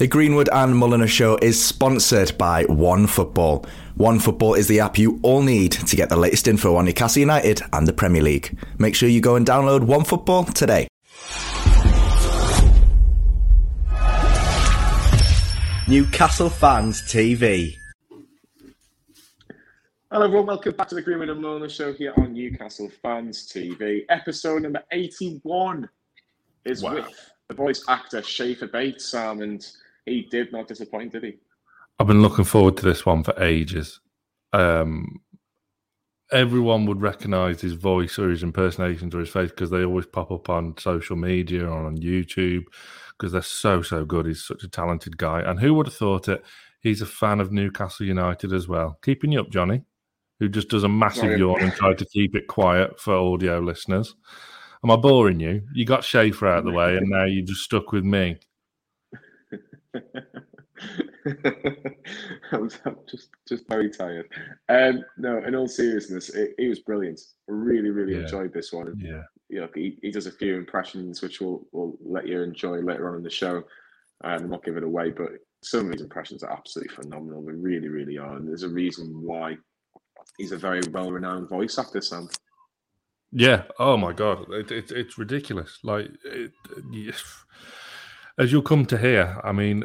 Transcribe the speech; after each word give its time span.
The 0.00 0.06
Greenwood 0.06 0.48
and 0.50 0.74
Mulliner 0.76 1.06
Show 1.06 1.36
is 1.42 1.62
sponsored 1.62 2.38
by 2.38 2.64
One 2.64 3.06
Football. 3.06 3.66
One 3.96 4.18
Football 4.18 4.54
is 4.54 4.66
the 4.66 4.80
app 4.80 4.96
you 4.96 5.20
all 5.22 5.42
need 5.42 5.72
to 5.72 5.94
get 5.94 6.08
the 6.08 6.16
latest 6.16 6.48
info 6.48 6.76
on 6.76 6.86
Newcastle 6.86 7.20
United 7.20 7.60
and 7.74 7.86
the 7.86 7.92
Premier 7.92 8.22
League. 8.22 8.58
Make 8.78 8.94
sure 8.94 9.10
you 9.10 9.20
go 9.20 9.36
and 9.36 9.46
download 9.46 9.82
One 9.82 10.04
Football 10.04 10.44
today. 10.44 10.88
Newcastle 15.86 16.48
Fans 16.48 17.02
TV. 17.02 17.76
Hello 20.10 20.24
everyone, 20.24 20.46
welcome 20.46 20.72
back 20.76 20.88
to 20.88 20.94
the 20.94 21.02
Greenwood 21.02 21.28
and 21.28 21.44
Mulliner 21.44 21.68
Show 21.68 21.92
here 21.92 22.14
on 22.16 22.32
Newcastle 22.32 22.90
Fans 23.02 23.46
TV. 23.52 24.06
Episode 24.08 24.62
number 24.62 24.82
81 24.92 25.90
is 26.64 26.82
Wow. 26.82 26.94
with 26.94 27.30
the 27.48 27.54
voice 27.54 27.84
actor 27.86 28.22
Scheiffer 28.22 28.72
Bates, 28.72 29.04
Sam, 29.10 29.42
and 29.42 29.70
he 30.06 30.22
did 30.30 30.52
not 30.52 30.68
disappoint, 30.68 31.12
did 31.12 31.24
he? 31.24 31.38
I've 31.98 32.06
been 32.06 32.22
looking 32.22 32.44
forward 32.44 32.76
to 32.78 32.84
this 32.84 33.04
one 33.04 33.22
for 33.22 33.40
ages. 33.42 34.00
Um, 34.52 35.20
everyone 36.32 36.86
would 36.86 37.02
recognize 37.02 37.60
his 37.60 37.74
voice 37.74 38.18
or 38.18 38.30
his 38.30 38.42
impersonations 38.42 39.14
or 39.14 39.20
his 39.20 39.28
face 39.28 39.50
because 39.50 39.70
they 39.70 39.84
always 39.84 40.06
pop 40.06 40.30
up 40.30 40.48
on 40.48 40.76
social 40.78 41.16
media 41.16 41.66
or 41.66 41.86
on 41.86 41.98
YouTube 41.98 42.64
because 43.18 43.32
they're 43.32 43.42
so, 43.42 43.82
so 43.82 44.04
good. 44.04 44.26
He's 44.26 44.44
such 44.44 44.62
a 44.64 44.68
talented 44.68 45.18
guy. 45.18 45.40
And 45.42 45.60
who 45.60 45.74
would 45.74 45.86
have 45.86 45.94
thought 45.94 46.28
it? 46.28 46.44
He's 46.80 47.02
a 47.02 47.06
fan 47.06 47.40
of 47.40 47.52
Newcastle 47.52 48.06
United 48.06 48.52
as 48.52 48.66
well. 48.66 48.98
Keeping 49.02 49.32
you 49.32 49.40
up, 49.40 49.50
Johnny, 49.50 49.82
who 50.38 50.48
just 50.48 50.68
does 50.68 50.84
a 50.84 50.88
massive 50.88 51.24
Sorry. 51.24 51.38
yawn 51.38 51.60
and 51.60 51.72
tried 51.72 51.98
to 51.98 52.06
keep 52.06 52.34
it 52.34 52.46
quiet 52.46 52.98
for 52.98 53.14
audio 53.14 53.58
listeners. 53.58 54.14
Am 54.82 54.90
I 54.90 54.96
boring 54.96 55.40
you? 55.40 55.62
You 55.74 55.84
got 55.84 56.00
Scheiffer 56.00 56.50
out 56.50 56.60
of 56.60 56.64
the 56.64 56.70
way 56.70 56.96
and 56.96 57.10
now 57.10 57.24
you're 57.24 57.44
just 57.44 57.60
stuck 57.60 57.92
with 57.92 58.04
me. 58.04 58.38
I'm 62.52 62.70
I'm 62.84 62.96
just 63.08 63.28
just 63.48 63.68
very 63.68 63.90
tired. 63.90 64.26
Um, 64.68 65.04
no, 65.18 65.38
in 65.44 65.54
all 65.54 65.68
seriousness, 65.68 66.30
it, 66.30 66.54
it 66.58 66.68
was 66.68 66.80
brilliant. 66.80 67.20
Really, 67.48 67.90
really 67.90 68.14
Yeah. 68.14 68.22
enjoyed 68.22 68.52
this 68.52 68.72
one. 68.72 68.94
Yeah. 68.98 69.22
you 69.48 69.60
know, 69.60 69.68
he, 69.74 69.98
he 70.02 70.10
does 70.10 70.26
a 70.26 70.32
few 70.32 70.56
impressions 70.56 71.22
which 71.22 71.40
we'll, 71.40 71.62
we'll 71.72 71.96
let 72.04 72.26
you 72.26 72.40
enjoy 72.42 72.78
later 72.78 73.08
on 73.10 73.16
in 73.16 73.22
the 73.22 73.30
show 73.30 73.62
and 74.24 74.48
not 74.48 74.64
give 74.64 74.76
it 74.76 74.84
away. 74.84 75.10
But 75.10 75.30
some 75.62 75.86
of 75.86 75.92
his 75.92 76.02
impressions 76.02 76.42
are 76.42 76.52
absolutely 76.52 76.94
phenomenal. 76.94 77.42
They 77.44 77.52
really, 77.52 77.88
really 77.88 78.16
are. 78.18 78.36
And 78.36 78.48
there's 78.48 78.62
a 78.62 78.68
reason 78.68 79.08
why 79.22 79.56
he's 80.38 80.52
a 80.52 80.56
very 80.58 80.80
well 80.92 81.10
renowned 81.10 81.48
voice 81.48 81.78
actor, 81.78 82.00
Sam. 82.00 82.28
Yeah. 83.32 83.64
Oh 83.78 83.96
my 83.96 84.12
god, 84.12 84.46
it, 84.50 84.70
it, 84.72 84.90
it's 84.90 85.18
ridiculous. 85.18 85.78
Like, 85.84 86.08
it, 86.24 86.52
yes. 86.90 87.22
As 88.38 88.52
you'll 88.52 88.62
come 88.62 88.86
to 88.86 88.98
hear, 88.98 89.38
I 89.44 89.52
mean, 89.52 89.84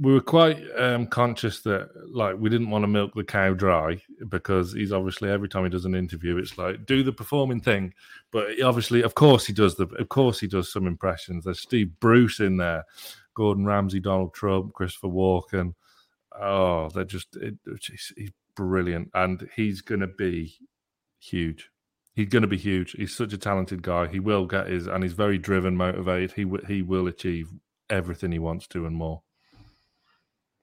we 0.00 0.12
were 0.12 0.20
quite 0.20 0.62
um, 0.78 1.06
conscious 1.06 1.60
that 1.62 1.90
like 2.12 2.36
we 2.38 2.48
didn't 2.48 2.70
want 2.70 2.84
to 2.84 2.88
milk 2.88 3.12
the 3.14 3.24
cow 3.24 3.52
dry 3.52 4.00
because 4.28 4.72
he's 4.72 4.92
obviously 4.92 5.28
every 5.28 5.48
time 5.48 5.64
he 5.64 5.70
does 5.70 5.84
an 5.84 5.94
interview, 5.94 6.36
it's 6.36 6.56
like 6.56 6.86
do 6.86 7.02
the 7.02 7.12
performing 7.12 7.60
thing. 7.60 7.92
But 8.30 8.62
obviously, 8.62 9.02
of 9.02 9.14
course, 9.14 9.46
he 9.46 9.52
does 9.52 9.74
the. 9.74 9.86
Of 9.98 10.08
course, 10.08 10.38
he 10.38 10.46
does 10.46 10.72
some 10.72 10.86
impressions. 10.86 11.44
There's 11.44 11.60
Steve 11.60 11.90
Bruce 11.98 12.38
in 12.38 12.58
there, 12.58 12.84
Gordon 13.34 13.66
Ramsay, 13.66 14.00
Donald 14.00 14.34
Trump, 14.34 14.72
Christopher 14.72 15.08
Walken. 15.08 15.74
Oh, 16.40 16.88
they're 16.90 17.04
just 17.04 17.34
it, 17.36 17.56
he's, 17.64 18.32
brilliant, 18.54 19.10
and 19.14 19.48
he's 19.56 19.80
going 19.80 20.00
to 20.00 20.08
be 20.08 20.54
huge. 21.18 21.70
He's 22.14 22.28
going 22.28 22.42
to 22.42 22.48
be 22.48 22.56
huge. 22.56 22.92
He's 22.92 23.14
such 23.14 23.32
a 23.32 23.38
talented 23.38 23.82
guy. 23.82 24.08
He 24.08 24.18
will 24.18 24.46
get 24.46 24.66
his, 24.66 24.86
and 24.86 25.02
he's 25.02 25.12
very 25.12 25.38
driven, 25.38 25.76
motivated. 25.76 26.32
He 26.32 26.44
w- 26.44 26.64
he 26.66 26.82
will 26.82 27.06
achieve 27.06 27.50
everything 27.90 28.32
he 28.32 28.38
wants 28.38 28.66
to 28.68 28.86
and 28.86 28.96
more. 28.96 29.22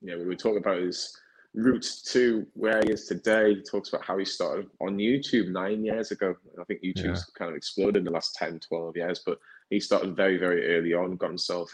Yeah, 0.01 0.15
we 0.17 0.25
were 0.25 0.35
talking 0.35 0.59
about 0.59 0.81
his 0.81 1.17
route 1.55 1.87
to 2.07 2.45
where 2.53 2.81
he 2.83 2.91
is 2.91 3.07
today. 3.07 3.55
He 3.55 3.61
talks 3.61 3.89
about 3.89 4.05
how 4.05 4.17
he 4.17 4.25
started 4.25 4.67
on 4.81 4.97
YouTube 4.97 5.49
nine 5.49 5.83
years 5.83 6.11
ago. 6.11 6.35
I 6.59 6.63
think 6.65 6.81
YouTube's 6.83 7.31
kind 7.37 7.49
of 7.49 7.57
exploded 7.57 7.97
in 7.97 8.03
the 8.03 8.11
last 8.11 8.35
10, 8.35 8.59
12 8.59 8.97
years, 8.97 9.21
but 9.25 9.39
he 9.69 9.79
started 9.79 10.15
very, 10.15 10.37
very 10.37 10.77
early 10.77 10.93
on, 10.93 11.15
got 11.15 11.29
himself 11.29 11.71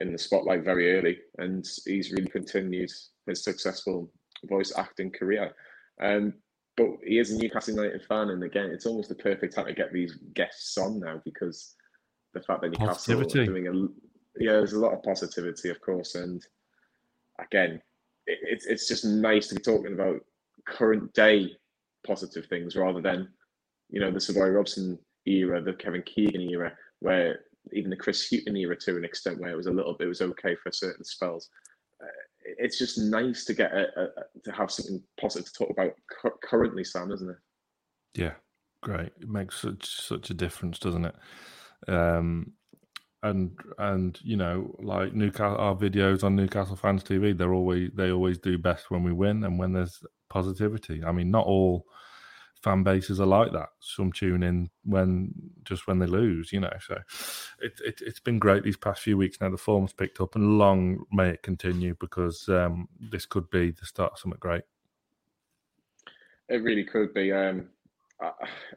in 0.00 0.12
the 0.12 0.18
spotlight 0.18 0.64
very 0.64 0.98
early, 0.98 1.18
and 1.38 1.66
he's 1.84 2.10
really 2.10 2.28
continued 2.28 2.90
his 3.26 3.44
successful 3.44 4.10
voice 4.44 4.72
acting 4.76 5.10
career. 5.10 5.52
Um, 6.02 6.34
but 6.76 6.88
he 7.04 7.18
is 7.18 7.30
a 7.30 7.38
Newcastle 7.38 7.74
United 7.74 8.02
fan, 8.06 8.30
and 8.30 8.42
again, 8.42 8.70
it's 8.70 8.86
almost 8.86 9.08
the 9.08 9.14
perfect 9.14 9.54
time 9.54 9.66
to 9.66 9.72
get 9.72 9.92
these 9.92 10.18
guests 10.34 10.76
on 10.76 11.00
now 11.00 11.20
because 11.24 11.74
the 12.34 12.42
fact 12.42 12.62
that 12.62 12.70
Newcastle 12.70 13.20
are 13.20 13.24
doing 13.24 13.68
a 13.68 13.72
yeah, 14.38 14.52
there's 14.52 14.72
a 14.72 14.78
lot 14.78 14.92
of 14.92 15.02
positivity, 15.02 15.70
of 15.70 15.80
course, 15.80 16.14
and 16.14 16.44
again, 17.40 17.80
it, 18.26 18.38
it's 18.42 18.66
it's 18.66 18.88
just 18.88 19.04
nice 19.04 19.48
to 19.48 19.54
be 19.56 19.62
talking 19.62 19.92
about 19.92 20.20
current 20.66 21.12
day 21.14 21.50
positive 22.06 22.46
things 22.46 22.76
rather 22.76 23.00
than 23.00 23.28
you 23.90 24.00
know 24.00 24.10
the 24.10 24.20
Sir 24.20 24.34
Bobby 24.34 24.50
Robson 24.50 24.98
era, 25.26 25.60
the 25.60 25.72
Kevin 25.74 26.02
Keegan 26.02 26.40
era, 26.42 26.72
where 27.00 27.40
even 27.72 27.90
the 27.90 27.96
Chris 27.96 28.28
Hughton 28.30 28.56
era 28.56 28.76
to 28.76 28.96
an 28.96 29.04
extent 29.04 29.40
where 29.40 29.50
it 29.50 29.56
was 29.56 29.66
a 29.66 29.72
little 29.72 29.94
bit 29.94 30.06
it 30.06 30.08
was 30.08 30.22
okay 30.22 30.54
for 30.54 30.70
certain 30.70 31.04
spells. 31.04 31.48
Uh, 32.00 32.06
it's 32.58 32.78
just 32.78 32.98
nice 32.98 33.44
to 33.44 33.54
get 33.54 33.72
a, 33.72 33.86
a- 34.02 34.40
to 34.44 34.52
have 34.52 34.70
something 34.70 35.02
positive 35.20 35.46
to 35.52 35.58
talk 35.58 35.70
about 35.70 35.92
cu- 36.22 36.38
currently, 36.44 36.84
Sam, 36.84 37.10
isn't 37.10 37.30
it? 37.30 37.36
Yeah, 38.14 38.34
great. 38.82 39.12
It 39.20 39.28
makes 39.28 39.60
such 39.60 39.86
such 39.86 40.30
a 40.30 40.34
difference, 40.34 40.78
doesn't 40.78 41.06
it? 41.06 41.14
Um, 41.88 42.52
and 43.30 43.52
and 43.78 44.18
you 44.22 44.36
know, 44.36 44.74
like 44.78 45.14
Newcastle, 45.14 45.58
our 45.58 45.74
videos 45.74 46.24
on 46.24 46.36
Newcastle 46.36 46.76
Fans 46.76 47.02
TV, 47.02 47.36
they're 47.36 47.54
always 47.54 47.90
they 47.94 48.10
always 48.10 48.38
do 48.38 48.58
best 48.58 48.90
when 48.90 49.02
we 49.02 49.12
win 49.12 49.44
and 49.44 49.58
when 49.58 49.72
there's 49.72 50.04
positivity. 50.28 51.04
I 51.04 51.12
mean, 51.12 51.30
not 51.30 51.46
all 51.46 51.86
fan 52.62 52.82
bases 52.82 53.20
are 53.20 53.26
like 53.26 53.52
that. 53.52 53.68
Some 53.80 54.12
tune 54.12 54.42
in 54.42 54.70
when 54.84 55.32
just 55.64 55.86
when 55.86 55.98
they 55.98 56.06
lose, 56.06 56.52
you 56.52 56.60
know. 56.60 56.72
So 56.80 56.98
it, 57.60 57.80
it 57.84 58.00
it's 58.00 58.20
been 58.20 58.38
great 58.38 58.62
these 58.62 58.76
past 58.76 59.02
few 59.02 59.16
weeks. 59.16 59.38
Now 59.40 59.50
the 59.50 59.56
form's 59.56 59.92
picked 59.92 60.20
up, 60.20 60.34
and 60.34 60.58
long 60.58 61.04
may 61.12 61.30
it 61.30 61.42
continue 61.42 61.94
because 62.00 62.48
um, 62.48 62.88
this 62.98 63.26
could 63.26 63.50
be 63.50 63.70
the 63.70 63.86
start 63.86 64.12
of 64.12 64.18
something 64.18 64.38
great. 64.40 64.62
It 66.48 66.62
really 66.62 66.84
could 66.84 67.12
be. 67.12 67.32
Um, 67.32 67.68
uh, 68.22 68.30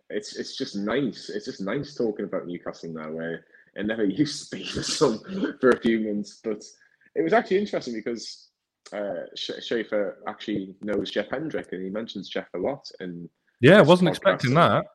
it's 0.09 0.35
it's 0.35 0.57
just 0.57 0.75
nice. 0.75 1.29
It's 1.29 1.45
just 1.45 1.61
nice 1.61 1.95
talking 1.95 2.25
about 2.25 2.47
Newcastle 2.47 2.91
now, 2.91 3.11
where 3.11 3.45
it 3.75 3.85
never 3.85 4.03
used 4.24 4.50
to 4.52 4.57
be 4.57 4.63
for 4.66 4.84
some 4.84 5.19
for 5.59 5.69
a 5.69 5.80
few 5.80 6.00
months. 6.02 6.40
But 6.44 6.63
it 7.16 7.22
was 7.24 7.34
actually 7.34 7.57
interesting 7.59 7.94
because 7.94 8.50
uh, 8.94 9.25
Scheiffer 9.38 10.16
actually 10.28 10.75
knows 10.81 11.12
Jeff 11.12 11.30
Hendrick, 11.31 11.72
and 11.72 11.84
he 11.84 11.90
mentions 11.90 12.30
Jeff 12.30 12.47
a 12.56 12.57
lot. 12.57 12.90
And 13.00 13.30
Yeah, 13.62 13.78
I 13.80 13.81
wasn't 13.81 14.09
podcast, 14.09 14.16
expecting 14.16 14.53
that. 14.56 14.85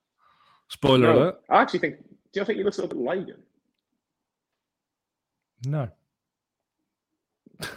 Spoiler 0.69 0.99
No, 1.13 1.19
alert. 1.19 1.41
I 1.51 1.63
actually 1.63 1.81
think. 1.81 1.97
Do 2.33 2.41
you 2.41 2.45
think 2.47 2.59
he 2.59 2.65
looks 2.65 2.79
a 2.79 2.83
little 2.83 2.97
bit 2.99 3.05
like 3.05 3.27
him? 3.29 3.43
No. 5.67 5.89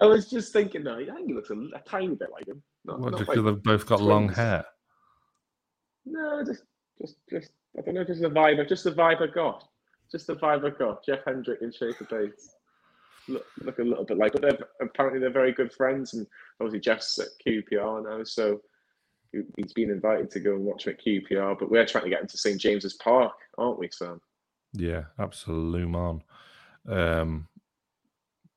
I 0.00 0.06
was 0.06 0.28
just 0.28 0.52
thinking, 0.52 0.82
no, 0.84 0.94
I 0.98 1.04
think 1.04 1.26
he 1.28 1.34
looks 1.34 1.50
a, 1.50 1.54
a 1.54 1.80
tiny 1.86 2.14
bit 2.14 2.30
like 2.32 2.46
him. 2.46 2.62
Not, 2.84 3.00
What, 3.00 3.10
not 3.12 3.18
just 3.18 3.28
like- 3.28 3.36
because 3.36 3.54
they've 3.54 3.62
both 3.62 3.86
got 3.86 4.00
long 4.00 4.28
hair? 4.28 4.64
Just, 6.44 6.62
just, 7.00 7.16
just. 7.30 7.50
I 7.78 7.82
don't 7.82 7.94
know, 7.94 8.04
just 8.04 8.22
the 8.22 8.30
vibe. 8.30 8.66
Just 8.68 8.84
the 8.84 8.92
vibe 8.92 9.22
I 9.22 9.32
got. 9.32 9.64
Just 10.10 10.26
the 10.26 10.36
vibe 10.36 10.64
I 10.66 10.76
got. 10.76 11.04
Jeff 11.04 11.20
Hendrick 11.26 11.60
and 11.62 11.72
Scheiffer 11.74 12.08
Bates 12.08 12.54
look, 13.28 13.44
look 13.60 13.78
a 13.78 13.82
little 13.82 14.04
bit 14.04 14.16
like, 14.18 14.32
but 14.32 14.42
they're 14.42 14.58
apparently 14.80 15.20
they're 15.20 15.30
very 15.30 15.52
good 15.52 15.72
friends, 15.72 16.14
and 16.14 16.26
obviously 16.60 16.80
Jeff's 16.80 17.18
at 17.18 17.28
QPR 17.46 18.02
now, 18.04 18.24
so 18.24 18.60
he- 19.32 19.42
he's 19.56 19.72
been 19.72 19.90
invited 19.90 20.30
to 20.30 20.40
go 20.40 20.54
and 20.54 20.64
watch 20.64 20.86
him 20.86 20.94
at 20.94 21.04
QPR. 21.04 21.58
But 21.58 21.70
we're 21.70 21.84
trying 21.86 22.04
to 22.04 22.10
get 22.10 22.20
him 22.22 22.28
to 22.28 22.38
St 22.38 22.60
James's 22.60 22.94
Park, 22.94 23.34
aren't 23.58 23.78
we, 23.78 23.88
Sam? 23.92 24.20
Yeah, 24.72 25.04
absolutely, 25.18 25.86
man. 25.86 26.22
Um, 26.88 27.48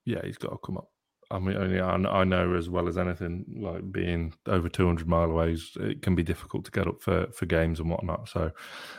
yeah, 0.06 0.22
he's 0.24 0.38
got 0.38 0.52
to 0.52 0.58
come 0.64 0.78
up. 0.78 0.92
I 1.32 1.38
mean, 1.38 1.58
only 1.58 1.80
I, 1.80 1.94
I 1.94 2.24
know 2.24 2.56
as 2.56 2.70
well 2.70 2.88
as 2.88 2.98
anything, 2.98 3.46
like 3.56 3.92
being 3.92 4.34
over 4.48 4.68
200 4.68 5.08
mile 5.08 5.30
away, 5.30 5.56
it 5.80 6.02
can 6.02 6.16
be 6.16 6.24
difficult 6.24 6.66
to 6.66 6.72
get 6.72 6.88
up 6.88 7.02
for, 7.02 7.28
for 7.32 7.46
games 7.46 7.80
and 7.80 7.90
whatnot. 7.90 8.30
So, 8.30 8.52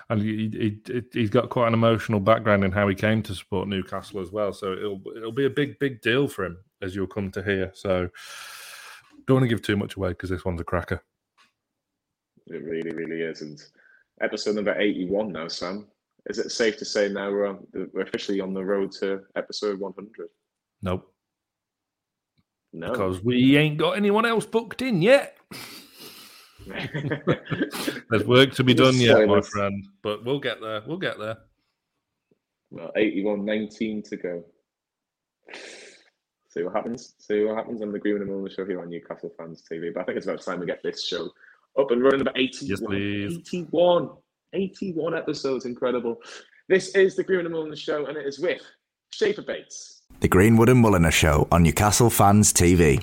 and 0.09 0.23
he, 0.23 0.79
he, 0.87 1.03
he's 1.13 1.31
got 1.31 1.51
quite 1.51 1.67
an 1.67 1.75
emotional 1.75 2.21
background 2.21 2.63
in 2.63 2.71
how 2.71 2.87
he 2.87 2.95
came 2.95 3.23
to 3.25 3.35
support 3.35 3.67
Newcastle 3.67 4.21
as 4.21 4.31
well. 4.31 4.53
So 4.53 4.73
it'll 4.73 5.03
it'll 5.17 5.33
be 5.33 5.47
a 5.47 5.51
big 5.51 5.79
big 5.81 6.03
deal 6.03 6.29
for 6.29 6.45
him 6.45 6.59
as 6.83 6.95
you'll 6.95 7.09
come 7.09 7.33
to 7.33 7.43
hear. 7.43 7.73
So, 7.75 8.09
don't 9.27 9.37
want 9.37 9.45
to 9.45 9.49
give 9.49 9.63
too 9.63 9.77
much 9.77 9.97
away 9.97 10.11
because 10.11 10.31
this 10.31 10.45
one's 10.45 10.61
a 10.61 10.65
cracker. 10.65 11.03
It 12.47 12.63
really, 12.63 12.91
really 12.91 13.23
is. 13.23 13.43
And 13.43 13.61
episode 14.21 14.55
number 14.55 14.79
eighty-one 14.79 15.33
now, 15.33 15.49
Sam. 15.49 15.89
Is 16.27 16.39
it 16.39 16.51
safe 16.53 16.77
to 16.77 16.85
say 16.85 17.09
now 17.09 17.31
we're, 17.31 17.47
on, 17.47 17.67
we're 17.73 18.03
officially 18.03 18.41
on 18.41 18.53
the 18.53 18.65
road 18.65 18.93
to 19.01 19.23
episode 19.37 19.81
one 19.81 19.95
hundred? 19.95 20.29
Nope, 20.83 21.13
No, 22.73 22.91
because 22.91 23.23
we 23.23 23.57
ain't 23.57 23.79
got 23.79 23.97
anyone 23.97 24.25
else 24.25 24.47
booked 24.47 24.83
in 24.83 25.03
yet. 25.03 25.37
There's 28.11 28.25
work 28.27 28.53
to 28.55 28.65
be 28.65 28.75
done 28.75 28.95
yet, 28.97 29.27
my 29.27 29.41
friend, 29.41 29.87
but 30.03 30.25
we'll 30.25 30.39
get 30.39 30.61
there. 30.61 30.83
We'll 30.87 30.99
get 30.99 31.19
there. 31.19 31.39
Well, 32.71 32.93
81, 32.95 33.45
19 33.45 34.03
to 34.05 34.17
go. 34.17 34.45
See 36.49 36.63
what 36.63 36.75
happens. 36.75 37.15
See 37.19 37.45
what 37.45 37.57
happens 37.57 37.83
on 37.83 37.93
the 37.93 37.99
Green 37.99 38.17
and 38.17 38.27
Mullen 38.27 38.51
show 38.51 38.65
here 38.65 38.81
on 38.81 38.91
Newcastle 38.91 39.33
Fans 39.37 39.63
TV. 39.71 39.93
But 39.93 40.03
I 40.03 40.05
think 40.05 40.19
it's 40.19 40.27
about 40.27 40.43
time 40.43 40.61
we 40.61 40.67
get 40.67 40.83
this 40.83 41.05
show 41.05 41.31
up 41.79 41.91
and 41.91 42.03
running. 42.03 42.21
About 42.21 42.39
81, 42.39 42.93
yes, 42.97 43.33
81, 43.53 44.11
81 44.53 45.15
episodes. 45.17 45.65
Incredible. 45.65 46.21
This 46.69 46.95
is 46.95 47.17
the 47.17 47.25
Greenwood 47.25 47.47
and 47.47 47.55
Mulliner 47.55 47.77
Show, 47.77 48.07
and 48.07 48.17
it 48.17 48.27
is 48.27 48.39
with 48.39 48.63
Scheiffer 49.13 49.45
Bates. 49.45 50.00
The 50.19 50.29
Greenwood 50.29 50.69
and 50.69 50.85
Mulliner 50.85 51.13
Show 51.13 51.47
on 51.53 51.63
Newcastle 51.63 52.11
Fans 52.11 52.53
TV. 52.53 53.03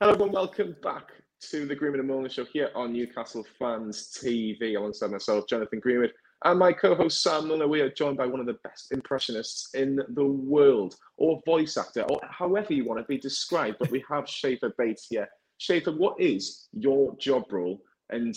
Hello, 0.00 0.12
everyone. 0.12 0.32
Welcome 0.32 0.76
back 0.82 1.12
to 1.50 1.64
the 1.64 1.76
Greenwood 1.76 2.00
and 2.00 2.10
Mulliner 2.10 2.30
Show 2.30 2.44
here 2.44 2.70
on 2.74 2.92
Newcastle 2.92 3.46
Fans 3.58 4.18
TV. 4.20 4.76
Alongside 4.76 5.12
myself, 5.12 5.46
Jonathan 5.48 5.80
Greenwood, 5.80 6.12
and 6.44 6.58
my 6.58 6.72
co-host 6.72 7.22
Sam 7.22 7.44
Mulliner. 7.44 7.68
We 7.68 7.80
are 7.80 7.90
joined 7.90 8.18
by 8.18 8.26
one 8.26 8.40
of 8.40 8.46
the 8.46 8.58
best 8.64 8.92
impressionists 8.92 9.74
in 9.74 10.00
the 10.10 10.26
world, 10.26 10.96
or 11.16 11.40
voice 11.46 11.76
actor, 11.76 12.02
or 12.02 12.20
however 12.28 12.74
you 12.74 12.84
want 12.84 13.00
to 13.00 13.06
be 13.06 13.18
described. 13.18 13.76
But 13.78 13.90
we 13.90 14.04
have 14.10 14.24
Scheiffer 14.24 14.72
Bates 14.76 15.06
here. 15.08 15.28
Scheiffer, 15.60 15.96
what 15.96 16.20
is 16.20 16.68
your 16.72 17.16
job 17.16 17.44
role, 17.50 17.80
and 18.10 18.36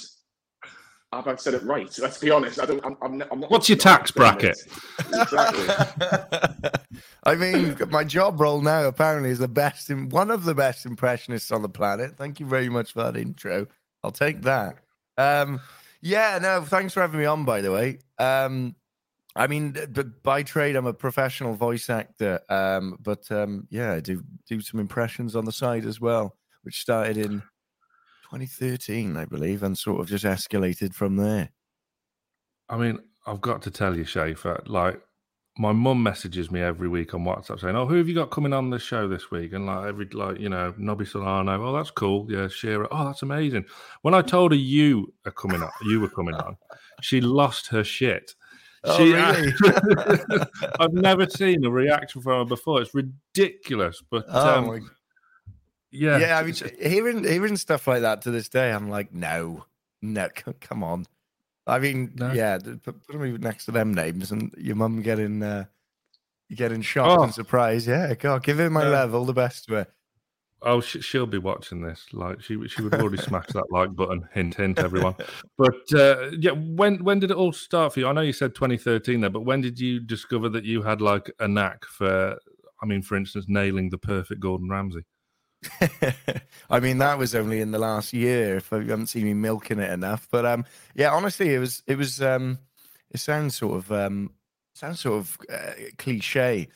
have 1.15 1.27
I 1.27 1.35
said 1.35 1.53
it 1.53 1.63
right? 1.63 1.93
Let's 1.99 2.17
be 2.17 2.31
honest. 2.31 2.59
I 2.59 2.65
don't. 2.65 2.83
I'm, 2.85 2.97
I'm, 3.01 3.23
I'm 3.31 3.39
not. 3.41 3.51
What's 3.51 3.69
your 3.69 3.77
tax 3.77 4.11
bracket? 4.11 4.57
exactly. 4.99 5.67
I 7.23 7.35
mean, 7.35 7.77
my 7.89 8.03
job 8.03 8.39
role 8.39 8.61
now 8.61 8.83
apparently 8.85 9.29
is 9.29 9.39
the 9.39 9.47
best, 9.47 9.89
in, 9.89 10.09
one 10.09 10.29
of 10.29 10.43
the 10.43 10.53
best 10.53 10.85
impressionists 10.85 11.51
on 11.51 11.61
the 11.61 11.69
planet. 11.69 12.17
Thank 12.17 12.39
you 12.39 12.45
very 12.45 12.69
much 12.69 12.93
for 12.93 13.03
that 13.03 13.17
intro. 13.17 13.67
I'll 14.03 14.11
take 14.11 14.43
that. 14.43 14.77
Um, 15.17 15.59
yeah, 16.01 16.37
no, 16.41 16.61
thanks 16.61 16.93
for 16.93 17.01
having 17.01 17.19
me 17.19 17.25
on. 17.25 17.45
By 17.45 17.61
the 17.61 17.71
way, 17.71 17.99
um, 18.19 18.75
I 19.35 19.47
mean, 19.47 19.75
but 19.89 20.21
by 20.23 20.43
trade, 20.43 20.75
I'm 20.75 20.85
a 20.85 20.93
professional 20.93 21.55
voice 21.55 21.89
actor. 21.89 22.39
Um, 22.49 22.97
but 23.01 23.29
um, 23.31 23.67
yeah, 23.69 23.93
I 23.93 23.99
do 23.99 24.23
do 24.47 24.61
some 24.61 24.79
impressions 24.79 25.35
on 25.35 25.45
the 25.45 25.51
side 25.51 25.85
as 25.85 25.99
well, 25.99 26.35
which 26.63 26.81
started 26.81 27.17
in 27.17 27.41
2013, 28.29 29.15
I 29.15 29.25
believe, 29.25 29.61
and 29.61 29.77
sort 29.77 30.01
of 30.01 30.07
just 30.07 30.25
escalated 30.25 30.93
from 30.93 31.15
there. 31.15 31.49
I 32.67 32.77
mean, 32.77 32.99
I've 33.27 33.41
got 33.41 33.61
to 33.63 33.71
tell 33.71 33.95
you, 33.95 34.03
Scheiffer, 34.03 34.67
like 34.67 34.99
my 35.57 35.71
mum 35.71 36.01
messages 36.01 36.51
me 36.51 36.61
every 36.61 36.87
week 36.87 37.13
on 37.13 37.23
WhatsApp 37.23 37.61
saying, 37.61 37.75
"Oh, 37.75 37.85
who 37.85 37.95
have 37.95 38.09
you 38.09 38.15
got 38.15 38.31
coming 38.31 38.51
on 38.51 38.71
the 38.71 38.79
show 38.79 39.07
this 39.07 39.29
week?" 39.29 39.53
And 39.53 39.67
like 39.67 39.85
every 39.87 40.05
like 40.07 40.39
you 40.39 40.49
know, 40.49 40.73
Nobby 40.77 41.05
Solano. 41.05 41.63
Oh, 41.63 41.73
that's 41.73 41.91
cool. 41.91 42.25
Yeah, 42.29 42.47
Shearer. 42.47 42.87
Oh, 42.91 43.05
that's 43.05 43.21
amazing. 43.21 43.65
When 44.01 44.13
I 44.13 44.21
told 44.21 44.51
her 44.51 44.57
you 44.57 45.13
are 45.25 45.31
coming 45.31 45.61
on, 45.61 45.71
you 45.83 45.99
were 45.99 46.09
coming 46.09 46.35
on, 46.35 46.57
she 47.01 47.21
lost 47.21 47.67
her 47.67 47.83
shit. 47.83 48.33
Oh, 48.87 48.97
she, 48.99 49.13
really? 49.13 49.51
I've 50.79 50.93
never 50.93 51.27
seen 51.27 51.65
a 51.65 51.71
reaction 51.71 52.21
from 52.21 52.33
her 52.33 52.45
before. 52.45 52.83
It's 52.83 52.93
ridiculous. 52.93 53.99
But 54.11 54.25
oh, 54.29 54.57
um, 54.59 54.67
my 54.67 54.79
yeah, 55.95 56.17
yeah. 56.17 56.39
I 56.39 56.43
mean, 56.43 56.55
hearing 56.81 57.23
hearing 57.23 57.57
stuff 57.57 57.87
like 57.87 58.01
that 58.01 58.21
to 58.23 58.31
this 58.31 58.49
day, 58.49 58.71
I'm 58.71 58.89
like, 58.89 59.13
no, 59.13 59.65
no, 60.01 60.29
come 60.61 60.83
on. 60.83 61.05
I 61.67 61.79
mean, 61.79 62.11
no. 62.15 62.31
yeah, 62.31 62.59
put, 62.59 63.07
put 63.07 63.19
me 63.19 63.31
next 63.37 63.65
to 63.65 63.71
them 63.71 63.93
names, 63.93 64.31
and 64.31 64.53
your 64.57 64.75
mum 64.75 65.01
getting 65.01 65.41
uh, 65.41 65.65
getting 66.53 66.81
shocked 66.81 67.19
oh. 67.19 67.23
and 67.23 67.33
surprised. 67.33 67.87
Yeah, 67.87 68.13
God, 68.13 68.43
give 68.43 68.57
her 68.57 68.69
my 68.69 68.83
yeah. 68.83 68.89
love, 68.89 69.15
all 69.15 69.25
the 69.25 69.33
best 69.33 69.65
to 69.65 69.73
her. 69.73 69.87
Oh, 70.61 70.81
she, 70.81 71.19
will 71.19 71.27
be 71.27 71.37
watching 71.37 71.81
this. 71.81 72.07
Like 72.11 72.41
she, 72.41 72.67
she 72.67 72.81
would 72.81 72.95
already 72.95 73.17
smash 73.17 73.47
that 73.47 73.71
like 73.71 73.95
button. 73.95 74.27
Hint, 74.33 74.55
hint, 74.55 74.79
everyone. 74.79 75.15
But 75.57 75.93
uh, 75.93 76.31
yeah, 76.39 76.51
when 76.51 77.03
when 77.03 77.19
did 77.19 77.31
it 77.31 77.37
all 77.37 77.53
start 77.53 77.93
for 77.93 77.99
you? 77.99 78.07
I 78.07 78.13
know 78.13 78.21
you 78.21 78.33
said 78.33 78.55
2013 78.55 79.21
there, 79.21 79.29
but 79.29 79.41
when 79.41 79.61
did 79.61 79.79
you 79.79 79.99
discover 79.99 80.49
that 80.49 80.65
you 80.65 80.81
had 80.81 81.01
like 81.01 81.31
a 81.39 81.47
knack 81.47 81.85
for? 81.85 82.37
I 82.81 82.85
mean, 82.85 83.01
for 83.01 83.15
instance, 83.15 83.45
nailing 83.47 83.89
the 83.89 83.97
perfect 83.97 84.41
Gordon 84.41 84.69
Ramsay. 84.69 85.05
I 86.69 86.79
mean, 86.79 86.97
that 86.99 87.17
was 87.17 87.35
only 87.35 87.61
in 87.61 87.71
the 87.71 87.79
last 87.79 88.13
year. 88.13 88.57
If 88.57 88.71
you 88.71 88.79
haven't 88.79 89.07
seen 89.07 89.25
me 89.25 89.33
milking 89.33 89.79
it 89.79 89.91
enough, 89.91 90.27
but 90.31 90.45
um, 90.45 90.65
yeah, 90.95 91.11
honestly, 91.11 91.53
it 91.53 91.59
was 91.59 91.83
it 91.87 91.97
was 91.97 92.21
um, 92.21 92.59
it 93.11 93.19
sounds 93.19 93.55
sort 93.55 93.77
of 93.77 93.91
um, 93.91 94.31
sounds 94.73 94.99
sort 94.99 95.19
of 95.19 95.37
uh, 95.51 95.73
cliche. 95.97 96.67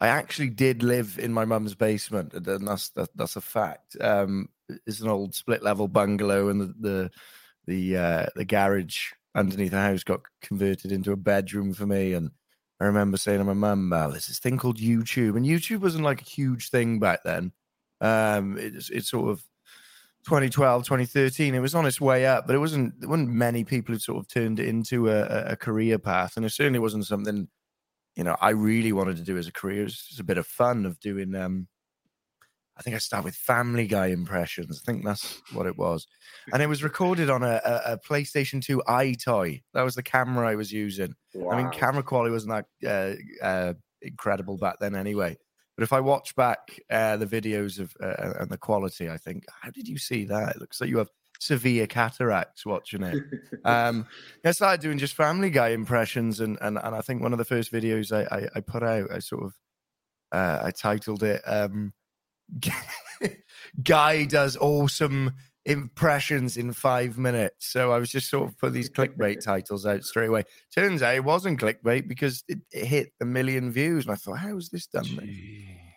I 0.00 0.08
actually 0.08 0.50
did 0.50 0.82
live 0.82 1.18
in 1.18 1.32
my 1.32 1.44
mum's 1.44 1.74
basement, 1.74 2.32
and 2.34 2.66
that's 2.66 2.90
that, 2.90 3.10
that's 3.16 3.36
a 3.36 3.40
fact. 3.40 3.96
Um, 4.00 4.48
it's 4.86 5.00
an 5.00 5.08
old 5.08 5.34
split 5.34 5.62
level 5.62 5.88
bungalow, 5.88 6.48
and 6.48 6.60
the 6.60 6.74
the 6.78 7.10
the, 7.66 7.96
uh, 7.98 8.26
the 8.34 8.44
garage 8.46 9.12
underneath 9.34 9.72
the 9.72 9.80
house 9.80 10.02
got 10.02 10.20
converted 10.40 10.90
into 10.90 11.12
a 11.12 11.16
bedroom 11.16 11.74
for 11.74 11.84
me. 11.84 12.14
And 12.14 12.30
I 12.80 12.84
remember 12.84 13.18
saying 13.18 13.38
to 13.38 13.44
my 13.44 13.54
mum, 13.54 13.92
"Oh, 13.92 14.10
there's 14.10 14.28
this 14.28 14.38
thing 14.38 14.56
called 14.58 14.78
YouTube," 14.78 15.36
and 15.36 15.44
YouTube 15.44 15.80
wasn't 15.80 16.04
like 16.04 16.22
a 16.22 16.24
huge 16.24 16.70
thing 16.70 16.98
back 16.98 17.20
then. 17.24 17.52
Um, 18.00 18.56
it's 18.58 18.90
it's 18.90 19.10
sort 19.10 19.30
of 19.30 19.42
2012, 20.24 20.84
2013. 20.84 21.54
It 21.54 21.60
was 21.60 21.74
on 21.74 21.86
its 21.86 22.00
way 22.00 22.26
up, 22.26 22.46
but 22.46 22.54
it 22.54 22.58
wasn't. 22.58 23.00
There 23.00 23.08
weren't 23.08 23.28
many 23.28 23.64
people 23.64 23.94
who 23.94 23.98
sort 23.98 24.18
of 24.18 24.28
turned 24.28 24.60
it 24.60 24.68
into 24.68 25.08
a, 25.08 25.52
a 25.52 25.56
career 25.56 25.98
path, 25.98 26.36
and 26.36 26.44
it 26.44 26.50
certainly 26.50 26.78
wasn't 26.78 27.06
something 27.06 27.48
you 28.16 28.24
know 28.24 28.36
I 28.40 28.50
really 28.50 28.92
wanted 28.92 29.16
to 29.16 29.22
do 29.22 29.38
as 29.38 29.46
a 29.46 29.52
career. 29.52 29.82
It 29.82 29.84
was 29.84 30.02
just 30.02 30.20
a 30.20 30.24
bit 30.24 30.38
of 30.38 30.46
fun 30.46 30.86
of 30.86 31.00
doing. 31.00 31.34
Um, 31.34 31.68
I 32.76 32.82
think 32.82 32.94
I 32.94 33.00
start 33.00 33.24
with 33.24 33.34
Family 33.34 33.88
Guy 33.88 34.06
impressions. 34.08 34.80
I 34.80 34.84
think 34.86 35.04
that's 35.04 35.40
what 35.52 35.66
it 35.66 35.76
was, 35.76 36.06
and 36.52 36.62
it 36.62 36.68
was 36.68 36.84
recorded 36.84 37.30
on 37.30 37.42
a, 37.42 37.60
a, 37.64 37.92
a 37.92 37.98
PlayStation 37.98 38.62
2 38.62 38.82
EyeToy. 38.86 39.62
That 39.74 39.82
was 39.82 39.94
the 39.94 40.02
camera 40.02 40.48
I 40.48 40.54
was 40.54 40.70
using. 40.70 41.14
Wow. 41.34 41.52
I 41.52 41.62
mean, 41.62 41.72
camera 41.72 42.02
quality 42.02 42.32
wasn't 42.32 42.66
that 42.80 43.18
uh, 43.42 43.44
uh, 43.44 43.74
incredible 44.02 44.58
back 44.58 44.76
then, 44.78 44.94
anyway. 44.94 45.38
But 45.78 45.84
if 45.84 45.92
I 45.92 46.00
watch 46.00 46.34
back 46.34 46.80
uh, 46.90 47.18
the 47.18 47.26
videos 47.26 47.78
of 47.78 47.94
uh, 48.02 48.32
and 48.40 48.50
the 48.50 48.58
quality, 48.58 49.08
I 49.08 49.16
think, 49.16 49.44
how 49.62 49.70
did 49.70 49.86
you 49.86 49.96
see 49.96 50.24
that? 50.24 50.56
It 50.56 50.60
looks 50.60 50.80
like 50.80 50.90
you 50.90 50.98
have 50.98 51.10
severe 51.38 51.86
cataracts 51.86 52.66
watching 52.66 53.04
it. 53.04 53.22
um, 53.64 54.04
I 54.44 54.50
started 54.50 54.80
doing 54.80 54.98
just 54.98 55.14
Family 55.14 55.50
Guy 55.50 55.68
impressions, 55.68 56.40
and 56.40 56.58
and, 56.60 56.80
and 56.82 56.96
I 56.96 57.00
think 57.00 57.22
one 57.22 57.30
of 57.30 57.38
the 57.38 57.44
first 57.44 57.72
videos 57.72 58.10
I, 58.10 58.38
I, 58.38 58.48
I 58.56 58.60
put 58.60 58.82
out, 58.82 59.12
I 59.12 59.20
sort 59.20 59.44
of 59.44 59.54
uh, 60.32 60.62
I 60.64 60.72
titled 60.72 61.22
it 61.22 61.42
um, 61.46 61.92
"Guy 63.84 64.24
Does 64.24 64.56
Awesome 64.56 65.34
Impressions 65.68 66.56
in 66.56 66.72
Five 66.72 67.18
Minutes." 67.18 67.66
So 67.68 67.92
I 67.92 67.98
was 67.98 68.10
just 68.10 68.30
sort 68.30 68.48
of 68.48 68.58
put 68.58 68.72
these 68.72 68.90
clickbait 68.90 69.42
titles 69.44 69.86
out 69.86 70.02
straight 70.02 70.28
away. 70.28 70.44
Turns 70.74 71.02
out 71.02 71.14
it 71.14 71.24
wasn't 71.24 71.60
clickbait 71.60 72.08
because 72.08 72.42
it, 72.48 72.58
it 72.72 72.86
hit 72.86 73.12
a 73.20 73.24
million 73.24 73.70
views, 73.70 74.04
and 74.06 74.12
I 74.12 74.16
thought, 74.16 74.38
how 74.38 74.56
is 74.56 74.70
this 74.70 74.86
done? 74.86 75.04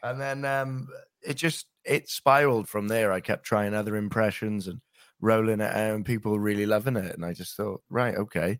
And 0.03 0.19
then 0.19 0.45
um, 0.45 0.88
it 1.24 1.36
just 1.36 1.65
it 1.86 2.10
spiraled 2.10 2.67
from 2.67 2.88
there. 2.88 3.12
I 3.12 3.22
kept 3.22 3.45
trying 3.45 3.74
other 3.74 3.95
impressions 3.95 4.67
and 4.67 4.81
rolling 5.22 5.62
it 5.62 5.75
out, 5.75 5.95
and 5.95 6.05
people 6.05 6.31
were 6.31 6.39
really 6.39 6.65
loving 6.65 6.98
it. 6.98 7.15
And 7.15 7.25
I 7.25 7.34
just 7.34 7.55
thought, 7.55 7.81
right, 7.89 8.15
okay, 8.15 8.60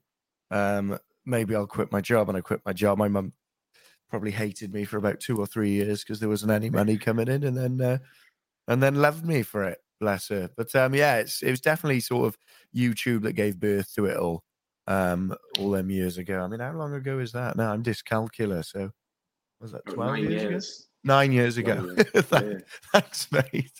um, 0.52 0.98
maybe 1.26 1.56
I'll 1.56 1.68
quit 1.68 1.92
my 1.92 2.02
job. 2.02 2.30
And 2.30 2.38
I 2.38 2.42
quit 2.42 2.62
my 2.66 2.74
job. 2.74 2.98
My 2.98 3.08
mum 3.08 3.34
probably 4.10 4.32
hated 4.32 4.74
me 4.74 4.84
for 4.84 4.98
about 4.98 5.20
two 5.20 5.38
or 5.38 5.48
three 5.48 5.72
years 5.72 6.04
because 6.04 6.20
there 6.20 6.30
wasn't 6.30 6.52
any 6.52 6.70
money 6.70 6.98
coming 6.98 7.28
in, 7.28 7.44
and 7.44 7.58
then 7.58 7.82
uh, 7.82 7.98
and 8.68 8.82
then 8.82 8.96
loved 8.96 9.26
me 9.26 9.42
for 9.42 9.64
it. 9.64 9.80
Bless 10.02 10.30
her. 10.30 10.50
But 10.58 10.76
um, 10.76 10.96
yeah, 10.96 11.18
it's 11.18 11.44
it 11.44 11.52
was 11.52 11.62
definitely 11.62 12.00
sort 12.00 12.28
of 12.28 12.38
YouTube 12.76 13.22
that 13.22 13.34
gave 13.34 13.60
birth 13.60 13.94
to 13.94 14.08
it 14.08 14.18
all. 14.18 14.44
Um, 14.88 15.34
all 15.60 15.70
them 15.70 15.92
years 15.92 16.18
ago. 16.18 16.42
I 16.42 16.48
mean, 16.48 16.60
how 16.60 16.74
long 16.74 16.94
ago 16.96 17.20
is 17.20 17.32
that? 17.34 17.56
Now 17.56 17.72
I'm 17.72 17.84
dyscalcular, 17.84 18.66
so 18.66 18.90
was 19.62 19.72
that 19.74 19.86
twelve 19.86 20.18
years, 20.18 20.42
years 20.42 20.80
ago? 20.80 21.14
nine 21.14 21.32
years 21.32 21.58
ago. 21.60 21.96
yeah. 22.16 22.58
Thanks, 22.92 23.32
mate. 23.32 23.72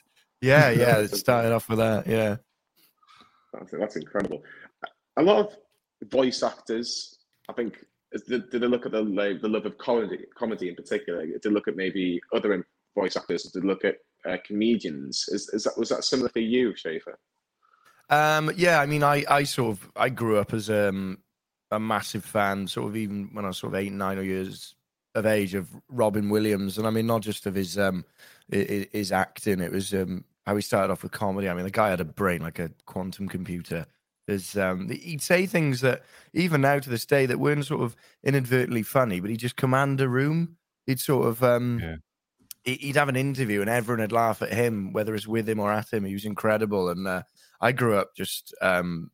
Yeah, 0.42 0.70
yeah. 0.70 0.98
it 1.00 1.16
started 1.16 1.54
off 1.54 1.68
with 1.68 1.80
that. 1.80 2.06
Yeah. 2.06 2.38
That's, 3.54 3.72
that's 3.72 3.96
incredible. 3.96 4.44
A 5.18 5.24
lot 5.24 5.40
of 5.40 6.10
voice 6.12 6.44
actors, 6.44 7.18
I 7.50 7.54
think, 7.54 7.84
did, 8.28 8.50
did 8.52 8.62
they 8.62 8.68
look 8.68 8.86
at 8.86 8.92
the 8.92 9.40
the 9.42 9.50
love 9.50 9.66
of 9.66 9.78
comedy, 9.80 10.20
comedy 10.38 10.70
in 10.70 10.76
particular? 10.76 11.26
Did 11.26 11.42
they 11.44 11.50
look 11.50 11.68
at 11.68 11.76
maybe 11.76 12.22
other 12.32 12.64
voice 12.96 13.18
actors? 13.18 13.44
Did 13.44 13.64
they 13.64 13.68
look 13.68 13.86
at 13.86 13.96
uh, 14.28 14.38
comedians? 14.46 15.26
Is, 15.30 15.50
is 15.50 15.64
that 15.64 15.78
was 15.78 15.90
that 15.90 16.04
similar 16.04 16.30
for 16.30 16.40
you, 16.40 16.74
Scheiffer? 16.74 17.16
Um, 18.10 18.52
yeah, 18.58 18.82
I 18.82 18.86
mean, 18.86 19.04
I, 19.04 19.24
I 19.30 19.44
sort 19.44 19.78
of 19.78 19.92
I 19.96 20.10
grew 20.10 20.38
up 20.38 20.54
as 20.54 20.70
um, 20.70 21.20
a 21.72 21.80
massive 21.80 22.26
fan, 22.26 22.68
sort 22.68 22.90
of 22.90 22.98
even 22.98 23.30
when 23.32 23.46
I 23.46 23.50
was 23.50 23.58
sort 23.58 23.74
of 23.74 23.80
eight, 23.80 23.92
nine 23.92 24.24
years 24.24 24.76
of 25.16 25.26
age 25.26 25.54
of 25.56 25.70
Robin 25.90 26.30
Williams, 26.30 26.78
and 26.78 26.88
I 26.88 26.90
mean 26.90 27.08
not 27.08 27.22
just 27.22 27.46
of 27.46 27.56
his 27.56 27.78
um 27.78 28.06
his 28.50 29.12
acting. 29.12 29.60
It 29.60 29.72
was 29.72 29.94
um 29.94 30.26
how 30.46 30.56
he 30.56 30.62
started 30.62 30.92
off 30.92 31.04
with 31.04 31.12
comedy. 31.12 31.50
I 31.50 31.54
mean, 31.54 31.64
the 31.64 31.72
guy 31.72 31.90
had 31.90 32.02
a 32.02 32.06
brain 32.06 32.42
like 32.42 32.60
a 32.60 32.72
quantum 32.86 33.28
computer. 33.28 33.86
There's 34.28 34.58
um 34.58 34.90
he'd 34.90 35.22
say 35.22 35.46
things 35.46 35.82
that 35.82 36.04
even 36.34 36.62
now 36.62 36.80
to 36.80 36.90
this 36.90 37.06
day 37.06 37.26
that 37.26 37.40
weren't 37.40 37.66
sort 37.66 37.82
of 37.82 37.96
inadvertently 38.24 38.84
funny, 38.84 39.20
but 39.20 39.30
he'd 39.30 39.38
just 39.38 39.56
command 39.56 40.00
a 40.02 40.08
room. 40.08 40.58
He'd 40.86 41.00
sort 41.00 41.28
of 41.28 41.44
um 41.44 41.80
yeah. 41.82 41.96
He'd 42.64 42.96
have 42.96 43.10
an 43.10 43.16
interview 43.16 43.62
and 43.62 43.70
everyone 43.70 44.02
would 44.02 44.12
laugh 44.12 44.42
at 44.42 44.54
him, 44.54 44.94
whether 44.94 45.16
it's 45.16 45.28
with 45.28 45.50
him 45.50 45.60
or 45.60 45.72
at 45.72 45.92
him. 45.92 46.06
He 46.06 46.14
was 46.14 46.26
incredible, 46.26 46.90
and 46.90 47.08
uh, 47.08 47.24
I 47.60 47.72
grew 47.72 47.96
up 47.96 48.16
just 48.16 48.54
um 48.62 49.12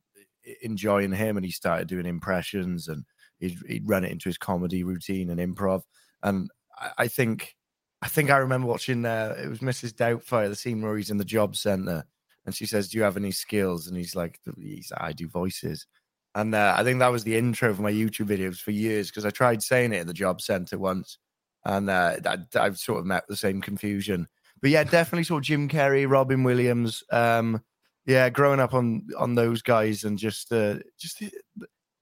enjoying 0.62 1.12
him, 1.12 1.38
and 1.38 1.46
he 1.46 1.52
started 1.52 1.88
doing 1.88 2.06
impressions 2.06 2.88
and 2.88 3.04
he'd, 3.40 3.58
he'd 3.68 3.88
run 3.88 4.04
it 4.04 4.12
into 4.12 4.30
his 4.30 4.38
comedy 4.38 4.84
routine 4.84 5.30
and 5.30 5.40
improv. 5.40 5.82
And 6.24 6.50
I, 6.78 6.92
I 7.00 7.08
think 7.08 7.56
I 8.02 8.08
think 8.08 8.30
I 8.30 8.38
remember 8.38 8.68
watching 8.68 9.06
uh, 9.06 9.36
it 9.42 9.48
was 9.48 9.60
Mrs. 9.60 9.94
Doubtfire, 9.94 10.50
the 10.50 10.56
scene 10.56 10.82
where 10.82 10.96
he's 10.98 11.10
in 11.10 11.18
the 11.18 11.26
job 11.26 11.56
center, 11.56 12.06
and 12.46 12.56
she 12.56 12.66
says, 12.66 12.90
"Do 12.90 12.98
you 12.98 13.04
have 13.04 13.18
any 13.18 13.32
skills?" 13.32 13.88
And 13.88 13.98
he's 13.98 14.16
like, 14.16 14.40
he's, 14.58 14.92
"I 14.96 15.14
do 15.14 15.28
voices." 15.28 15.88
And 16.36 16.54
uh, 16.54 16.76
I 16.78 16.84
think 16.84 17.00
that 17.00 17.12
was 17.12 17.24
the 17.24 17.36
intro 17.36 17.74
for 17.74 17.82
my 17.82 17.92
YouTube 17.92 18.28
videos 18.28 18.60
for 18.60 18.70
years 18.72 19.10
because 19.10 19.26
I 19.26 19.32
tried 19.32 19.64
saying 19.64 19.94
it 19.94 20.02
at 20.02 20.08
the 20.08 20.14
job 20.14 20.42
center 20.42 20.78
once, 20.78 21.18
and 21.68 21.90
uh, 21.90 22.16
I, 22.26 22.38
I've 22.60 22.80
sort 22.80 23.00
of 23.00 23.06
met 23.06 23.28
the 23.28 23.36
same 23.36 23.62
confusion. 23.62 24.28
But 24.62 24.72
yeah, 24.72 24.84
definitely 24.86 25.26
saw 25.26 25.40
Jim 25.40 25.68
Carrey, 25.68 26.10
Robin 26.10 26.44
Williams. 26.44 27.04
Um, 27.12 27.62
yeah, 28.06 28.30
growing 28.30 28.62
up 28.62 28.74
on 28.74 29.06
on 29.18 29.36
those 29.36 29.62
guys 29.62 30.06
and 30.06 30.18
just 30.18 30.52
uh, 30.52 30.76
just 30.98 31.22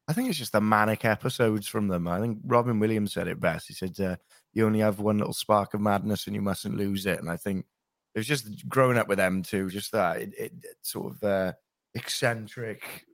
I 0.07 0.13
think 0.13 0.29
it's 0.29 0.37
just 0.37 0.51
the 0.51 0.61
manic 0.61 1.03
episodes 1.03 1.67
from 1.67 1.87
them. 1.87 2.07
I 2.07 2.19
think 2.19 2.37
Robin 2.45 2.79
Williams 2.79 3.13
said 3.13 3.27
it 3.27 3.39
best. 3.39 3.67
He 3.67 3.73
said, 3.73 3.99
uh, 3.99 4.15
"You 4.53 4.67
only 4.67 4.79
have 4.79 4.99
one 4.99 5.17
little 5.17 5.33
spark 5.33 5.73
of 5.73 5.81
madness, 5.81 6.27
and 6.27 6.35
you 6.35 6.43
mustn't 6.43 6.77
lose 6.77 7.07
it." 7.07 7.19
And 7.19 7.29
I 7.29 7.37
think 7.37 7.65
it 8.13 8.19
was 8.19 8.27
just 8.27 8.69
growing 8.69 8.99
up 8.99 9.07
with 9.07 9.17
them 9.17 9.41
too. 9.41 9.69
Just 9.69 9.91
that 9.93 10.17
it, 10.21 10.33
it, 10.37 10.53
it 10.61 10.77
sort 10.83 11.11
of 11.11 11.23
uh, 11.23 11.53
eccentric. 11.95 13.05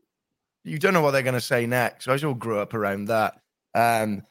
You 0.66 0.78
don't 0.78 0.94
know 0.94 1.02
what 1.02 1.12
they're 1.12 1.24
going 1.24 1.34
to 1.34 1.42
say 1.42 1.66
next. 1.66 2.06
So 2.06 2.14
I 2.14 2.18
of 2.18 2.40
grew 2.40 2.60
up 2.60 2.74
around 2.74 3.06
that. 3.06 3.40
Um, 3.74 4.24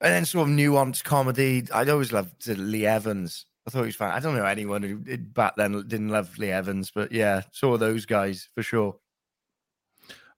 and 0.00 0.12
then 0.12 0.24
sort 0.24 0.48
of 0.48 0.54
nuanced 0.54 1.04
comedy. 1.04 1.64
I'd 1.72 1.88
always 1.88 2.12
loved 2.12 2.46
Lee 2.46 2.86
Evans. 2.86 3.46
I 3.66 3.70
thought 3.70 3.80
he 3.80 3.86
was 3.86 3.96
fine. 3.96 4.12
I 4.12 4.20
don't 4.20 4.36
know 4.36 4.44
anyone 4.44 4.82
who 4.82 4.98
back 5.18 5.56
then 5.56 5.72
didn't 5.88 6.10
love 6.10 6.36
Lee 6.38 6.50
Evans, 6.50 6.90
but 6.94 7.12
yeah, 7.12 7.42
saw 7.52 7.78
those 7.78 8.04
guys 8.04 8.48
for 8.54 8.62
sure. 8.62 8.96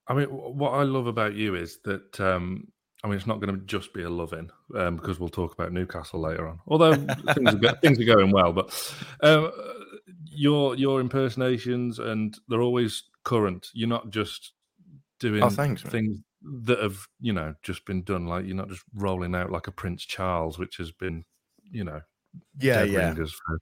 I 0.08 0.14
mean, 0.14 0.26
what 0.28 0.70
I 0.70 0.84
love 0.84 1.08
about 1.08 1.34
you 1.34 1.56
is 1.56 1.80
that 1.84 2.20
um, 2.20 2.68
I 3.02 3.08
mean, 3.08 3.16
it's 3.16 3.26
not 3.26 3.40
going 3.40 3.54
to 3.54 3.64
just 3.66 3.92
be 3.92 4.02
a 4.02 4.10
loving 4.10 4.50
um, 4.76 4.96
because 4.96 5.18
we'll 5.18 5.28
talk 5.28 5.52
about 5.52 5.72
Newcastle 5.72 6.20
later 6.20 6.48
on. 6.48 6.60
Although 6.66 6.94
things, 7.34 7.54
are, 7.54 7.76
things 7.82 8.00
are 8.00 8.04
going 8.04 8.30
well, 8.30 8.52
but 8.52 8.94
um, 9.22 9.50
your 10.24 10.76
your 10.76 11.00
impersonations 11.00 11.98
and 11.98 12.36
they're 12.48 12.62
always 12.62 13.04
current. 13.24 13.68
You're 13.74 13.88
not 13.88 14.10
just 14.10 14.52
doing 15.18 15.42
oh, 15.42 15.50
thanks, 15.50 15.82
things 15.82 16.18
that 16.64 16.78
have 16.78 17.08
you 17.20 17.32
know 17.32 17.54
just 17.62 17.84
been 17.84 18.02
done. 18.02 18.26
Like 18.26 18.46
you're 18.46 18.56
not 18.56 18.68
just 18.68 18.82
rolling 18.94 19.34
out 19.34 19.50
like 19.50 19.66
a 19.66 19.72
Prince 19.72 20.04
Charles, 20.04 20.58
which 20.58 20.76
has 20.76 20.92
been 20.92 21.24
you 21.70 21.84
know 21.84 22.00
yeah 22.58 22.82
yeah 22.82 23.14
for 23.14 23.58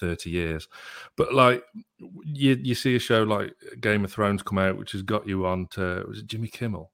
30 0.00 0.30
years. 0.30 0.68
But 1.16 1.34
like 1.34 1.64
you 2.24 2.58
you 2.62 2.74
see 2.74 2.96
a 2.96 3.00
show 3.00 3.22
like 3.22 3.54
Game 3.80 4.04
of 4.04 4.12
Thrones 4.12 4.42
come 4.42 4.58
out, 4.58 4.76
which 4.76 4.92
has 4.92 5.02
got 5.02 5.26
you 5.26 5.46
on 5.46 5.66
to 5.72 6.04
was 6.08 6.20
it 6.20 6.26
Jimmy 6.26 6.48
Kimmel? 6.48 6.90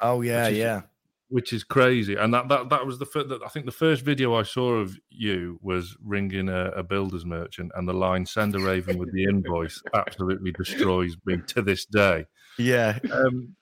Oh 0.00 0.20
yeah, 0.20 0.48
is, 0.48 0.58
yeah. 0.58 0.82
Which 1.28 1.52
is 1.52 1.64
crazy, 1.64 2.14
and 2.14 2.32
that 2.34 2.48
that 2.48 2.68
that 2.70 2.86
was 2.86 2.98
the 2.98 3.06
first. 3.06 3.28
that 3.30 3.42
I 3.44 3.48
think 3.48 3.66
the 3.66 3.72
first 3.72 4.02
video 4.02 4.34
I 4.34 4.44
saw 4.44 4.74
of 4.74 4.96
you 5.10 5.58
was 5.60 5.96
ringing 6.04 6.48
a, 6.48 6.66
a 6.70 6.84
builder's 6.84 7.24
merchant, 7.24 7.72
and 7.74 7.88
the 7.88 7.92
line 7.92 8.26
"Send 8.26 8.54
a 8.54 8.60
raven 8.60 8.96
with 8.96 9.12
the 9.12 9.24
invoice" 9.24 9.82
absolutely 9.92 10.52
destroys 10.52 11.16
me 11.24 11.38
to 11.48 11.62
this 11.62 11.84
day. 11.84 12.26
Yeah. 12.58 12.98
Um, 13.12 13.54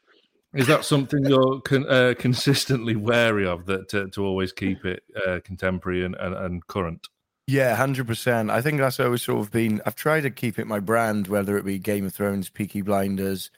is 0.54 0.66
that 0.66 0.84
something 0.84 1.25
you're 1.25 1.61
con- 1.61 1.88
uh, 1.88 2.14
consistently 2.18 2.96
wary 2.96 3.46
of 3.46 3.66
that 3.66 3.88
to, 3.90 4.08
to 4.11 4.25
always 4.25 4.52
keep 4.52 4.84
it 4.84 5.02
uh, 5.26 5.40
contemporary 5.44 6.04
and, 6.04 6.14
and, 6.16 6.34
and 6.34 6.66
current? 6.66 7.08
Yeah, 7.46 7.76
hundred 7.76 8.06
percent. 8.06 8.50
I 8.50 8.62
think 8.62 8.78
that's 8.78 8.99
always 8.99 9.23
sort 9.23 9.40
of 9.40 9.50
been. 9.50 9.82
I've 9.84 9.96
tried 9.96 10.23
to 10.23 10.30
keep 10.30 10.58
it 10.58 10.66
my 10.66 10.80
brand, 10.80 11.28
whether 11.28 11.58
it 11.58 11.64
be 11.64 11.78
Game 11.78 12.06
of 12.06 12.14
Thrones, 12.14 12.49
Peaky 12.49 12.80
Blinders. 12.80 13.50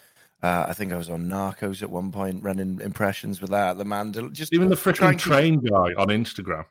Uh, 0.43 0.66
I 0.69 0.75
think 0.75 0.93
I 0.93 0.97
was 0.97 1.09
on 1.09 1.28
Narcos 1.28 1.83
at 1.83 1.88
one 1.88 2.12
point, 2.12 2.43
running 2.43 2.78
impressions 2.83 3.40
with 3.40 3.50
that. 3.50 3.78
The 3.78 3.87
man, 3.87 4.12
just 4.33 4.52
even 4.52 4.69
the 4.69 4.76
freaking 4.76 5.19
train 5.19 5.61
keep... 5.62 5.71
guy 5.71 5.95
on 5.97 6.09
Instagram. 6.09 6.66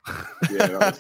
yeah, 0.52 0.92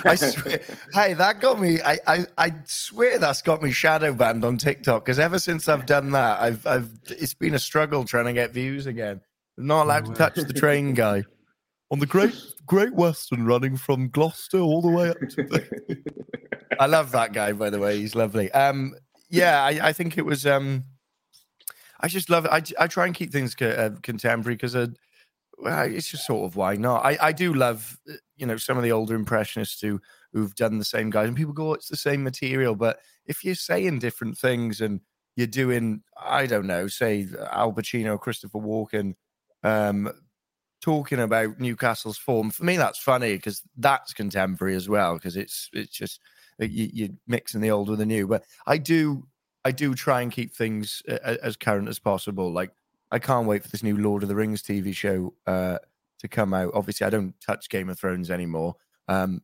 I 0.04 0.16
swear, 0.16 0.60
hey, 0.92 1.14
that 1.14 1.40
got 1.40 1.60
me. 1.60 1.80
I, 1.82 1.98
I, 2.06 2.26
I 2.36 2.52
swear 2.64 3.18
that's 3.18 3.42
got 3.42 3.62
me 3.62 3.70
shadow 3.70 4.12
banned 4.12 4.44
on 4.44 4.58
TikTok 4.58 5.04
because 5.04 5.20
ever 5.20 5.38
since 5.38 5.68
I've 5.68 5.86
done 5.86 6.10
that, 6.10 6.40
I've, 6.40 6.66
I've, 6.66 6.90
it's 7.06 7.34
been 7.34 7.54
a 7.54 7.60
struggle 7.60 8.04
trying 8.04 8.26
to 8.26 8.32
get 8.32 8.50
views 8.50 8.86
again. 8.86 9.20
I'm 9.56 9.66
not 9.68 9.84
allowed 9.84 10.06
to 10.06 10.14
touch 10.14 10.34
the 10.34 10.52
train 10.52 10.94
guy 10.94 11.22
on 11.92 12.00
the 12.00 12.06
Great 12.06 12.34
Great 12.66 12.94
Western 12.94 13.46
running 13.46 13.76
from 13.76 14.08
Gloucester 14.08 14.58
all 14.58 14.82
the 14.82 14.90
way 14.90 15.10
up 15.10 15.20
to. 15.20 15.44
The... 15.44 16.02
I 16.80 16.86
love 16.86 17.12
that 17.12 17.32
guy, 17.32 17.52
by 17.52 17.70
the 17.70 17.78
way. 17.78 17.98
He's 17.98 18.16
lovely. 18.16 18.50
Um, 18.50 18.96
yeah, 19.30 19.62
I, 19.62 19.88
I 19.88 19.92
think 19.92 20.18
it 20.18 20.26
was. 20.26 20.44
Um, 20.44 20.84
I 22.04 22.08
just 22.08 22.28
love 22.28 22.44
it. 22.44 22.50
I, 22.50 22.84
I 22.84 22.86
try 22.86 23.06
and 23.06 23.14
keep 23.14 23.32
things 23.32 23.54
co- 23.54 23.66
uh, 23.66 23.90
contemporary 24.02 24.56
because 24.56 24.76
uh, 24.76 24.88
well, 25.56 25.90
it's 25.90 26.10
just 26.10 26.26
sort 26.26 26.44
of 26.44 26.54
why 26.54 26.76
not. 26.76 27.02
I, 27.02 27.16
I 27.18 27.32
do 27.32 27.54
love 27.54 27.98
uh, 28.10 28.16
you 28.36 28.44
know 28.44 28.58
some 28.58 28.76
of 28.76 28.82
the 28.82 28.92
older 28.92 29.14
impressionists 29.14 29.80
who 29.80 30.02
who've 30.34 30.54
done 30.54 30.78
the 30.78 30.84
same 30.84 31.08
guys, 31.08 31.28
and 31.28 31.36
people 31.36 31.54
go, 31.54 31.70
oh, 31.70 31.72
"It's 31.72 31.88
the 31.88 31.96
same 31.96 32.22
material," 32.22 32.74
but 32.74 32.98
if 33.24 33.42
you're 33.42 33.54
saying 33.54 34.00
different 34.00 34.36
things 34.36 34.82
and 34.82 35.00
you're 35.34 35.46
doing, 35.46 36.02
I 36.22 36.44
don't 36.44 36.66
know, 36.66 36.88
say 36.88 37.26
Al 37.50 37.72
Pacino, 37.72 38.20
Christopher 38.20 38.58
Walken, 38.58 39.14
um, 39.62 40.12
talking 40.82 41.20
about 41.20 41.58
Newcastle's 41.58 42.18
form, 42.18 42.50
for 42.50 42.64
me 42.64 42.76
that's 42.76 42.98
funny 42.98 43.32
because 43.32 43.62
that's 43.78 44.12
contemporary 44.12 44.76
as 44.76 44.90
well 44.90 45.14
because 45.14 45.38
it's 45.38 45.70
it's 45.72 45.96
just 45.96 46.20
uh, 46.60 46.66
you, 46.66 46.90
you're 46.92 47.16
mixing 47.26 47.62
the 47.62 47.70
old 47.70 47.88
with 47.88 48.00
the 48.00 48.04
new. 48.04 48.26
But 48.26 48.44
I 48.66 48.76
do 48.76 49.26
I 49.64 49.72
do 49.72 49.94
try 49.94 50.20
and 50.20 50.30
keep 50.30 50.54
things 50.54 51.02
as 51.06 51.56
current 51.56 51.88
as 51.88 51.98
possible. 51.98 52.52
Like 52.52 52.70
I 53.10 53.18
can't 53.18 53.46
wait 53.46 53.62
for 53.62 53.68
this 53.68 53.82
new 53.82 53.96
Lord 53.96 54.22
of 54.22 54.28
the 54.28 54.34
Rings 54.34 54.62
TV 54.62 54.94
show 54.94 55.34
uh, 55.46 55.78
to 56.18 56.28
come 56.28 56.52
out. 56.52 56.72
Obviously, 56.74 57.06
I 57.06 57.10
don't 57.10 57.34
touch 57.40 57.68
Game 57.68 57.88
of 57.88 57.98
Thrones 57.98 58.30
anymore. 58.30 58.74
Um, 59.08 59.42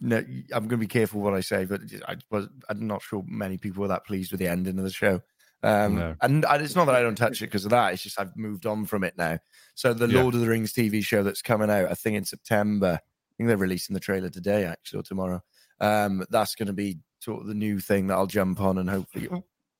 no, 0.00 0.18
I'm 0.18 0.68
going 0.68 0.68
to 0.68 0.76
be 0.76 0.86
careful 0.86 1.20
what 1.20 1.34
I 1.34 1.40
say, 1.40 1.64
but 1.64 1.82
I 2.06 2.16
was 2.30 2.48
I'm 2.68 2.86
not 2.86 3.02
sure 3.02 3.24
many 3.26 3.58
people 3.58 3.82
were 3.82 3.88
that 3.88 4.06
pleased 4.06 4.30
with 4.30 4.40
the 4.40 4.48
ending 4.48 4.78
of 4.78 4.84
the 4.84 4.90
show. 4.90 5.20
Um, 5.62 5.94
no. 5.96 6.14
and, 6.20 6.44
and, 6.44 6.62
it's 6.62 6.76
not 6.76 6.84
that 6.84 6.94
I 6.94 7.00
don't 7.00 7.14
touch 7.14 7.40
it 7.40 7.46
because 7.46 7.64
of 7.64 7.70
that. 7.70 7.94
It's 7.94 8.02
just 8.02 8.20
I've 8.20 8.36
moved 8.36 8.66
on 8.66 8.84
from 8.84 9.02
it 9.02 9.14
now. 9.16 9.38
So 9.74 9.94
the 9.94 10.06
yeah. 10.06 10.20
Lord 10.20 10.34
of 10.34 10.42
the 10.42 10.48
Rings 10.48 10.74
TV 10.74 11.02
show 11.02 11.22
that's 11.22 11.40
coming 11.40 11.70
out, 11.70 11.90
I 11.90 11.94
think 11.94 12.16
in 12.16 12.24
September. 12.24 13.00
I 13.00 13.32
think 13.36 13.48
they're 13.48 13.56
releasing 13.56 13.94
the 13.94 14.00
trailer 14.00 14.28
today, 14.28 14.64
actually, 14.64 15.00
or 15.00 15.02
tomorrow. 15.02 15.42
Um, 15.80 16.24
that's 16.30 16.54
going 16.54 16.66
to 16.66 16.74
be 16.74 16.98
sort 17.24 17.40
of 17.40 17.46
the 17.46 17.54
new 17.54 17.80
thing 17.80 18.06
that 18.08 18.14
I'll 18.14 18.26
jump 18.26 18.60
on 18.60 18.78
and 18.78 18.88
hopefully, 18.88 19.28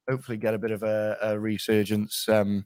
hopefully 0.08 0.38
get 0.38 0.54
a 0.54 0.58
bit 0.58 0.70
of 0.70 0.82
a, 0.82 1.16
a 1.20 1.38
resurgence 1.38 2.28
um, 2.28 2.64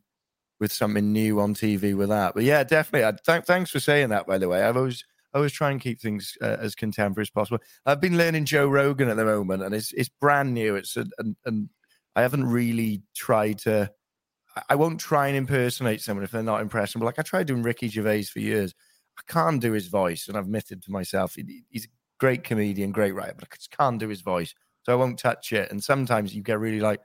with 0.60 0.72
something 0.72 1.12
new 1.12 1.40
on 1.40 1.54
TV 1.54 1.94
with 1.96 2.08
that. 2.08 2.34
But 2.34 2.44
yeah, 2.44 2.64
definitely. 2.64 3.06
I, 3.06 3.12
th- 3.12 3.44
thanks 3.44 3.70
for 3.70 3.80
saying 3.80 4.10
that. 4.10 4.26
By 4.26 4.38
the 4.38 4.48
way, 4.48 4.62
I've 4.62 4.76
always 4.76 5.04
I 5.32 5.38
always 5.38 5.52
try 5.52 5.70
and 5.70 5.80
keep 5.80 6.00
things 6.00 6.36
uh, 6.40 6.56
as 6.58 6.74
contemporary 6.74 7.24
as 7.24 7.30
possible. 7.30 7.58
I've 7.84 8.00
been 8.00 8.16
learning 8.16 8.46
Joe 8.46 8.66
Rogan 8.68 9.08
at 9.08 9.16
the 9.16 9.24
moment, 9.24 9.62
and 9.62 9.74
it's 9.74 9.92
it's 9.92 10.08
brand 10.08 10.54
new. 10.54 10.76
It's 10.76 10.96
a, 10.96 11.06
and, 11.18 11.36
and 11.44 11.68
I 12.16 12.22
haven't 12.22 12.44
really 12.44 13.02
tried 13.14 13.58
to. 13.60 13.90
I 14.68 14.74
won't 14.74 14.98
try 14.98 15.28
and 15.28 15.36
impersonate 15.36 16.00
someone 16.00 16.24
if 16.24 16.30
they're 16.30 16.42
not 16.42 16.62
impressionable. 16.62 17.06
Like 17.06 17.18
I 17.18 17.22
tried 17.22 17.46
doing 17.46 17.62
Ricky 17.62 17.88
Gervais 17.88 18.24
for 18.24 18.40
years. 18.40 18.74
I 19.18 19.32
can't 19.32 19.60
do 19.60 19.72
his 19.72 19.88
voice, 19.88 20.28
and 20.28 20.36
I've 20.36 20.44
admitted 20.44 20.82
to 20.84 20.90
myself 20.90 21.36
he's 21.70 21.84
a 21.84 21.88
great 22.18 22.44
comedian, 22.44 22.92
great 22.92 23.14
writer, 23.14 23.34
but 23.34 23.48
I 23.52 23.56
just 23.56 23.70
can't 23.70 23.98
do 23.98 24.08
his 24.08 24.22
voice, 24.22 24.54
so 24.88 24.94
I 24.94 24.96
won't 24.96 25.18
touch 25.18 25.52
it. 25.52 25.70
And 25.70 25.84
sometimes 25.84 26.34
you 26.34 26.42
get 26.42 26.58
really 26.58 26.80
like, 26.80 27.00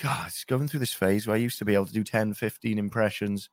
God, 0.00 0.28
it's 0.28 0.44
going 0.44 0.68
through 0.68 0.78
this 0.78 0.92
phase 0.92 1.26
where 1.26 1.34
I 1.34 1.40
used 1.40 1.58
to 1.58 1.64
be 1.64 1.74
able 1.74 1.86
to 1.86 1.92
do 1.92 2.04
10, 2.04 2.34
15 2.34 2.78
impressions. 2.78 3.50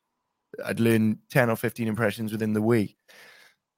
I'd 0.64 0.80
learn 0.80 1.18
10 1.32 1.50
or 1.50 1.56
15 1.56 1.88
impressions 1.88 2.32
within 2.32 2.54
the 2.54 2.62
week. 2.62 2.96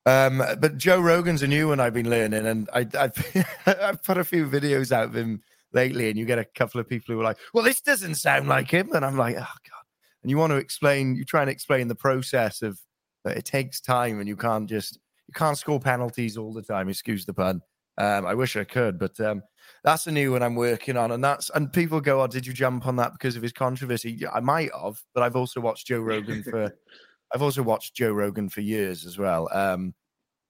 Um, 0.05 0.43
but 0.60 0.75
Joe 0.75 1.00
Rogan's 1.00 1.41
a 1.41 1.48
new 1.48 1.69
one 1.69 1.79
I've 1.79 1.93
been 1.93 2.10
learning, 2.10 2.45
and 2.45 2.69
I, 2.74 2.86
I've, 3.00 3.36
I've 3.65 4.03
put 4.03 4.17
a 4.17 4.25
few 4.25 4.45
videos 4.45 4.91
out 4.91 5.05
of 5.05 5.15
him 5.15 5.41
lately, 5.72 6.10
and 6.10 6.19
you 6.19 6.25
get 6.25 6.38
a 6.38 6.43
couple 6.43 6.81
of 6.81 6.89
people 6.89 7.15
who 7.15 7.22
are 7.22 7.24
like, 7.24 7.38
"Well, 7.53 7.63
this 7.63 7.79
doesn't 7.79 8.15
sound 8.15 8.50
like 8.50 8.69
him," 8.69 8.91
and 8.91 9.05
I'm 9.05 9.17
like, 9.17 9.38
"Oh 9.38 9.39
god!" 9.39 9.86
And 10.22 10.29
you 10.29 10.38
want 10.38 10.51
to 10.51 10.57
explain, 10.57 11.15
you 11.15 11.24
try 11.24 11.39
and 11.39 11.50
explain 11.50 11.88
the 11.88 11.95
process 11.95 12.62
of 12.62 12.81
that 13.24 13.38
it 13.38 13.45
takes 13.45 13.79
time, 13.79 14.19
and 14.19 14.27
you 14.27 14.36
can't 14.36 14.67
just 14.67 15.00
you 15.29 15.33
can't 15.33 15.57
score 15.57 15.79
penalties 15.79 16.36
all 16.36 16.51
the 16.51 16.62
time. 16.62 16.89
Excuse 16.89 17.25
the 17.25 17.33
pun. 17.33 17.62
Um, 17.98 18.25
I 18.25 18.33
wish 18.33 18.57
I 18.57 18.65
could, 18.65 19.00
but 19.00 19.17
um, 19.22 19.41
that's 19.84 20.08
a 20.08 20.12
new 20.12 20.32
one 20.32 20.43
I'm 20.43 20.55
working 20.55 20.98
on, 20.98 21.12
and 21.12 21.24
that's 21.24 21.50
and 21.51 21.72
people 21.72 22.01
go, 22.01 22.22
"Oh, 22.22 22.27
did 22.27 22.46
you 22.46 22.53
jump 22.53 22.88
on 22.88 22.96
that 22.98 23.13
because 23.13 23.36
of 23.36 23.43
his 23.43 23.53
controversy?" 23.53 24.20
I 24.32 24.39
might 24.39 24.72
have, 24.74 25.01
but 25.13 25.24
I've 25.24 25.36
also 25.36 25.60
watched 25.60 25.88
Joe 25.88 26.00
Rogan 26.00 26.43
for 26.43 26.74
I've 27.34 27.41
also 27.41 27.63
watched 27.63 27.96
Joe 27.96 28.12
Rogan 28.12 28.50
for 28.50 28.62
years 28.62 29.05
as 29.05 29.17
well. 29.17 29.50
Um, 29.51 29.93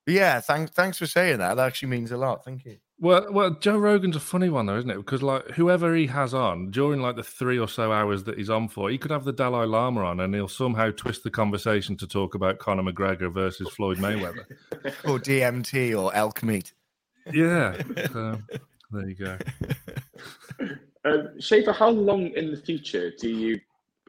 but 0.05 0.15
yeah, 0.15 0.39
thanks 0.41 0.71
thanks 0.71 0.97
for 0.97 1.07
saying 1.07 1.39
that. 1.39 1.55
That 1.55 1.65
actually 1.65 1.89
means 1.89 2.11
a 2.11 2.17
lot. 2.17 2.43
Thank 2.43 2.65
you. 2.65 2.77
Well, 2.99 3.27
well, 3.31 3.51
Joe 3.59 3.77
Rogan's 3.77 4.15
a 4.15 4.19
funny 4.19 4.49
one 4.49 4.65
though, 4.65 4.77
isn't 4.77 4.89
it? 4.89 4.97
Because 4.97 5.23
like 5.23 5.49
whoever 5.51 5.95
he 5.95 6.07
has 6.07 6.33
on 6.33 6.71
during 6.71 7.01
like 7.01 7.15
the 7.15 7.23
three 7.23 7.57
or 7.57 7.67
so 7.67 7.91
hours 7.91 8.23
that 8.25 8.37
he's 8.37 8.49
on 8.49 8.67
for, 8.67 8.89
he 8.89 8.97
could 8.97 9.11
have 9.11 9.23
the 9.23 9.33
Dalai 9.33 9.65
Lama 9.65 10.05
on, 10.05 10.19
and 10.19 10.33
he'll 10.33 10.47
somehow 10.47 10.91
twist 10.91 11.23
the 11.23 11.31
conversation 11.31 11.97
to 11.97 12.07
talk 12.07 12.35
about 12.35 12.59
Conor 12.59 12.83
McGregor 12.83 13.33
versus 13.33 13.69
Floyd 13.69 13.97
Mayweather, 13.97 14.45
or 15.05 15.19
DMT 15.19 15.99
or 15.99 16.13
elk 16.15 16.43
meat. 16.43 16.73
Yeah, 17.31 17.81
so, 18.11 18.39
there 18.93 19.09
you 19.09 19.15
go. 19.15 19.37
Um, 21.05 21.31
Scheiffer, 21.37 21.75
how 21.75 21.89
long 21.89 22.27
in 22.27 22.49
the 22.51 22.55
future 22.55 23.11
do 23.19 23.29
you 23.29 23.59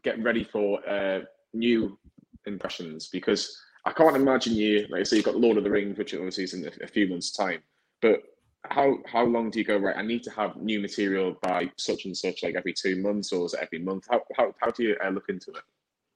get 0.05 0.23
ready 0.23 0.45
for 0.45 0.79
uh, 0.88 1.23
new 1.53 1.99
impressions 2.47 3.09
because 3.09 3.61
I 3.85 3.93
can't 3.93 4.17
imagine 4.17 4.55
you 4.55 4.87
like 4.91 5.00
I 5.00 5.03
say 5.03 5.17
you've 5.17 5.25
got 5.25 5.37
Lord 5.37 5.57
of 5.57 5.64
the 5.64 5.71
Rings, 5.71 5.99
which 5.99 6.14
obviously 6.14 6.45
is 6.45 6.55
in 6.55 6.64
a, 6.64 6.85
a 6.85 6.87
few 6.87 7.09
months' 7.09 7.33
time, 7.33 7.62
but 8.00 8.23
how 8.71 8.99
how 9.07 9.25
long 9.25 9.50
do 9.50 9.59
you 9.59 9.64
go 9.64 9.76
right? 9.76 9.97
I 9.97 10.03
need 10.03 10.23
to 10.25 10.31
have 10.31 10.57
new 10.57 10.81
material 10.81 11.37
by 11.43 11.71
such 11.76 12.07
and 12.07 12.17
such, 12.17 12.43
like 12.43 12.55
every 12.55 12.73
two 12.73 12.97
months, 13.03 13.33
or 13.33 13.45
is 13.47 13.55
it 13.55 13.61
every 13.61 13.81
month? 13.81 14.07
How 14.11 14.23
how, 14.37 14.55
how 14.61 14.71
do 14.71 14.85
you 14.85 14.97
uh, 15.05 15.11
look 15.11 15.29
into 15.29 15.50
it? 15.50 15.62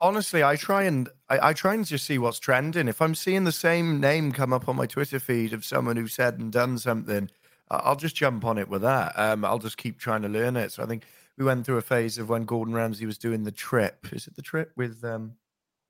Honestly, 0.01 0.45
I 0.45 0.57
try 0.57 0.85
and 0.85 1.09
I, 1.29 1.49
I, 1.49 1.53
try 1.53 1.75
and 1.75 1.85
just 1.85 2.07
see 2.07 2.19
what's 2.19 2.39
trending. 2.39 2.87
If 2.87 3.03
I'm 3.03 3.17
seeing 3.17 3.45
the 3.45 3.53
same 3.53 4.01
name 4.01 4.31
come 4.31 4.53
up 4.53 4.69
on 4.69 4.77
my 4.77 4.87
Twitter 4.87 5.19
feed 5.19 5.53
of 5.53 5.65
someone 5.65 5.97
who 5.97 6.07
said 6.07 6.39
and 6.39 6.53
done 6.53 6.79
something, 6.79 7.31
I'll 7.71 7.97
just 7.97 8.17
jump 8.17 8.45
on 8.45 8.59
it 8.59 8.69
with 8.69 8.83
that. 8.83 9.13
Um, 9.17 9.45
I'll 9.45 9.59
just 9.59 9.77
keep 9.77 9.99
trying 9.99 10.23
to 10.23 10.29
learn 10.29 10.57
it. 10.57 10.73
So 10.73 10.83
I 10.83 10.87
think 10.87 11.05
we 11.37 11.45
went 11.45 11.65
through 11.65 11.79
a 11.79 11.83
phase 11.83 12.19
of 12.19 12.29
when 12.29 12.45
Gordon 12.45 12.75
Ramsay 12.75 13.07
was 13.07 13.19
doing 13.19 13.45
the 13.45 13.53
trip. 13.53 14.07
Is 14.13 14.27
it 14.27 14.37
the 14.37 14.43
trip 14.43 14.73
with 14.77 15.05
um, 15.05 15.35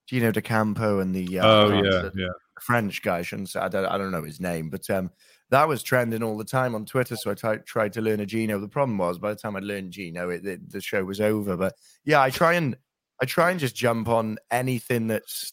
Gino 0.06 0.30
D'Acampo 0.30 1.00
and 1.00 1.14
the 1.14 1.38
uh, 1.38 1.47
oh 1.47 1.82
yeah 1.82 2.11
yeah 2.14 2.28
French 2.61 3.02
guy? 3.02 3.18
I 3.18 3.23
shouldn't 3.23 3.50
say 3.50 3.61
I 3.61 3.68
don't, 3.68 3.87
I 3.87 3.97
don't 3.97 4.11
know 4.11 4.25
his 4.25 4.40
name, 4.40 4.68
but 4.68 4.88
um, 4.90 5.11
that 5.50 5.68
was 5.68 5.82
trending 5.82 6.23
all 6.23 6.37
the 6.37 6.44
time 6.44 6.75
on 6.75 6.85
Twitter. 6.85 7.16
So 7.16 7.30
I 7.30 7.35
t- 7.35 7.62
tried 7.64 7.92
to 7.94 8.02
learn 8.02 8.20
a 8.20 8.26
Gino. 8.26 8.58
The 8.58 8.68
problem 8.68 8.99
was 8.99 9.18
by 9.18 9.30
the 9.30 9.40
time 9.40 9.56
I'd 9.56 9.64
learned 9.64 9.92
Gino, 9.92 10.30
it, 10.30 10.44
it, 10.44 10.70
the 10.70 10.80
show 10.80 11.04
was 11.04 11.20
over. 11.20 11.56
But 11.56 11.75
yeah, 12.04 12.20
I 12.20 12.30
try 12.30 12.54
and 12.54 12.76
I 13.20 13.25
try 13.25 13.50
and 13.50 13.58
just 13.58 13.75
jump 13.75 14.08
on 14.08 14.38
anything 14.50 15.06
that's 15.06 15.52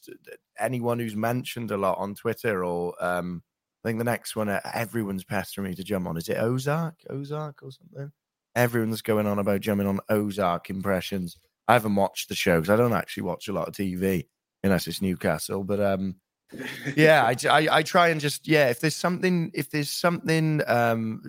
anyone 0.59 0.99
who's 0.99 1.15
mentioned 1.15 1.71
a 1.71 1.77
lot 1.77 1.97
on 1.97 2.15
Twitter 2.15 2.63
or 2.63 2.95
um, 3.03 3.43
I 3.85 3.89
think 3.89 3.99
the 3.99 4.03
next 4.03 4.35
one 4.35 4.49
uh, 4.49 4.61
everyone's 4.73 5.23
pestering 5.23 5.69
me 5.69 5.75
to 5.75 5.83
jump 5.83 6.07
on. 6.07 6.17
Is 6.17 6.27
it 6.27 6.37
Ozark? 6.37 6.95
Ozark 7.07 7.61
or 7.61 7.69
something? 7.71 8.11
Everyone's 8.55 9.03
going 9.03 9.27
on 9.27 9.37
about 9.37 9.61
jumping 9.61 9.85
on 9.85 9.99
Ozark 10.09 10.71
impressions. 10.71 11.37
I 11.67 11.73
haven't 11.73 11.95
watched 11.95 12.29
the 12.29 12.35
show 12.35 12.59
because 12.59 12.71
I 12.71 12.77
don't 12.77 12.93
actually 12.93 13.23
watch 13.23 13.47
a 13.47 13.53
lot 13.53 13.67
of 13.67 13.75
TV 13.75 14.25
unless 14.63 14.87
it's 14.87 15.03
Newcastle. 15.03 15.63
But 15.63 15.81
um, 15.81 16.15
yeah, 16.95 17.25
I, 17.25 17.35
I, 17.47 17.67
I 17.77 17.83
try 17.83 18.07
and 18.07 18.19
just 18.19 18.47
yeah. 18.47 18.69
If 18.69 18.79
there's 18.79 18.95
something, 18.95 19.51
if 19.53 19.69
there's 19.69 19.91
something 19.91 20.63
um, 20.65 21.21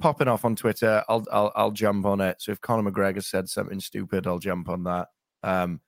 popping 0.00 0.28
off 0.28 0.46
on 0.46 0.56
Twitter, 0.56 1.04
I'll 1.10 1.26
I'll 1.30 1.52
I'll 1.56 1.70
jump 1.72 2.06
on 2.06 2.22
it. 2.22 2.40
So 2.40 2.52
if 2.52 2.60
Conor 2.62 2.90
McGregor 2.90 3.22
said 3.22 3.50
something 3.50 3.80
stupid, 3.80 4.26
I'll 4.26 4.38
jump 4.38 4.70
on 4.70 4.84
that. 4.84 5.08
Um, 5.42 5.82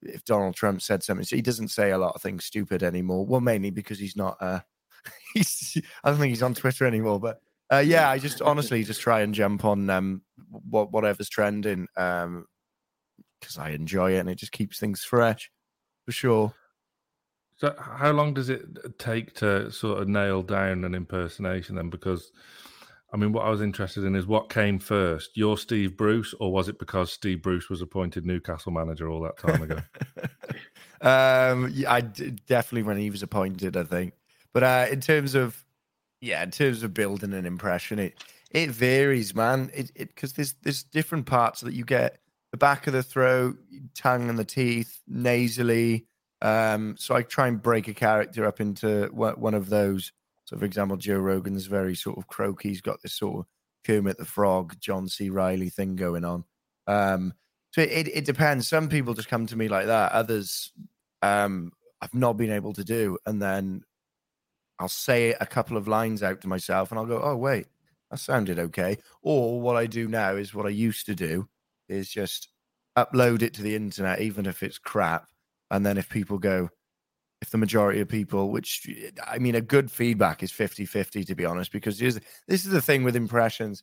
if 0.00 0.24
Donald 0.24 0.54
Trump 0.54 0.80
said 0.80 1.02
something, 1.02 1.26
he 1.28 1.42
doesn't 1.42 1.68
say 1.68 1.90
a 1.90 1.98
lot 1.98 2.14
of 2.14 2.22
things 2.22 2.46
stupid 2.46 2.82
anymore. 2.82 3.26
Well, 3.26 3.42
mainly 3.42 3.70
because 3.70 3.98
he's 3.98 4.16
not. 4.16 4.38
Uh, 4.40 4.60
he's 5.34 5.76
I 6.02 6.10
don't 6.10 6.18
think 6.18 6.30
he's 6.30 6.42
on 6.42 6.54
Twitter 6.54 6.86
anymore. 6.86 7.20
But 7.20 7.40
uh, 7.72 7.78
yeah, 7.78 8.08
I 8.08 8.18
just 8.18 8.42
honestly 8.42 8.84
just 8.84 9.00
try 9.00 9.20
and 9.20 9.34
jump 9.34 9.64
on 9.64 9.88
um 9.90 10.22
what 10.50 10.92
whatever's 10.92 11.28
trending 11.28 11.86
um 11.96 12.46
because 13.40 13.58
I 13.58 13.70
enjoy 13.70 14.12
it 14.12 14.20
and 14.20 14.30
it 14.30 14.36
just 14.36 14.52
keeps 14.52 14.78
things 14.78 15.02
fresh 15.02 15.50
for 16.06 16.12
sure. 16.12 16.54
So, 17.56 17.74
how 17.78 18.10
long 18.10 18.34
does 18.34 18.48
it 18.48 18.98
take 18.98 19.34
to 19.36 19.70
sort 19.70 20.02
of 20.02 20.08
nail 20.08 20.42
down 20.42 20.84
an 20.84 20.94
impersonation 20.94 21.76
then? 21.76 21.88
Because 21.88 22.32
I 23.14 23.16
mean, 23.16 23.32
what 23.32 23.46
I 23.46 23.50
was 23.50 23.62
interested 23.62 24.02
in 24.02 24.16
is 24.16 24.26
what 24.26 24.50
came 24.50 24.80
first, 24.80 25.36
your 25.36 25.56
Steve 25.56 25.96
Bruce, 25.96 26.34
or 26.40 26.50
was 26.50 26.68
it 26.68 26.80
because 26.80 27.12
Steve 27.12 27.42
Bruce 27.42 27.70
was 27.70 27.80
appointed 27.80 28.26
Newcastle 28.26 28.72
manager 28.72 29.08
all 29.08 29.22
that 29.22 29.38
time 29.38 29.62
ago? 29.62 29.78
um, 31.00 31.70
yeah, 31.72 31.92
I 31.92 32.00
d- 32.00 32.30
definitely 32.48 32.82
when 32.82 32.96
he 32.96 33.10
was 33.10 33.22
appointed, 33.22 33.76
I 33.76 33.84
think. 33.84 34.14
But 34.54 34.62
uh, 34.62 34.86
in 34.90 35.00
terms 35.00 35.34
of, 35.34 35.62
yeah, 36.20 36.42
in 36.42 36.50
terms 36.50 36.82
of 36.82 36.94
building 36.94 37.34
an 37.34 37.44
impression, 37.44 37.98
it 37.98 38.24
it 38.50 38.70
varies, 38.70 39.34
man. 39.34 39.70
It 39.74 39.92
because 39.94 40.32
there's 40.32 40.54
there's 40.62 40.84
different 40.84 41.26
parts 41.26 41.60
that 41.60 41.74
you 41.74 41.84
get 41.84 42.20
the 42.52 42.56
back 42.56 42.86
of 42.86 42.92
the 42.92 43.02
throat, 43.02 43.58
tongue 43.94 44.30
and 44.30 44.38
the 44.38 44.44
teeth, 44.44 45.00
nasally. 45.06 46.06
Um, 46.40 46.94
so 46.98 47.14
I 47.14 47.22
try 47.22 47.48
and 47.48 47.60
break 47.60 47.88
a 47.88 47.94
character 47.94 48.46
up 48.46 48.60
into 48.60 49.08
one 49.12 49.54
of 49.54 49.68
those. 49.68 50.12
So, 50.44 50.56
for 50.56 50.64
example, 50.64 50.96
Joe 50.96 51.18
Rogan's 51.18 51.66
very 51.66 51.94
sort 51.94 52.18
of 52.18 52.28
croaky. 52.28 52.68
He's 52.68 52.80
got 52.80 53.02
this 53.02 53.14
sort 53.14 53.40
of 53.40 53.46
Kermit 53.84 54.18
the 54.18 54.24
Frog, 54.24 54.78
John 54.78 55.08
C. 55.08 55.30
Reilly 55.30 55.70
thing 55.70 55.96
going 55.96 56.24
on. 56.24 56.44
Um, 56.86 57.32
so 57.72 57.80
it, 57.80 58.08
it 58.08 58.24
depends. 58.24 58.68
Some 58.68 58.88
people 58.88 59.14
just 59.14 59.28
come 59.28 59.46
to 59.46 59.56
me 59.56 59.68
like 59.68 59.86
that. 59.86 60.12
Others, 60.12 60.70
um, 61.22 61.72
I've 62.00 62.14
not 62.14 62.34
been 62.34 62.52
able 62.52 62.72
to 62.74 62.84
do. 62.84 63.18
And 63.26 63.42
then 63.42 63.82
I'll 64.84 64.88
say 64.88 65.34
a 65.40 65.46
couple 65.46 65.78
of 65.78 65.88
lines 65.88 66.22
out 66.22 66.42
to 66.42 66.46
myself 66.46 66.90
and 66.90 66.98
I'll 66.98 67.06
go, 67.06 67.18
oh, 67.22 67.36
wait, 67.36 67.68
that 68.10 68.18
sounded 68.18 68.58
okay. 68.58 68.98
Or 69.22 69.58
what 69.58 69.76
I 69.76 69.86
do 69.86 70.08
now 70.08 70.36
is 70.36 70.52
what 70.52 70.66
I 70.66 70.68
used 70.68 71.06
to 71.06 71.14
do 71.14 71.48
is 71.88 72.10
just 72.10 72.48
upload 72.94 73.40
it 73.40 73.54
to 73.54 73.62
the 73.62 73.74
internet, 73.74 74.20
even 74.20 74.44
if 74.44 74.62
it's 74.62 74.76
crap. 74.76 75.26
And 75.70 75.86
then 75.86 75.96
if 75.96 76.10
people 76.10 76.36
go, 76.36 76.68
if 77.40 77.48
the 77.48 77.56
majority 77.56 78.02
of 78.02 78.08
people, 78.08 78.50
which 78.50 78.86
I 79.26 79.38
mean, 79.38 79.54
a 79.54 79.62
good 79.62 79.90
feedback 79.90 80.42
is 80.42 80.52
50 80.52 80.84
50, 80.84 81.24
to 81.24 81.34
be 81.34 81.46
honest, 81.46 81.72
because 81.72 81.98
this 81.98 82.20
is 82.46 82.64
the 82.64 82.82
thing 82.82 83.04
with 83.04 83.16
impressions. 83.16 83.82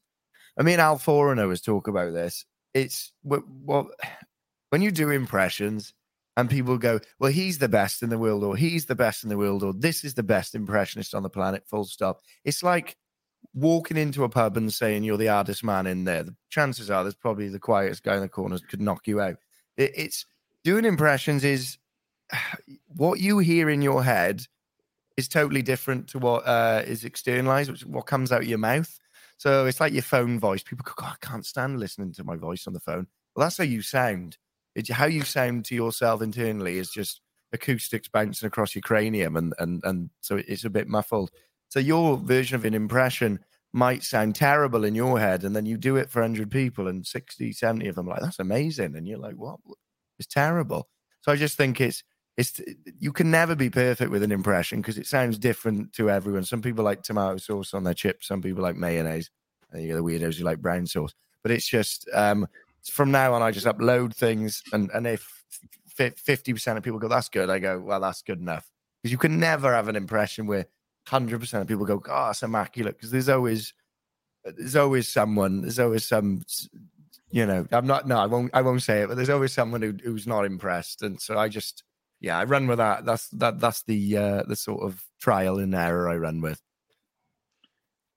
I 0.60 0.62
mean, 0.62 0.80
Al 0.80 1.00
Foran 1.00 1.50
has 1.50 1.62
talk 1.62 1.88
about 1.88 2.14
this. 2.14 2.46
It's 2.76 3.12
what 3.24 3.42
when 4.70 4.84
you 4.84 4.92
do 4.92 5.10
impressions 5.10 5.96
and 6.38 6.50
people 6.50 6.78
go, 6.78 7.00
well, 7.20 7.32
he's 7.32 7.58
the 7.58 7.70
best 7.70 8.04
in 8.04 8.10
the 8.10 8.17
world, 8.17 8.44
or 8.44 8.56
he's 8.56 8.86
the 8.86 8.96
best 8.96 9.24
in 9.24 9.30
the 9.30 9.38
world, 9.38 9.63
or 9.63 9.74
this 9.74 10.04
is 10.04 10.13
the 10.13 10.24
best 10.24 10.56
impressionist 10.56 11.13
on 11.13 11.24
the 11.24 11.30
planet, 11.30 11.67
full 11.67 11.86
stop. 11.86 12.22
It's 12.46 12.63
like 12.63 12.98
walking 13.54 13.98
into 13.98 14.24
a 14.24 14.30
pub 14.30 14.56
and 14.56 14.74
saying 14.74 15.04
you're 15.04 15.17
the 15.17 15.28
hardest 15.28 15.63
man 15.63 15.88
in 15.88 16.06
there. 16.06 16.24
The 16.24 16.36
chances 16.50 16.89
are 16.89 17.04
there's 17.04 17.15
probably 17.15 17.50
the 17.50 17.60
quietest 17.60 18.04
guy 18.04 18.15
in 18.15 18.22
the 18.22 18.30
corner 18.30 18.58
could 18.70 18.82
knock 18.82 19.08
you 19.08 19.20
out. 19.20 19.36
It, 19.78 19.91
it's 19.96 20.26
doing 20.63 20.86
impressions 20.86 21.44
is 21.44 21.78
what 22.88 23.20
you 23.20 23.39
hear 23.39 23.70
in 23.70 23.82
your 23.82 24.04
head 24.04 24.44
is 25.17 25.28
totally 25.28 25.62
different 25.62 26.08
to 26.10 26.20
what 26.20 26.48
uh, 26.48 26.84
is 26.86 27.04
externalized, 27.04 27.70
which 27.70 27.86
what 27.86 28.06
comes 28.06 28.32
out 28.32 28.41
of 28.41 28.48
your 28.48 28.58
mouth. 28.58 29.00
So 29.38 29.65
it's 29.65 29.80
like 29.80 29.94
your 29.94 30.04
phone 30.04 30.39
voice. 30.39 30.63
People 30.63 30.86
go, 30.86 31.06
I 31.06 31.15
can't 31.20 31.46
stand 31.46 31.80
listening 31.80 32.13
to 32.13 32.24
my 32.24 32.36
voice 32.36 32.67
on 32.67 32.74
the 32.74 32.80
phone. 32.80 33.08
Well, 33.36 33.46
that's 33.46 33.58
how 33.58 33.63
you 33.63 33.82
sound. 33.82 34.38
It's 34.76 34.90
how 34.90 35.06
you 35.06 35.24
sound 35.24 35.66
to 35.66 35.76
yourself 35.76 36.22
internally 36.22 36.78
is 36.78 36.90
just 36.90 37.22
acoustics 37.54 38.08
bouncing 38.08 38.48
across 38.48 38.76
your 38.76 38.82
cranium, 38.82 39.36
and 39.36 39.54
and 39.60 39.82
and 39.84 40.10
so 40.22 40.42
it's 40.48 40.66
a 40.66 40.70
bit 40.70 40.88
muffled. 40.88 41.32
So 41.70 41.80
your 41.80 42.18
version 42.18 42.56
of 42.56 42.66
an 42.66 42.74
impression 42.74 43.40
might 43.74 44.04
sound 44.04 44.36
terrible 44.36 44.84
in 44.84 44.96
your 44.96 45.20
head, 45.20 45.44
and 45.44 45.56
then 45.56 45.66
you 45.66 45.78
do 45.78 45.96
it 45.96 46.10
for 46.10 46.22
100 46.22 46.52
people, 46.52 46.88
and 46.88 47.06
60, 47.06 47.54
70 47.54 47.88
of 47.88 47.96
them 47.96 48.08
like, 48.08 48.22
that's 48.22 48.40
amazing. 48.40 48.96
And 48.96 49.08
you're 49.08 49.18
like, 49.18 49.36
what? 49.36 49.60
It's 50.20 50.28
terrible. 50.28 50.90
So 51.22 51.32
I 51.32 51.36
just 51.36 51.58
think 51.58 51.80
it's 51.80 52.04
it's 52.38 52.62
you 53.00 53.12
can 53.12 53.30
never 53.30 53.56
be 53.56 53.70
perfect 53.70 54.10
with 54.12 54.24
an 54.24 54.32
impression 54.32 54.80
because 54.82 54.98
it 54.98 55.06
sounds 55.06 55.38
different 55.38 55.94
to 55.94 56.10
everyone. 56.10 56.44
Some 56.44 56.62
people 56.62 56.84
like 56.84 57.04
tomato 57.04 57.38
sauce 57.38 57.74
on 57.74 57.84
their 57.84 57.94
chips, 57.94 58.28
some 58.28 58.42
people 58.42 58.64
like 58.64 58.76
mayonnaise. 58.76 59.30
And 59.72 59.84
you're 59.84 59.98
the 59.98 60.04
weirdos 60.04 60.38
who 60.38 60.44
like 60.44 60.60
brown 60.60 60.86
sauce. 60.86 61.14
But 61.44 61.52
it's 61.52 61.68
just 61.68 62.10
um, 62.14 62.48
from 62.89 63.12
now 63.12 63.34
on, 63.34 63.41
I 63.41 63.52
just 63.52 63.67
upload 63.67 64.15
things, 64.15 64.63
and 64.74 64.89
and 64.94 65.06
if 65.08 65.44
fifty 65.88 66.54
percent 66.54 66.78
of 66.78 66.84
people 66.84 67.00
go, 67.00 67.08
"That's 67.08 67.30
good," 67.30 67.50
I 67.50 67.60
go, 67.60 67.80
"Well, 67.80 68.00
that's 68.00 68.22
good 68.22 68.39
enough." 68.39 68.70
Because 69.02 69.12
you 69.12 69.17
can 69.17 69.39
never 69.39 69.74
have 69.74 69.88
an 69.88 69.96
impression 69.96 70.48
where 70.48 70.67
hundred 71.08 71.39
percent 71.39 71.62
of 71.62 71.67
people 71.67 71.86
go, 71.86 72.02
"Oh, 72.10 72.30
it's 72.30 72.44
immaculate," 72.44 72.98
because 72.98 73.12
there's 73.12 73.30
always 73.30 73.74
there's 74.44 74.76
always 74.76 75.08
someone, 75.08 75.62
there's 75.62 75.80
always 75.80 76.06
some 76.06 76.44
you 77.32 77.46
know, 77.46 77.65
I'm 77.72 77.88
not. 77.88 78.08
No, 78.08 78.17
I 78.17 78.26
won't. 78.26 78.52
I 78.54 78.62
won't 78.62 78.84
say 78.84 79.02
it. 79.02 79.08
But 79.08 79.15
there's 79.15 79.30
always 79.30 79.54
someone 79.54 79.82
who, 79.82 79.94
who's 80.04 80.28
not 80.28 80.46
impressed, 80.46 81.02
and 81.02 81.20
so 81.20 81.38
I 81.38 81.48
just 81.48 81.84
yeah, 82.20 82.38
I 82.38 82.44
run 82.44 82.67
with 82.67 82.78
that. 82.78 83.06
That's 83.06 83.30
that. 83.30 83.60
That's 83.60 83.84
the 83.84 84.17
uh, 84.17 84.44
the 84.44 84.56
sort 84.56 84.84
of 84.84 85.04
trial 85.20 85.58
and 85.58 85.74
error 85.74 86.10
I 86.10 86.17
run 86.17 86.41
with. 86.41 86.62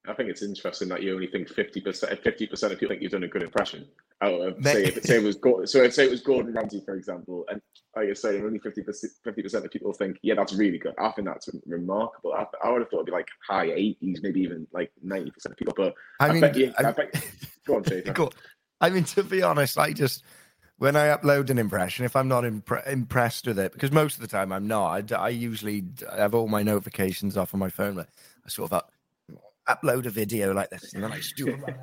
I 0.07 0.13
think 0.13 0.29
it's 0.29 0.43
interesting 0.43 0.89
that 0.89 1.01
you 1.01 1.13
only 1.13 1.27
think 1.27 1.47
fifty 1.47 1.79
percent. 1.79 2.21
Fifty 2.23 2.45
percent 2.45 2.73
of 2.73 2.79
people 2.79 2.93
think 2.93 3.03
you've 3.03 3.13
done 3.13 3.23
a 3.23 3.27
good 3.27 3.43
impression. 3.43 3.87
Of 4.21 4.63
say, 4.63 4.83
if 4.85 4.97
it, 4.97 5.05
say 5.05 5.17
it 5.17 5.23
was 5.23 5.35
Gordon, 5.35 5.67
so 5.67 5.87
say 5.89 6.05
it 6.05 6.11
was 6.11 6.21
Gordon 6.21 6.53
Ramsay, 6.53 6.81
for 6.85 6.95
example, 6.95 7.45
and 7.49 7.61
like 7.95 8.09
I 8.09 8.13
say, 8.13 8.41
only 8.41 8.59
50 8.59 8.81
percent 8.81 9.65
of 9.65 9.71
people 9.71 9.93
think, 9.93 10.17
yeah, 10.23 10.35
that's 10.35 10.53
really 10.53 10.77
good. 10.77 10.93
I 10.97 11.11
think 11.11 11.27
that's 11.27 11.49
remarkable. 11.65 12.33
I, 12.33 12.45
I 12.63 12.71
would 12.71 12.81
have 12.81 12.89
thought 12.89 12.97
it'd 12.97 13.07
be 13.07 13.11
like 13.11 13.27
high 13.47 13.71
eighties, 13.71 14.21
maybe 14.23 14.41
even 14.41 14.67
like 14.71 14.91
ninety 15.03 15.31
percent 15.31 15.51
of 15.51 15.57
people. 15.57 15.73
But 15.75 15.93
I, 16.19 16.29
I 16.29 16.31
mean, 16.31 16.41
bet 16.41 16.55
you, 16.55 16.73
I, 16.79 16.87
I 16.87 16.91
bet, 16.91 17.29
go 17.67 17.75
on, 17.75 17.83
Jay. 17.83 18.03
I 18.81 18.89
mean, 18.89 19.03
to 19.03 19.23
be 19.23 19.41
honest, 19.41 19.77
I 19.77 19.93
just 19.93 20.23
when 20.77 20.95
I 20.95 21.07
upload 21.07 21.49
an 21.49 21.57
impression, 21.57 22.05
if 22.05 22.15
I'm 22.15 22.27
not 22.27 22.43
impre- 22.43 22.87
impressed 22.87 23.47
with 23.47 23.59
it, 23.59 23.73
because 23.73 23.91
most 23.91 24.15
of 24.15 24.21
the 24.21 24.27
time 24.27 24.51
I'm 24.51 24.67
not, 24.67 25.11
I, 25.11 25.15
I, 25.15 25.29
usually 25.29 25.85
have 26.15 26.35
all 26.35 26.47
my 26.47 26.63
notifications 26.63 27.37
off 27.37 27.53
on 27.53 27.59
my 27.59 27.69
phone. 27.69 27.95
But 27.95 28.09
I 28.45 28.49
sort 28.49 28.71
of 28.71 28.83
upload 29.67 30.05
a 30.05 30.09
video 30.09 30.53
like 30.53 30.69
this, 30.69 30.93
and 30.93 31.03
then 31.03 31.11
I 31.11 31.17
just 31.17 31.35
do 31.35 31.47
it 31.47 31.59
like 31.61 31.77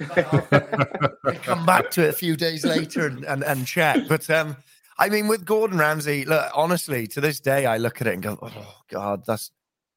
that. 0.00 1.16
I 1.26 1.34
come 1.42 1.66
back 1.66 1.90
to 1.92 2.04
it 2.04 2.10
a 2.10 2.12
few 2.12 2.36
days 2.36 2.64
later 2.64 3.06
and, 3.06 3.24
and, 3.24 3.42
and 3.44 3.66
check. 3.66 4.08
But 4.08 4.28
um, 4.30 4.56
I 4.98 5.08
mean, 5.08 5.28
with 5.28 5.44
Gordon 5.44 5.78
Ramsay, 5.78 6.24
look, 6.24 6.50
honestly, 6.54 7.06
to 7.08 7.20
this 7.20 7.40
day, 7.40 7.66
I 7.66 7.76
look 7.76 8.00
at 8.00 8.06
it 8.06 8.14
and 8.14 8.22
go, 8.22 8.38
"Oh 8.40 8.74
God, 8.90 9.22
that's 9.26 9.50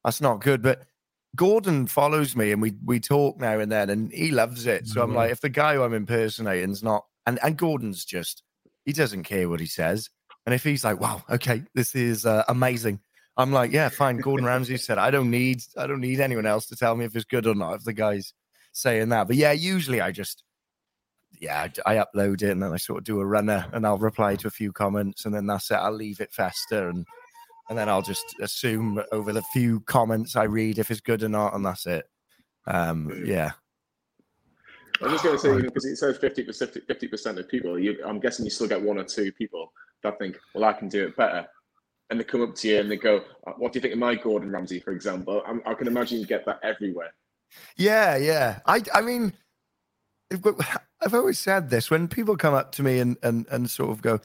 that's 0.04 0.20
not 0.20 0.40
good." 0.40 0.62
But 0.62 0.82
Gordon 1.36 1.86
follows 1.86 2.36
me, 2.36 2.52
and 2.52 2.60
we 2.60 2.74
we 2.84 3.00
talk 3.00 3.38
now 3.38 3.58
and 3.58 3.70
then, 3.70 3.90
and 3.90 4.12
he 4.12 4.30
loves 4.30 4.66
it. 4.66 4.86
So 4.86 5.00
mm-hmm. 5.00 5.10
I'm 5.10 5.16
like, 5.16 5.30
if 5.30 5.40
the 5.40 5.48
guy 5.48 5.74
who 5.74 5.82
I'm 5.82 5.94
impersonating 5.94 6.70
is 6.70 6.82
not 6.82 7.04
and 7.26 7.38
and 7.42 7.56
Gordon's 7.56 8.04
just 8.04 8.42
he 8.84 8.92
doesn't 8.92 9.24
care 9.24 9.48
what 9.48 9.60
he 9.60 9.66
says, 9.66 10.10
And 10.46 10.54
if 10.54 10.64
he's 10.64 10.84
like, 10.84 11.00
"Wow, 11.00 11.22
okay, 11.30 11.62
this 11.74 11.94
is 11.94 12.26
uh, 12.26 12.44
amazing," 12.48 13.00
I'm 13.40 13.52
like, 13.52 13.72
"Yeah, 13.72 13.88
fine." 13.88 14.18
Gordon 14.18 14.46
Ramsay 14.46 14.76
said, 14.76 14.98
"I 14.98 15.10
don't 15.10 15.30
need, 15.30 15.62
I 15.76 15.86
don't 15.86 16.00
need 16.00 16.20
anyone 16.20 16.46
else 16.46 16.66
to 16.66 16.76
tell 16.76 16.96
me 16.96 17.04
if 17.04 17.16
it's 17.16 17.24
good 17.24 17.46
or 17.46 17.54
not." 17.54 17.74
If 17.76 17.84
the 17.84 17.92
guy's 17.92 18.32
saying 18.72 19.08
that, 19.10 19.26
but 19.26 19.36
yeah, 19.36 19.52
usually 19.52 20.00
I 20.00 20.12
just, 20.12 20.44
yeah, 21.40 21.68
I, 21.86 21.94
I 21.94 22.04
upload 22.04 22.42
it 22.42 22.50
and 22.50 22.62
then 22.62 22.72
I 22.72 22.76
sort 22.76 22.98
of 22.98 23.04
do 23.04 23.20
a 23.20 23.26
runner 23.26 23.66
and 23.72 23.86
I'll 23.86 23.98
reply 23.98 24.36
to 24.36 24.46
a 24.48 24.50
few 24.50 24.72
comments 24.72 25.24
and 25.24 25.34
then 25.34 25.46
that's 25.46 25.70
it. 25.70 25.74
I'll 25.74 25.92
leave 25.92 26.20
it 26.20 26.32
fester 26.32 26.88
and 26.88 27.04
and 27.70 27.78
then 27.78 27.88
I'll 27.88 28.02
just 28.02 28.34
assume 28.40 29.00
over 29.12 29.32
the 29.32 29.42
few 29.52 29.80
comments 29.80 30.34
I 30.34 30.42
read 30.42 30.78
if 30.78 30.90
it's 30.90 31.00
good 31.00 31.22
or 31.22 31.28
not, 31.28 31.54
and 31.54 31.64
that's 31.64 31.86
it. 31.86 32.04
Um, 32.66 33.22
yeah. 33.24 33.52
I'm 35.00 35.10
just 35.10 35.24
going 35.24 35.36
to 35.36 35.40
say 35.40 35.62
because 35.62 35.84
it 35.86 35.96
says 35.96 36.18
50 36.18 37.08
percent 37.08 37.38
of 37.38 37.48
people. 37.48 37.78
You, 37.78 37.96
I'm 38.04 38.18
guessing 38.18 38.44
you 38.44 38.50
still 38.50 38.66
get 38.66 38.82
one 38.82 38.98
or 38.98 39.04
two 39.04 39.32
people 39.32 39.72
that 40.02 40.18
think, 40.18 40.36
"Well, 40.52 40.64
I 40.64 40.72
can 40.72 40.88
do 40.88 41.06
it 41.06 41.16
better," 41.16 41.46
and 42.10 42.18
they 42.18 42.24
come 42.24 42.42
up 42.42 42.54
to 42.56 42.68
you 42.68 42.78
and 42.78 42.90
they 42.90 42.96
go, 42.96 43.22
uh, 43.46 43.52
"What 43.52 43.72
do 43.72 43.78
you 43.78 43.80
think 43.80 43.94
of 43.94 43.98
my 43.98 44.16
Gordon 44.16 44.50
Ramsay, 44.50 44.80
for 44.80 44.90
example?" 44.90 45.42
I'm, 45.46 45.62
i 45.64 45.74
can 45.74 45.86
imagine 45.86 46.18
you 46.18 46.26
get 46.26 46.44
that 46.46 46.60
everywhere. 46.62 47.14
Yeah, 47.76 48.16
yeah. 48.16 48.60
I, 48.66 48.82
I 48.92 49.00
mean, 49.00 49.32
I've 51.00 51.14
always 51.14 51.38
said 51.38 51.70
this 51.70 51.90
when 51.90 52.08
people 52.08 52.36
come 52.36 52.54
up 52.54 52.72
to 52.72 52.82
me 52.82 52.98
and 52.98 53.16
and 53.22 53.46
and 53.50 53.70
sort 53.70 53.90
of 53.90 54.02
go, 54.02 54.20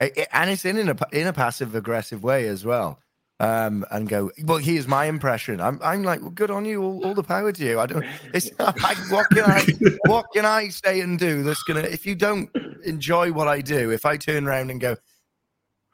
and 0.00 0.50
it's 0.50 0.64
in 0.64 0.76
a 0.88 0.96
in 1.12 1.26
a 1.26 1.32
passive 1.32 1.74
aggressive 1.74 2.22
way 2.22 2.46
as 2.48 2.64
well. 2.64 3.00
Um, 3.40 3.84
and 3.90 4.08
go, 4.08 4.30
well, 4.44 4.58
here's 4.58 4.86
my 4.86 5.06
impression. 5.06 5.60
I'm, 5.60 5.80
I'm 5.82 6.04
like, 6.04 6.20
well, 6.20 6.30
good 6.30 6.52
on 6.52 6.64
you, 6.64 6.80
all, 6.80 7.04
all 7.04 7.14
the 7.14 7.24
power 7.24 7.50
to 7.50 7.64
you. 7.64 7.80
I 7.80 7.86
don't. 7.86 8.06
It's 8.32 8.48
like, 8.60 8.96
what 9.10 9.28
can 9.30 9.44
I, 9.44 9.66
what 10.06 10.26
can 10.32 10.46
I 10.46 10.68
say 10.68 11.00
and 11.00 11.18
do 11.18 11.42
that's 11.42 11.62
gonna? 11.64 11.80
If 11.80 12.06
you 12.06 12.14
don't 12.14 12.48
enjoy 12.84 13.32
what 13.32 13.48
I 13.48 13.60
do, 13.60 13.90
if 13.90 14.06
I 14.06 14.16
turn 14.16 14.46
around 14.46 14.70
and 14.70 14.80
go, 14.80 14.96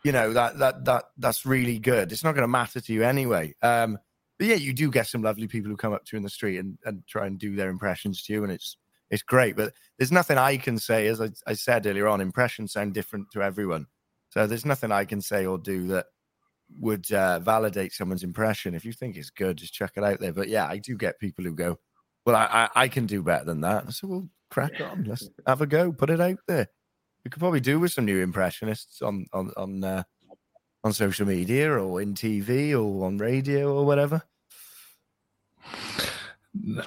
you 0.05 0.13
know 0.13 0.33
that 0.33 0.59
that 0.59 0.85
that 0.85 1.05
that's 1.19 1.45
really 1.45 1.79
good. 1.79 2.13
It's 2.13 2.25
not 2.25 2.35
going 2.35 2.43
to 2.43 2.49
matter 2.49 2.81
to 2.81 2.93
you 2.93 3.03
anyway. 3.03 3.55
Um, 3.63 3.99
but 4.39 4.47
yeah, 4.47 4.57
you 4.57 4.73
do 4.73 4.91
get 4.91 5.07
some 5.07 5.23
lovely 5.23 5.47
people 5.47 5.71
who 5.71 5.77
come 5.77 5.93
up 5.93 6.05
to 6.07 6.11
you 6.13 6.17
in 6.17 6.23
the 6.23 6.31
street 6.31 6.59
and, 6.59 6.79
and 6.85 7.07
try 7.07 7.27
and 7.27 7.39
do 7.39 7.55
their 7.57 7.69
impressions 7.69 8.23
to 8.23 8.33
you, 8.33 8.43
and 8.43 8.53
it's 8.53 8.77
it's 9.11 9.23
great. 9.23 9.57
But 9.57 9.75
there's 9.99 10.13
nothing 10.13 10.39
I 10.39 10.57
can 10.57 10.79
say, 10.79 11.09
as 11.09 11.21
I, 11.21 11.31
I 11.47 11.53
said 11.53 11.87
earlier 11.87 12.09
on. 12.09 12.21
Impressions 12.21 12.73
sound 12.73 12.95
different 12.95 13.31
to 13.33 13.43
everyone. 13.43 13.87
So 14.31 14.47
there's 14.47 14.65
nothing 14.65 14.93
I 14.93 15.05
can 15.05 15.21
say 15.21 15.45
or 15.45 15.59
do 15.59 15.89
that 15.89 16.07
would 16.79 17.11
uh, 17.13 17.41
validate 17.41 17.93
someone's 17.93 18.23
impression. 18.23 18.75
If 18.75 18.85
you 18.85 18.93
think 18.93 19.17
it's 19.17 19.31
good, 19.31 19.59
just 19.59 19.75
check 19.75 19.93
it 19.97 20.05
out 20.05 20.21
there. 20.21 20.33
But 20.33 20.49
yeah, 20.49 20.67
I 20.67 20.79
do 20.79 20.97
get 20.97 21.19
people 21.19 21.45
who 21.45 21.53
go, 21.53 21.79
"Well, 22.25 22.37
I 22.37 22.69
I, 22.75 22.83
I 22.85 22.89
can 22.89 23.07
do 23.07 23.23
better 23.23 23.45
than 23.45 23.61
that." 23.63 23.93
Said, 23.93 24.09
"Well, 24.09 24.29
crack 24.51 24.81
on, 24.81 25.05
let's 25.05 25.29
have 25.47 25.61
a 25.61 25.67
go, 25.67 25.93
put 25.93 26.11
it 26.11 26.21
out 26.21 26.39
there." 26.47 26.69
We 27.25 27.31
could 27.31 27.41
probably 27.41 27.61
do 27.61 27.79
with 27.79 27.93
some 27.93 28.05
new 28.05 28.23
impressionists 28.23 29.03
on 29.03 29.27
on 29.33 29.53
on 29.57 29.85
uh, 29.85 30.03
on 30.85 30.93
social 30.93 31.27
media 31.27 31.71
or 31.73 32.01
in 32.01 32.15
TV 32.15 32.73
or 32.73 33.07
on 33.07 33.19
radio 33.19 33.75
or 33.75 33.85
whatever. 33.85 34.23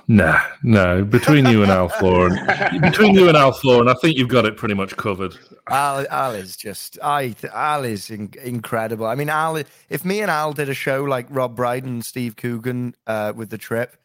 Nah, 0.08 0.41
no. 0.62 1.06
Between 1.06 1.46
you 1.46 1.63
and 1.63 1.72
Al 1.72 1.88
Foran, 1.88 2.82
between 2.82 3.13
you 3.15 3.30
and 3.30 3.38
Al 3.38 3.54
Foran, 3.54 3.89
I 3.89 3.93
think 3.93 4.17
you've 4.17 4.28
got 4.28 4.46
it 4.46 4.58
pretty 4.58 4.74
much 4.74 4.98
covered. 4.98 5.36
Al, 5.69 6.06
Al 6.10 6.32
is 6.32 6.58
just, 6.58 7.00
I, 7.02 7.34
Al 7.54 7.86
is 7.86 8.10
in, 8.10 8.34
incredible. 8.43 9.06
I 9.06 9.15
mean, 9.15 9.30
Al, 9.30 9.56
if 9.89 10.04
me 10.04 10.22
and 10.22 10.30
Al 10.30 10.52
did 10.52 10.67
a 10.67 10.74
show 10.74 11.04
like 11.06 11.28
Rob 11.30 11.56
Brydon 11.56 11.89
and 11.89 12.06
Steve 12.06 12.36
Coogan 12.36 12.93
uh, 13.08 13.32
with 13.34 13.50
the 13.50 13.58
trip, 13.58 13.96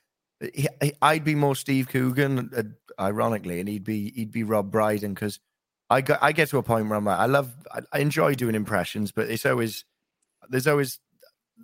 he, 0.54 0.68
I'd 1.02 1.24
be 1.24 1.34
more 1.34 1.56
Steve 1.56 1.88
Coogan, 1.88 2.50
uh, 2.56 3.02
ironically, 3.02 3.58
and 3.58 3.68
he'd 3.68 3.84
be 3.84 4.12
he'd 4.12 4.30
be 4.30 4.44
Rob 4.44 4.70
Brydon 4.70 5.12
because 5.12 5.40
I 5.90 6.00
got 6.00 6.18
I 6.22 6.32
get 6.32 6.48
to 6.50 6.58
a 6.58 6.62
point 6.62 6.88
where 6.88 6.98
I'm 6.98 7.04
like, 7.04 7.18
I 7.18 7.26
love, 7.26 7.52
I, 7.92 7.98
enjoy 7.98 8.34
doing 8.34 8.54
impressions, 8.54 9.10
but 9.12 9.30
it's 9.30 9.46
always 9.46 9.84
there's 10.48 10.66
always 10.66 11.00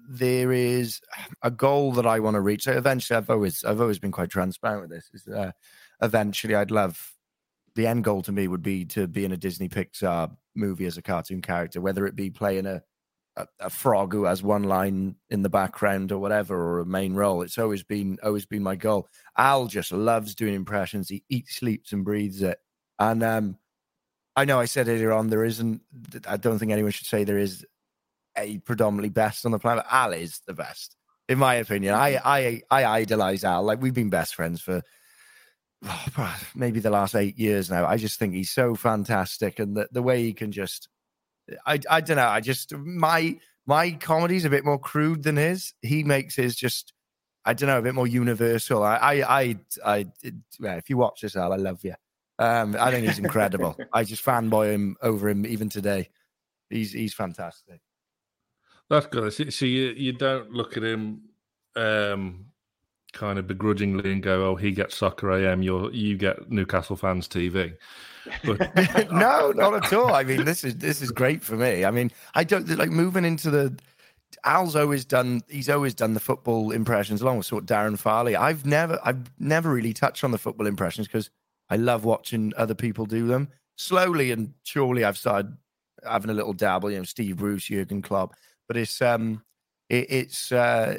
there 0.09 0.53
is 0.53 1.01
a 1.43 1.51
goal 1.51 1.93
that 1.93 2.07
I 2.07 2.21
want 2.21 2.35
to 2.35 2.41
reach. 2.41 2.65
So 2.65 2.73
eventually, 2.73 3.17
I've 3.17 3.31
always 3.31 3.65
I've 3.65 3.81
always 3.81 3.99
been 3.99 4.13
quite 4.13 4.31
transparent 4.31 4.83
with 4.83 4.91
this. 4.91 5.11
Is 5.13 5.29
uh, 5.33 5.53
eventually, 6.01 6.55
I'd 6.55 6.71
love 6.71 7.13
the 7.75 7.87
end 7.87 8.05
goal 8.05 8.23
to 8.23 8.33
me 8.33 8.49
would 8.49 8.63
be 8.63 8.85
to 8.87 9.07
be 9.07 9.25
in 9.25 9.33
a 9.33 9.37
Disney 9.37 9.69
Pixar 9.69 10.35
movie 10.55 10.87
as 10.87 10.97
a 10.97 11.03
cartoon 11.03 11.43
character, 11.43 11.81
whether 11.81 12.07
it 12.07 12.17
be 12.17 12.31
playing 12.31 12.67
a 12.67 12.83
a, 13.37 13.47
a 13.61 13.71
frog 13.71 14.13
who 14.13 14.25
has 14.25 14.43
one 14.43 14.63
line 14.65 15.17
in 15.31 15.43
the 15.43 15.51
background 15.51 16.13
or 16.13 16.19
whatever, 16.19 16.57
or 16.57 16.81
a 16.81 16.87
main 16.87 17.15
role. 17.15 17.43
It's 17.43 17.59
always 17.59 17.83
been 17.83 18.19
always 18.23 18.47
been 18.47 18.63
my 18.63 18.77
goal. 18.77 19.09
Al 19.37 19.67
just 19.67 19.93
loves 19.93 20.35
doing 20.35 20.55
impressions. 20.55 21.09
He 21.09 21.25
eats, 21.29 21.57
sleeps, 21.57 21.93
and 21.93 22.05
breathes 22.05 22.43
it. 22.43 22.59
And 22.99 23.23
um, 23.23 23.59
I 24.37 24.45
know 24.45 24.59
I 24.59 24.65
said 24.65 24.89
earlier 24.89 25.13
on 25.13 25.29
there 25.29 25.45
isn't. 25.45 25.81
I 26.27 26.37
don't 26.37 26.59
think 26.59 26.73
anyone 26.73 26.91
should 26.93 27.07
say 27.07 27.25
there 27.25 27.39
is 27.39 27.65
a 28.37 28.59
predominantly 28.59 29.11
best 29.11 29.47
on 29.47 29.53
the 29.53 29.59
planet. 29.59 29.85
Al 29.91 30.13
is 30.13 30.41
the 30.47 30.55
best, 30.55 30.97
in 31.29 31.39
my 31.39 31.55
opinion. 31.55 31.95
I 31.95 32.21
I 32.25 32.63
I 32.71 32.85
idolize 32.85 33.45
Al. 33.45 33.63
Like 33.63 33.81
we've 33.81 33.95
been 33.95 34.11
best 34.11 34.35
friends 34.35 34.61
for 34.61 34.83
oh, 35.85 36.41
maybe 36.55 36.81
the 36.81 36.91
last 36.91 37.15
eight 37.15 37.39
years 37.39 37.71
now. 37.71 37.87
I 37.87 37.97
just 37.97 38.19
think 38.19 38.35
he's 38.35 38.51
so 38.51 38.75
fantastic, 38.75 39.59
and 39.59 39.77
the 39.77 39.89
the 39.93 40.03
way 40.03 40.23
he 40.23 40.33
can 40.33 40.51
just, 40.51 40.89
I 41.67 41.79
I 41.89 42.01
don't 42.01 42.17
know. 42.17 42.27
I 42.27 42.41
just 42.41 42.75
my 42.75 43.39
my 43.67 43.93
comedy's 43.93 44.45
a 44.45 44.51
bit 44.51 44.65
more 44.65 44.79
crude 44.79 45.23
than 45.23 45.37
his. 45.37 45.75
He 45.83 46.05
makes 46.05 46.35
his 46.35 46.57
just. 46.57 46.93
I 47.47 47.53
don't 47.53 47.67
know, 47.67 47.79
a 47.79 47.83
bit 47.83 47.95
more 47.95 48.07
universal. 48.07 48.83
I, 48.83 48.97
I, 48.97 49.41
I, 49.41 49.57
I 49.85 50.07
if 50.79 50.89
you 50.89 50.97
watch 50.97 51.21
this, 51.21 51.37
Al, 51.37 51.53
I 51.53 51.57
love 51.57 51.85
you. 51.85 51.93
Um, 52.39 52.77
I 52.79 52.91
think 52.91 53.07
he's 53.07 53.19
incredible. 53.19 53.77
I 53.93 54.05
just 54.05 54.25
fanboy 54.25 54.73
him 54.73 54.97
over 55.03 55.29
him 55.29 55.47
even 55.47 55.69
today. 55.69 56.09
He's 56.71 56.93
he's 56.93 57.15
fantastic. 57.15 57.81
That's 58.91 59.07
good. 59.07 59.33
So 59.33 59.65
you 59.65 59.95
you 59.97 60.13
don't 60.13 60.51
look 60.51 60.77
at 60.77 60.83
him 60.83 61.23
um, 61.77 62.47
kind 63.13 63.39
of 63.39 63.47
begrudgingly 63.47 64.13
and 64.13 64.23
go, 64.23 64.51
"Oh, 64.51 64.57
he 64.57 64.73
gets 64.73 64.97
soccer 64.97 65.31
AM. 65.33 65.63
You 65.63 65.91
you 65.91 66.17
get 66.17 66.51
Newcastle 66.51 66.97
fans 66.97 67.29
TV." 67.29 67.77
But... 68.45 68.75
no, 69.13 69.53
not 69.53 69.85
at 69.85 69.93
all. 69.93 70.15
I 70.15 70.25
mean, 70.25 70.45
this 70.45 70.65
is 70.65 70.77
this 70.77 71.01
is 71.01 71.11
great 71.11 71.43
for 71.43 71.57
me. 71.57 71.85
I 71.85 71.91
mean, 71.91 72.11
I 72.35 72.45
don't 72.45 72.69
like 72.77 72.91
moving 72.91 73.25
into 73.25 73.51
the. 73.51 73.79
Al's 74.43 74.77
always 74.77 75.05
done. 75.07 75.43
He's 75.49 75.71
always 75.71 75.95
done 75.95 76.13
the 76.13 76.21
football 76.21 76.71
impressions 76.71 77.23
along 77.23 77.39
with 77.39 77.47
sort 77.47 77.63
of 77.63 77.69
Darren 77.69 77.99
Farley. 77.99 78.37
I've 78.37 78.67
never, 78.67 78.99
I've 79.03 79.31
never 79.39 79.73
really 79.73 79.95
touched 79.95 80.25
on 80.25 80.33
the 80.33 80.39
football 80.39 80.67
impressions 80.67 81.07
because 81.07 81.31
I 81.71 81.77
love 81.77 82.05
watching 82.05 82.53
other 82.57 82.75
people 82.75 83.07
do 83.07 83.27
them. 83.27 83.49
Slowly 83.77 84.31
and 84.31 84.55
surely, 84.63 85.05
I've 85.05 85.19
started 85.19 85.57
having 86.05 86.31
a 86.31 86.35
little 86.35 86.53
dabble. 86.53 86.91
You 86.91 86.99
know, 86.99 87.05
Steve 87.05 87.37
Bruce, 87.37 87.65
Jurgen 87.65 88.03
Klopp 88.03 88.35
but 88.67 88.77
it's 88.77 89.01
um 89.03 89.43
it, 89.89 90.07
it's 90.11 90.53
uh 90.53 90.99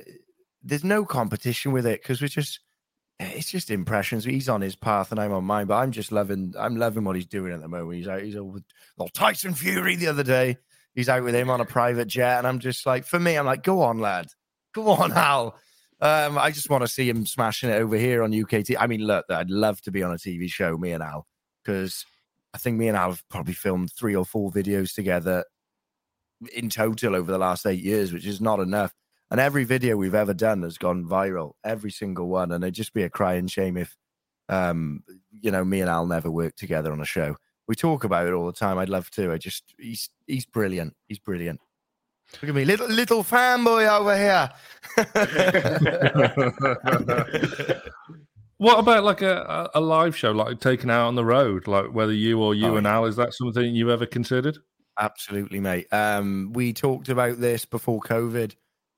there's 0.63 0.83
no 0.83 1.05
competition 1.05 1.71
with 1.71 1.85
it 1.85 2.01
because 2.01 2.21
we're 2.21 2.27
just 2.27 2.59
it's 3.17 3.49
just 3.49 3.71
impressions. 3.71 4.25
He's 4.25 4.49
on 4.49 4.59
his 4.59 4.75
path 4.75 5.11
and 5.11 5.21
I'm 5.21 5.31
on 5.31 5.45
mine, 5.45 5.67
but 5.67 5.75
I'm 5.75 5.91
just 5.91 6.11
loving 6.11 6.53
I'm 6.57 6.75
loving 6.75 7.03
what 7.03 7.15
he's 7.15 7.25
doing 7.25 7.53
at 7.53 7.61
the 7.61 7.67
moment. 7.67 7.97
He's 7.97 8.07
out 8.07 8.21
he's 8.21 8.35
over 8.35 8.51
with 8.51 8.63
well, 8.97 9.09
Tyson 9.09 9.53
Fury 9.53 9.95
the 9.95 10.07
other 10.07 10.23
day. 10.23 10.57
He's 10.93 11.09
out 11.09 11.23
with 11.23 11.35
him 11.35 11.49
on 11.49 11.59
a 11.59 11.65
private 11.65 12.07
jet, 12.07 12.37
and 12.37 12.47
I'm 12.47 12.59
just 12.59 12.85
like, 12.85 13.05
for 13.05 13.19
me, 13.19 13.35
I'm 13.35 13.45
like, 13.45 13.63
go 13.63 13.81
on, 13.81 13.99
lad, 13.99 14.27
go 14.73 14.87
on, 14.87 15.11
Al. 15.15 15.59
Um, 16.01 16.37
I 16.37 16.51
just 16.51 16.69
want 16.69 16.81
to 16.83 16.87
see 16.87 17.07
him 17.07 17.25
smashing 17.25 17.69
it 17.69 17.75
over 17.75 17.95
here 17.95 18.21
on 18.21 18.31
UKT. 18.31 18.75
I 18.79 18.87
mean, 18.87 19.01
look, 19.01 19.25
I'd 19.29 19.49
love 19.49 19.81
to 19.81 19.91
be 19.91 20.03
on 20.03 20.11
a 20.11 20.17
TV 20.17 20.49
show, 20.49 20.77
me 20.77 20.91
and 20.91 21.01
Al, 21.01 21.25
because 21.63 22.05
I 22.53 22.57
think 22.57 22.77
me 22.77 22.87
and 22.87 22.97
Al 22.97 23.11
have 23.11 23.23
probably 23.29 23.53
filmed 23.53 23.91
three 23.91 24.15
or 24.15 24.25
four 24.25 24.51
videos 24.51 24.93
together 24.93 25.45
in 26.53 26.69
total 26.69 27.15
over 27.15 27.31
the 27.31 27.37
last 27.37 27.65
eight 27.65 27.81
years, 27.81 28.11
which 28.11 28.25
is 28.25 28.41
not 28.41 28.59
enough. 28.59 28.93
And 29.31 29.39
every 29.39 29.63
video 29.63 29.95
we've 29.95 30.15
ever 30.15 30.33
done 30.33 30.61
has 30.63 30.77
gone 30.77 31.05
viral, 31.05 31.53
every 31.63 31.91
single 31.91 32.27
one. 32.27 32.51
And 32.51 32.63
it'd 32.63 32.75
just 32.75 32.93
be 32.93 33.03
a 33.03 33.09
crying 33.09 33.47
shame 33.47 33.77
if, 33.77 33.95
um, 34.49 35.03
you 35.31 35.49
know, 35.49 35.65
me 35.65 35.81
and 35.81 35.89
Al 35.89 36.05
never 36.05 36.29
worked 36.29 36.59
together 36.59 36.91
on 36.91 37.01
a 37.01 37.05
show. 37.05 37.35
We 37.67 37.75
talk 37.75 38.03
about 38.03 38.27
it 38.27 38.33
all 38.33 38.45
the 38.45 38.53
time. 38.53 38.77
I'd 38.77 38.89
love 38.89 39.09
to. 39.11 39.31
I 39.31 39.37
just, 39.37 39.73
he's, 39.79 40.09
he's 40.27 40.45
brilliant. 40.45 40.93
He's 41.07 41.19
brilliant. 41.19 41.59
Look 42.41 42.49
at 42.49 42.55
me, 42.55 42.65
little 42.65 42.87
little 42.87 43.23
fanboy 43.23 43.87
over 43.87 44.17
here. 44.17 44.51
what 48.57 48.79
about 48.79 49.03
like 49.03 49.21
a, 49.21 49.69
a 49.73 49.79
live 49.79 50.15
show, 50.15 50.31
like 50.31 50.59
taken 50.59 50.89
out 50.89 51.07
on 51.07 51.15
the 51.15 51.25
road, 51.25 51.67
like 51.67 51.93
whether 51.93 52.13
you 52.13 52.41
or 52.41 52.55
you 52.55 52.67
oh, 52.67 52.77
and 52.77 52.87
Al, 52.87 53.05
is 53.05 53.15
that 53.15 53.33
something 53.33 53.75
you 53.75 53.91
ever 53.91 54.05
considered? 54.05 54.57
Absolutely, 54.99 55.59
mate. 55.59 55.87
Um, 55.91 56.51
we 56.53 56.73
talked 56.73 57.09
about 57.09 57.39
this 57.39 57.65
before 57.65 57.99
COVID. 58.01 58.55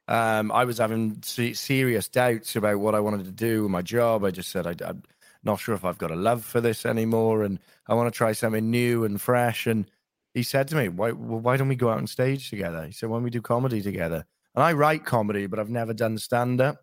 Um, 0.08 0.52
I 0.52 0.64
was 0.64 0.78
having 0.78 1.22
serious 1.24 2.08
doubts 2.08 2.56
about 2.56 2.80
what 2.80 2.96
I 2.96 3.00
wanted 3.00 3.26
to 3.26 3.32
do 3.32 3.64
with 3.64 3.72
my 3.72 3.82
job. 3.82 4.24
I 4.24 4.32
just 4.32 4.50
said 4.50 4.68
I, 4.68 4.76
am 4.88 5.04
not 5.44 5.60
sure 5.60 5.76
if 5.76 5.84
I've 5.84 5.98
got 5.98 6.12
a 6.12 6.16
love 6.16 6.46
for 6.46 6.62
this 6.62 6.86
anymore, 6.86 7.44
and 7.44 7.60
I 7.88 7.94
want 7.94 8.12
to 8.12 8.18
try 8.18 8.32
something 8.32 8.70
new 8.70 9.04
and 9.04 9.20
fresh. 9.20 9.68
And 9.68 9.90
he 10.38 10.44
said 10.44 10.68
to 10.68 10.76
me, 10.76 10.88
"Why, 10.88 11.12
well, 11.12 11.40
why 11.40 11.58
don't 11.58 11.68
we 11.68 11.76
go 11.76 11.90
out 11.90 11.98
on 11.98 12.06
stage 12.06 12.50
together?" 12.52 12.86
He 12.86 12.92
said, 12.92 13.10
"Why 13.10 13.16
don't 13.16 13.24
we 13.24 13.32
do 13.32 13.42
comedy 13.42 13.82
together?" 13.82 14.24
And 14.54 14.64
I 14.64 14.74
write 14.74 15.04
comedy, 15.04 15.48
but 15.48 15.60
I've 15.60 15.70
never 15.70 15.94
done 15.94 16.18
stand 16.20 16.62
up. 16.62 16.78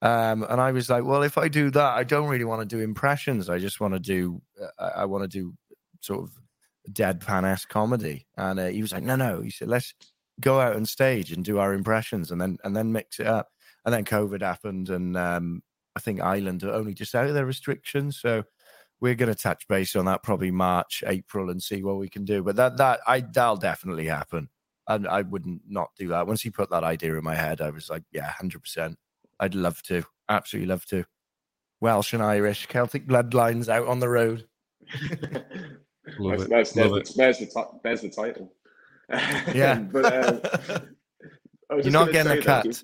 Um, 0.00 0.46
and 0.48 0.60
I 0.60 0.70
was 0.70 0.88
like, 0.88 1.04
"Well, 1.04 1.24
if 1.24 1.36
I 1.36 1.48
do 1.48 1.70
that, 1.72 1.94
I 1.94 2.04
don't 2.04 2.28
really 2.28 2.44
want 2.44 2.60
to 2.62 2.76
do 2.76 2.80
impressions. 2.80 3.50
I 3.50 3.58
just 3.58 3.80
want 3.80 3.94
to 3.94 4.00
do, 4.00 4.40
uh, 4.78 4.90
I 4.94 5.04
want 5.06 5.24
to 5.24 5.28
do 5.28 5.54
sort 6.00 6.22
of 6.22 6.30
deadpan 6.92 7.44
esque 7.44 7.68
comedy, 7.68 8.26
and 8.36 8.60
uh, 8.60 8.68
he 8.68 8.80
was 8.80 8.92
like, 8.92 9.02
"No, 9.02 9.16
no," 9.16 9.40
he 9.42 9.50
said, 9.50 9.68
"Let's 9.68 9.92
go 10.40 10.60
out 10.60 10.76
on 10.76 10.86
stage 10.86 11.32
and 11.32 11.44
do 11.44 11.58
our 11.58 11.74
impressions, 11.74 12.30
and 12.30 12.40
then 12.40 12.58
and 12.62 12.76
then 12.76 12.92
mix 12.92 13.18
it 13.18 13.26
up." 13.26 13.48
And 13.84 13.92
then 13.92 14.04
COVID 14.04 14.40
happened, 14.40 14.88
and 14.88 15.16
um, 15.16 15.62
I 15.96 16.00
think 16.00 16.20
Ireland 16.20 16.62
are 16.62 16.72
only 16.72 16.94
just 16.94 17.14
out 17.14 17.26
of 17.26 17.34
their 17.34 17.46
restrictions, 17.46 18.20
so 18.20 18.44
we're 19.00 19.14
going 19.14 19.32
to 19.32 19.40
touch 19.40 19.66
base 19.68 19.96
on 19.96 20.04
that 20.06 20.22
probably 20.22 20.50
March, 20.50 21.02
April, 21.06 21.50
and 21.50 21.62
see 21.62 21.82
what 21.82 21.96
we 21.96 22.08
can 22.08 22.24
do. 22.24 22.42
But 22.42 22.56
that 22.56 22.76
that 22.76 23.00
I 23.06 23.20
that'll 23.20 23.56
definitely 23.56 24.06
happen. 24.06 24.48
And 24.88 25.06
I 25.06 25.22
wouldn't 25.22 25.62
not 25.68 25.90
do 25.96 26.08
that. 26.08 26.26
Once 26.26 26.42
he 26.42 26.50
put 26.50 26.70
that 26.70 26.84
idea 26.84 27.16
in 27.16 27.22
my 27.22 27.34
head, 27.34 27.60
I 27.60 27.70
was 27.70 27.88
like, 27.88 28.02
yeah, 28.12 28.30
hundred 28.32 28.62
percent. 28.62 28.98
I'd 29.38 29.54
love 29.54 29.82
to, 29.84 30.04
absolutely 30.28 30.68
love 30.68 30.84
to. 30.86 31.04
Welsh 31.80 32.12
and 32.12 32.22
Irish, 32.22 32.66
Celtic 32.66 33.06
bloodlines 33.06 33.68
out 33.68 33.86
on 33.86 34.00
the 34.00 34.08
road. 34.08 34.46
Love 36.18 36.48
there's, 36.48 36.72
there's, 36.72 36.90
there's, 36.92 37.14
there's, 37.14 37.38
the 37.38 37.66
there's 37.84 38.00
the 38.00 38.10
title. 38.10 38.52
Yeah, 39.54 39.78
but 39.78 40.04
um, 40.04 40.96
you're 41.82 41.90
not 41.90 42.12
getting 42.12 42.32
a 42.32 42.42
cut. 42.42 42.82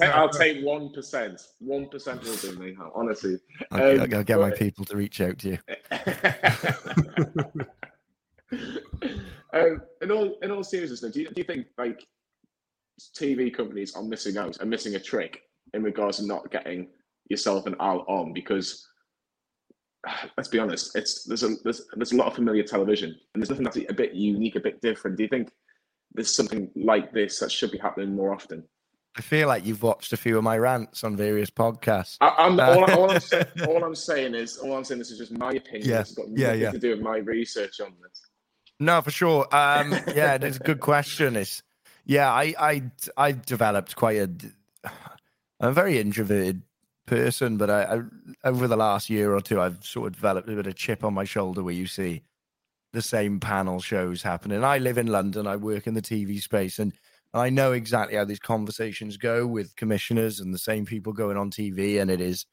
I'll, 0.00 0.28
take 0.28 0.64
one 0.64 0.90
percent. 0.90 1.42
One 1.58 1.88
percent 1.88 2.22
will 2.22 2.36
do 2.36 2.56
me. 2.56 2.76
Honestly, 2.94 3.38
okay, 3.72 3.98
um, 3.98 4.14
I'll 4.14 4.24
get 4.24 4.40
my 4.40 4.50
people 4.50 4.84
to 4.86 4.96
reach 4.96 5.20
out 5.20 5.38
to 5.40 5.50
you. 5.50 5.58
um, 9.52 9.82
in 10.02 10.10
all 10.10 10.38
in 10.42 10.50
all 10.50 10.64
seriousness, 10.64 11.00
do 11.00 11.20
you, 11.20 11.28
do 11.28 11.34
you 11.36 11.44
think 11.44 11.66
like 11.76 12.06
TV 13.16 13.54
companies 13.54 13.94
are 13.94 14.02
missing 14.02 14.36
out 14.36 14.58
and 14.60 14.70
missing 14.70 14.94
a 14.94 15.00
trick 15.00 15.42
in 15.72 15.82
regards 15.82 16.18
to 16.18 16.26
not 16.26 16.50
getting 16.50 16.88
yourself 17.28 17.66
and 17.66 17.76
Al 17.80 18.04
on 18.08 18.32
because 18.32 18.86
let's 20.36 20.48
be 20.48 20.58
honest, 20.58 20.96
it's 20.96 21.24
there's 21.24 21.42
a 21.42 21.54
there's, 21.64 21.86
there's 21.94 22.12
a 22.12 22.16
lot 22.16 22.28
of 22.28 22.34
familiar 22.34 22.62
television 22.62 23.10
and 23.34 23.42
there's 23.42 23.50
nothing 23.50 23.64
that's 23.64 23.76
a 23.76 23.94
bit 23.94 24.14
unique, 24.14 24.56
a 24.56 24.60
bit 24.60 24.80
different. 24.80 25.16
Do 25.16 25.22
you 25.22 25.28
think 25.28 25.50
there's 26.14 26.34
something 26.34 26.70
like 26.76 27.12
this 27.12 27.40
that 27.40 27.50
should 27.50 27.70
be 27.70 27.78
happening 27.78 28.14
more 28.14 28.32
often? 28.32 28.64
I 29.16 29.20
feel 29.20 29.46
like 29.46 29.64
you've 29.64 29.82
watched 29.82 30.12
a 30.12 30.16
few 30.16 30.36
of 30.36 30.44
my 30.44 30.58
rants 30.58 31.04
on 31.04 31.16
various 31.16 31.48
podcasts. 31.48 32.16
I, 32.20 32.46
am 32.46 32.58
all, 32.58 32.84
all, 32.90 33.10
I'm 33.10 33.20
saying, 33.20 33.46
all, 33.66 33.84
I'm 33.84 33.94
saying 33.94 34.34
is 34.34 34.56
all 34.58 34.76
I'm 34.76 34.84
saying 34.84 34.98
this 34.98 35.10
is 35.10 35.18
just 35.18 35.32
my 35.38 35.52
opinion. 35.52 35.88
Yeah, 35.88 36.00
it's 36.00 36.14
got 36.14 36.26
yeah, 36.30 36.52
yeah. 36.52 36.72
to 36.72 36.78
do 36.78 36.90
with 36.90 37.00
my 37.00 37.18
research 37.18 37.80
on 37.80 37.94
this. 38.02 38.22
No, 38.80 39.00
for 39.02 39.12
sure. 39.12 39.42
Um, 39.54 39.92
yeah, 40.14 40.36
it's 40.40 40.56
a 40.56 40.60
good 40.60 40.80
question. 40.80 41.36
It's 41.36 41.62
yeah, 42.04 42.32
I 42.32 42.54
I 42.58 42.82
I 43.16 43.32
developed 43.32 43.94
quite 43.94 44.18
a. 44.18 44.30
I'm 45.60 45.68
a 45.68 45.72
very 45.72 46.00
introverted 46.00 46.62
person, 47.06 47.56
but 47.56 47.70
I, 47.70 47.82
I, 47.84 48.00
over 48.48 48.66
the 48.66 48.76
last 48.76 49.08
year 49.08 49.32
or 49.32 49.40
two, 49.40 49.60
I've 49.60 49.84
sort 49.84 50.08
of 50.08 50.14
developed 50.14 50.48
a 50.48 50.56
bit 50.56 50.66
of 50.66 50.74
chip 50.74 51.04
on 51.04 51.14
my 51.14 51.24
shoulder 51.24 51.62
where 51.62 51.72
you 51.72 51.86
see 51.86 52.22
the 52.94 53.02
same 53.02 53.40
panel 53.40 53.80
shows 53.80 54.22
happening. 54.22 54.64
I 54.64 54.78
live 54.78 54.96
in 54.96 55.08
London. 55.08 55.46
I 55.46 55.56
work 55.56 55.86
in 55.86 55.94
the 55.94 56.00
TV 56.00 56.40
space, 56.40 56.78
and 56.78 56.94
I 57.34 57.50
know 57.50 57.72
exactly 57.72 58.16
how 58.16 58.24
these 58.24 58.38
conversations 58.38 59.16
go 59.16 59.46
with 59.46 59.76
commissioners 59.76 60.40
and 60.40 60.54
the 60.54 60.58
same 60.58 60.86
people 60.86 61.12
going 61.12 61.36
on 61.36 61.50
TV. 61.50 62.00
And 62.00 62.10
it 62.10 62.20
is 62.20 62.46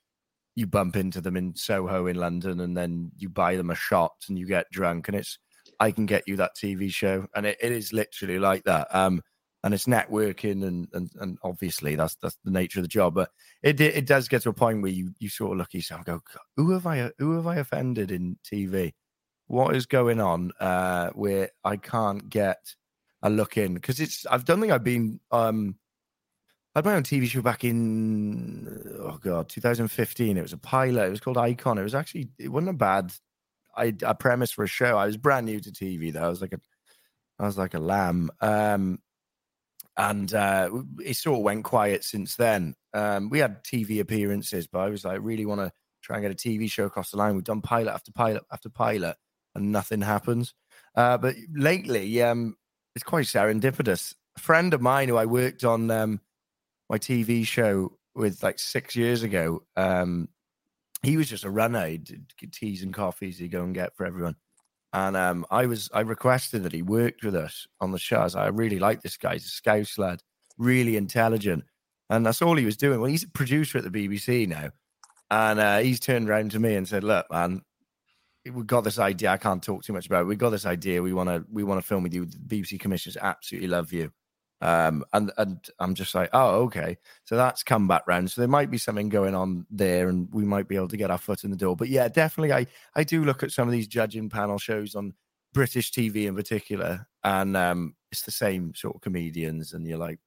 you 0.56 0.68
bump 0.68 0.98
into 0.98 1.22
them 1.22 1.38
in 1.38 1.56
Soho 1.56 2.08
in 2.08 2.18
London, 2.18 2.60
and 2.60 2.76
then 2.76 3.12
you 3.16 3.30
buy 3.30 3.56
them 3.56 3.70
a 3.70 3.76
shot 3.76 4.14
and 4.28 4.38
you 4.38 4.48
get 4.48 4.70
drunk, 4.72 5.08
and 5.08 5.16
it's 5.16 5.38
I 5.80 5.92
can 5.92 6.06
get 6.06 6.28
you 6.28 6.36
that 6.38 6.58
TV 6.58 6.92
show, 6.92 7.28
and 7.36 7.46
it, 7.46 7.58
it 7.62 7.72
is 7.72 7.94
literally 7.94 8.40
like 8.40 8.64
that. 8.64 8.94
Um, 8.94 9.22
and 9.64 9.76
it's 9.76 9.86
networking 9.86 10.66
and, 10.66 10.88
and 10.94 11.12
and 11.20 11.38
obviously 11.44 11.96
that's 11.96 12.16
that's 12.16 12.38
the 12.44 12.50
nature 12.50 12.80
of 12.80 12.84
the 12.84 12.88
job 12.88 13.14
but 13.14 13.30
it 13.62 13.80
it 13.80 14.08
does 14.08 14.28
get 14.28 14.42
to 14.42 14.50
a 14.50 14.54
point 14.54 14.82
where 14.82 14.92
you 14.92 15.14
you 15.20 15.30
sort 15.30 15.52
of 15.52 15.60
look 15.60 15.68
at 15.68 15.76
yourself 15.76 16.00
and 16.00 16.06
go 16.08 16.22
who 16.58 16.72
have 16.72 16.88
i 16.88 17.12
who 17.20 17.36
have 17.36 17.46
i 17.46 17.58
offended 17.58 18.10
in 18.10 18.36
tv 18.44 18.92
what 19.52 19.76
is 19.76 19.86
going 19.86 20.22
on 20.22 20.52
uh 20.60 21.10
where 21.10 21.50
i 21.64 21.76
can't 21.76 22.30
get 22.30 22.74
a 23.24 23.30
look 23.30 23.58
in 23.58 23.74
because 23.74 24.00
it's 24.00 24.26
i 24.32 24.38
don't 24.38 24.62
think 24.62 24.72
i've 24.72 24.84
been 24.84 25.20
um 25.32 25.76
I 26.74 26.80
had 26.80 26.86
my 26.86 26.96
own 26.96 27.04
TV 27.04 27.28
show 27.28 27.42
back 27.42 27.66
in 27.66 28.66
oh 28.98 29.20
god 29.22 29.50
2015. 29.50 30.38
It 30.38 30.42
was 30.42 30.54
a 30.54 30.58
pilot. 30.58 31.08
It 31.08 31.10
was 31.10 31.20
called 31.20 31.38
Icon. 31.38 31.78
It 31.78 31.84
was 31.84 31.94
actually 31.94 32.30
it 32.40 32.48
wasn't 32.48 32.70
a 32.70 32.74
bad 32.74 33.12
I, 33.76 33.94
a 34.04 34.16
premise 34.16 34.52
for 34.52 34.64
a 34.64 34.68
show. 34.68 34.98
I 34.98 35.06
was 35.06 35.18
brand 35.18 35.48
new 35.48 35.60
to 35.60 35.70
TV 35.70 36.14
though. 36.14 36.24
I 36.24 36.30
was 36.30 36.40
like 36.40 36.54
a 36.54 36.62
I 37.40 37.46
was 37.46 37.58
like 37.58 37.74
a 37.74 37.80
lamb. 37.80 38.30
Um, 38.40 39.00
and 39.98 40.34
uh, 40.34 40.70
it 41.04 41.16
sort 41.16 41.40
of 41.40 41.44
went 41.44 41.66
quiet 41.66 42.04
since 42.04 42.36
then. 42.36 42.76
Um, 42.94 43.30
we 43.30 43.40
had 43.40 43.64
TV 43.64 44.00
appearances, 44.00 44.68
but 44.68 44.80
I 44.80 44.90
was 44.90 45.04
like, 45.04 45.20
really 45.22 45.46
want 45.46 45.62
to 45.62 45.72
try 46.02 46.18
and 46.18 46.24
get 46.24 46.32
a 46.32 46.36
TV 46.36 46.72
show 46.72 46.86
across 46.86 47.12
the 47.12 47.18
line. 47.18 47.36
We've 47.36 47.44
done 47.44 47.62
pilot 47.62 47.92
after 47.92 48.12
pilot 48.12 48.44
after 48.52 48.70
pilot, 48.70 49.18
and 49.56 49.72
nothing 49.72 50.02
happens. 50.02 50.54
Uh, 50.96 51.18
but 51.18 51.36
lately, 51.54 52.22
um, 52.22 52.56
it's 52.96 53.04
quite 53.04 53.26
serendipitous. 53.26 54.16
A 54.38 54.40
friend 54.40 54.74
of 54.74 54.82
mine 54.82 55.10
who 55.10 55.18
I 55.18 55.26
worked 55.26 55.64
on 55.64 55.90
um, 55.92 56.22
my 56.90 56.98
TV 56.98 57.46
show 57.46 57.98
with 58.16 58.44
like 58.44 58.60
six 58.60 58.96
years 58.96 59.24
ago, 59.24 59.64
um, 59.76 60.30
he 61.04 61.18
was 61.18 61.30
just 61.30 61.46
a 61.46 61.50
runner. 61.50 61.88
He'd 61.88 62.26
get 62.38 62.52
teas 62.52 62.84
and 62.84 62.94
coffees 62.94 63.38
he'd 63.38 63.50
go 63.52 63.64
and 63.64 63.74
get 63.74 63.96
for 63.96 64.06
everyone. 64.06 64.36
And 64.94 65.16
um, 65.16 65.46
I 65.50 65.68
was 65.68 65.90
I 65.94 66.02
requested 66.02 66.64
that 66.64 66.74
he 66.74 66.82
worked 66.82 67.24
with 67.24 67.36
us 67.36 67.66
on 67.80 67.92
the 67.92 68.00
show. 68.00 68.28
I, 68.36 68.46
I 68.46 68.48
really 68.48 68.80
like 68.80 69.02
this 69.02 69.18
guy. 69.18 69.34
He's 69.34 69.46
a 69.46 69.50
Scouse 69.50 69.98
lad, 69.98 70.22
really 70.58 70.98
intelligent, 70.98 71.64
and 72.10 72.26
that's 72.26 72.42
all 72.42 72.58
he 72.58 72.66
was 72.66 72.76
doing. 72.76 73.00
Well, 73.00 73.10
he's 73.10 73.24
a 73.24 73.30
producer 73.30 73.78
at 73.78 73.90
the 73.90 74.08
BBC 74.08 74.50
now, 74.50 74.72
and 75.30 75.60
uh, 75.60 75.78
he's 75.78 76.02
turned 76.02 76.30
around 76.30 76.52
to 76.52 76.60
me 76.60 76.76
and 76.76 76.86
said, 76.86 77.06
"Look, 77.06 77.26
man, 77.32 77.62
we've 78.46 78.68
got 78.68 78.84
this 78.84 79.00
idea. 79.00 79.32
I 79.32 79.38
can't 79.38 79.62
talk 79.62 79.84
too 79.84 79.94
much 79.94 80.08
about. 80.08 80.22
it. 80.22 80.28
We 80.28 80.36
got 80.36 80.50
this 80.50 80.66
idea. 80.66 81.02
We 81.02 81.14
want 81.14 81.30
to 81.30 81.46
we 81.52 81.64
want 81.64 81.82
to 81.82 81.88
film 81.88 82.04
with 82.04 82.14
you. 82.14 82.26
The 82.26 82.38
BBC 82.38 82.80
commissioners 82.80 83.18
absolutely 83.18 83.68
love 83.68 83.94
you. 83.94 84.12
Um, 84.62 85.04
and 85.12 85.32
and 85.38 85.60
I'm 85.80 85.96
just 85.96 86.14
like, 86.14 86.30
oh, 86.34 86.64
okay. 86.64 86.98
So 87.26 87.36
that's 87.36 87.64
come 87.64 87.88
back 87.88 88.04
round. 88.08 88.32
So 88.32 88.42
there 88.42 88.48
might 88.48 88.70
be 88.70 88.78
something 88.78 89.10
going 89.10 89.36
on 89.36 89.66
there, 89.70 90.08
and 90.08 90.28
we 90.32 90.44
might 90.44 90.68
be 90.68 90.76
able 90.76 90.88
to 90.90 90.98
get 90.98 91.12
our 91.12 91.18
foot 91.18 91.44
in 91.44 91.52
the 91.52 91.58
door. 91.58 91.76
But 91.76 91.90
yeah, 91.90 92.08
definitely, 92.08 92.54
I 92.54 92.68
I 92.96 93.04
do 93.04 93.24
look 93.24 93.44
at 93.44 93.52
some 93.52 93.68
of 93.68 93.72
these 93.72 93.88
judging 93.88 94.30
panel 94.30 94.60
shows 94.60 94.96
on 94.96 95.14
British 95.54 95.92
TV 95.92 96.28
in 96.28 96.36
particular, 96.36 97.08
and 97.24 97.58
um, 97.58 97.96
it's 98.12 98.24
the 98.24 98.32
same 98.32 98.74
sort 98.76 98.96
of 98.96 99.02
comedians, 99.02 99.74
and 99.74 99.86
you're 99.88 99.98
like, 99.98 100.20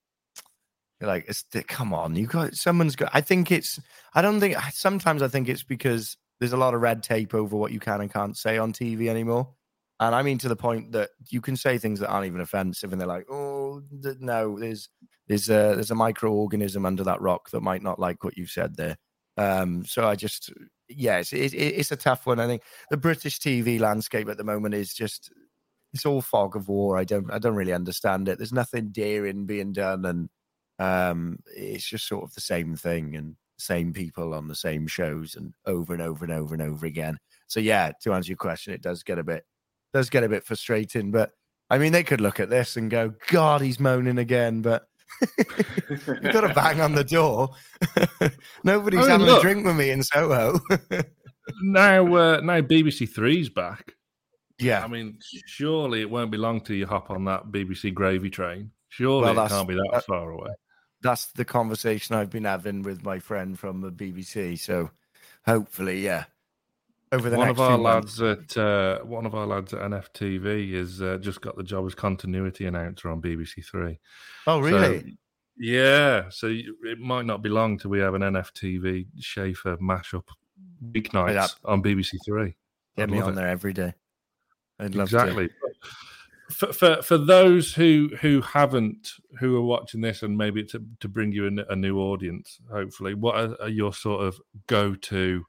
you're 0.99 1.07
like, 1.09 1.25
it's 1.29 1.45
come 1.67 1.93
on, 1.93 2.15
you 2.15 2.27
got 2.27 2.55
someone's 2.55 2.97
got. 2.97 3.11
I 3.13 3.21
think 3.21 3.51
it's. 3.51 3.79
I 4.13 4.21
don't 4.21 4.41
think. 4.41 4.57
Sometimes 4.73 5.21
I 5.21 5.29
think 5.29 5.47
it's 5.47 5.63
because 5.63 6.17
there's 6.39 6.53
a 6.53 6.57
lot 6.57 6.73
of 6.73 6.81
red 6.81 7.03
tape 7.03 7.33
over 7.33 7.55
what 7.55 7.71
you 7.71 7.79
can 7.79 8.01
and 8.01 8.11
can't 8.11 8.37
say 8.37 8.57
on 8.57 8.73
TV 8.73 9.07
anymore. 9.07 9.53
And 9.99 10.13
I 10.13 10.23
mean 10.23 10.37
to 10.39 10.49
the 10.49 10.55
point 10.55 10.91
that 10.91 11.11
you 11.29 11.39
can 11.41 11.55
say 11.55 11.77
things 11.77 11.99
that 11.99 12.09
aren't 12.09 12.27
even 12.27 12.41
offensive, 12.41 12.91
and 12.91 12.99
they're 12.99 13.07
like, 13.07 13.27
"Oh, 13.29 13.81
no, 14.19 14.59
there's 14.59 14.89
there's 15.27 15.49
a 15.49 15.73
there's 15.75 15.91
a 15.91 15.95
microorganism 15.95 16.85
under 16.85 17.03
that 17.05 17.21
rock 17.21 17.49
that 17.51 17.61
might 17.61 17.81
not 17.81 17.99
like 17.99 18.23
what 18.23 18.37
you've 18.37 18.49
said 18.49 18.75
there." 18.75 18.97
Um, 19.37 19.85
so 19.85 20.07
I 20.07 20.15
just, 20.15 20.51
yes, 20.89 21.33
it, 21.33 21.53
it, 21.53 21.57
it's 21.57 21.91
a 21.91 21.97
tough 21.97 22.25
one. 22.25 22.39
I 22.39 22.47
think 22.47 22.63
the 22.89 22.97
British 22.97 23.39
TV 23.39 23.79
landscape 23.79 24.29
at 24.29 24.37
the 24.37 24.43
moment 24.43 24.75
is 24.75 24.93
just 24.93 25.31
it's 25.93 26.05
all 26.05 26.21
fog 26.21 26.55
of 26.57 26.67
war. 26.67 26.97
I 26.97 27.05
don't 27.05 27.31
I 27.31 27.39
don't 27.39 27.55
really 27.55 27.73
understand 27.73 28.27
it. 28.27 28.37
There's 28.37 28.53
nothing 28.53 28.89
daring 28.91 29.45
being 29.45 29.71
done, 29.73 30.05
and 30.05 30.29
um, 30.79 31.39
it's 31.55 31.87
just 31.87 32.07
sort 32.07 32.23
of 32.25 32.33
the 32.33 32.41
same 32.41 32.75
thing 32.75 33.15
and 33.15 33.35
same 33.57 33.93
people 33.93 34.33
on 34.33 34.47
the 34.47 34.55
same 34.55 34.87
shows 34.87 35.35
and 35.35 35.53
over 35.65 35.93
and 35.93 36.01
over 36.01 36.25
and 36.25 36.33
over 36.33 36.53
and 36.53 36.63
over 36.63 36.85
again. 36.85 37.17
So 37.47 37.59
yeah, 37.59 37.91
to 38.01 38.13
answer 38.13 38.29
your 38.29 38.37
question, 38.37 38.73
it 38.73 38.81
does 38.81 39.03
get 39.03 39.19
a 39.19 39.23
bit 39.23 39.45
does 39.93 40.09
get 40.09 40.23
a 40.23 40.29
bit 40.29 40.45
frustrating. 40.45 41.11
But 41.11 41.31
I 41.69 41.77
mean, 41.77 41.91
they 41.91 42.03
could 42.03 42.21
look 42.21 42.39
at 42.39 42.49
this 42.49 42.75
and 42.77 42.91
go, 42.91 43.13
God, 43.27 43.61
he's 43.61 43.79
moaning 43.79 44.17
again. 44.17 44.61
But 44.61 44.87
you've 45.37 46.33
got 46.33 46.41
to 46.41 46.53
bang 46.53 46.81
on 46.81 46.93
the 46.93 47.03
door. 47.03 47.49
Nobody's 48.63 48.99
I 48.99 49.03
mean, 49.03 49.11
having 49.11 49.27
look, 49.27 49.39
a 49.39 49.41
drink 49.41 49.65
with 49.65 49.75
me 49.75 49.91
in 49.91 50.03
Soho. 50.03 50.59
now, 51.61 52.15
uh, 52.15 52.41
now 52.41 52.61
BBC 52.61 53.09
Three's 53.09 53.49
back. 53.49 53.93
Yeah. 54.59 54.83
I 54.83 54.87
mean, 54.87 55.17
surely 55.47 56.01
it 56.01 56.09
won't 56.09 56.31
be 56.31 56.37
long 56.37 56.61
till 56.61 56.75
you 56.75 56.85
hop 56.85 57.09
on 57.09 57.25
that 57.25 57.47
BBC 57.47 57.93
gravy 57.93 58.29
train. 58.29 58.71
Surely 58.89 59.33
well, 59.33 59.45
it 59.45 59.49
can't 59.49 59.67
be 59.67 59.75
that, 59.75 59.89
that 59.91 60.05
far 60.05 60.31
away. 60.31 60.51
That's 61.05 61.27
the 61.27 61.45
conversation 61.45 62.15
I've 62.15 62.31
been 62.31 62.45
having 62.45 62.81
with 62.81 63.03
my 63.03 63.19
friend 63.19 63.59
from 63.59 63.81
the 63.81 63.91
BBC. 63.91 64.57
So 64.57 64.89
hopefully, 65.45 66.03
yeah, 66.03 66.25
over 67.11 67.29
the 67.29 67.37
one 67.37 67.49
of 67.49 67.59
our 67.59 67.77
lads 67.77 68.19
months. 68.19 68.57
at 68.57 68.63
uh, 68.63 68.99
one 69.03 69.27
of 69.27 69.35
our 69.35 69.45
lads 69.45 69.71
at 69.71 69.81
NFTV 69.81 70.73
has 70.73 71.03
uh, 71.03 71.17
just 71.21 71.41
got 71.41 71.55
the 71.55 71.63
job 71.63 71.85
as 71.85 71.93
continuity 71.93 72.65
announcer 72.65 73.09
on 73.09 73.21
BBC 73.21 73.63
Three. 73.63 73.99
Oh, 74.47 74.59
really? 74.59 75.01
So, 75.01 75.07
yeah. 75.59 76.23
So 76.29 76.47
it 76.47 76.99
might 76.99 77.27
not 77.27 77.43
be 77.43 77.49
long 77.49 77.77
till 77.77 77.91
we 77.91 77.99
have 77.99 78.15
an 78.15 78.23
NFTV 78.23 79.05
Scheiffer 79.19 79.77
mashup 79.77 80.27
weeknights 80.91 81.55
on 81.65 81.83
BBC 81.83 82.17
Three. 82.25 82.55
Get 82.97 83.11
me 83.11 83.21
on 83.21 83.33
it. 83.33 83.35
there 83.35 83.47
every 83.47 83.73
day. 83.73 83.93
I'd 84.79 84.95
love 84.95 85.07
exactly. 85.07 85.49
To. 85.49 85.53
For, 86.51 86.71
for 86.73 87.01
for 87.01 87.17
those 87.17 87.73
who 87.73 88.11
who 88.21 88.41
haven't 88.41 89.09
who 89.39 89.55
are 89.57 89.63
watching 89.63 90.01
this 90.01 90.21
and 90.21 90.37
maybe 90.37 90.63
to 90.65 90.83
to 90.99 91.07
bring 91.07 91.31
you 91.31 91.47
a, 91.47 91.73
a 91.73 91.75
new 91.75 91.99
audience, 91.99 92.59
hopefully, 92.71 93.15
what 93.15 93.35
are, 93.35 93.61
are 93.61 93.69
your 93.69 93.93
sort 93.93 94.23
of 94.23 94.39
go 94.67 94.93
to 94.93 95.45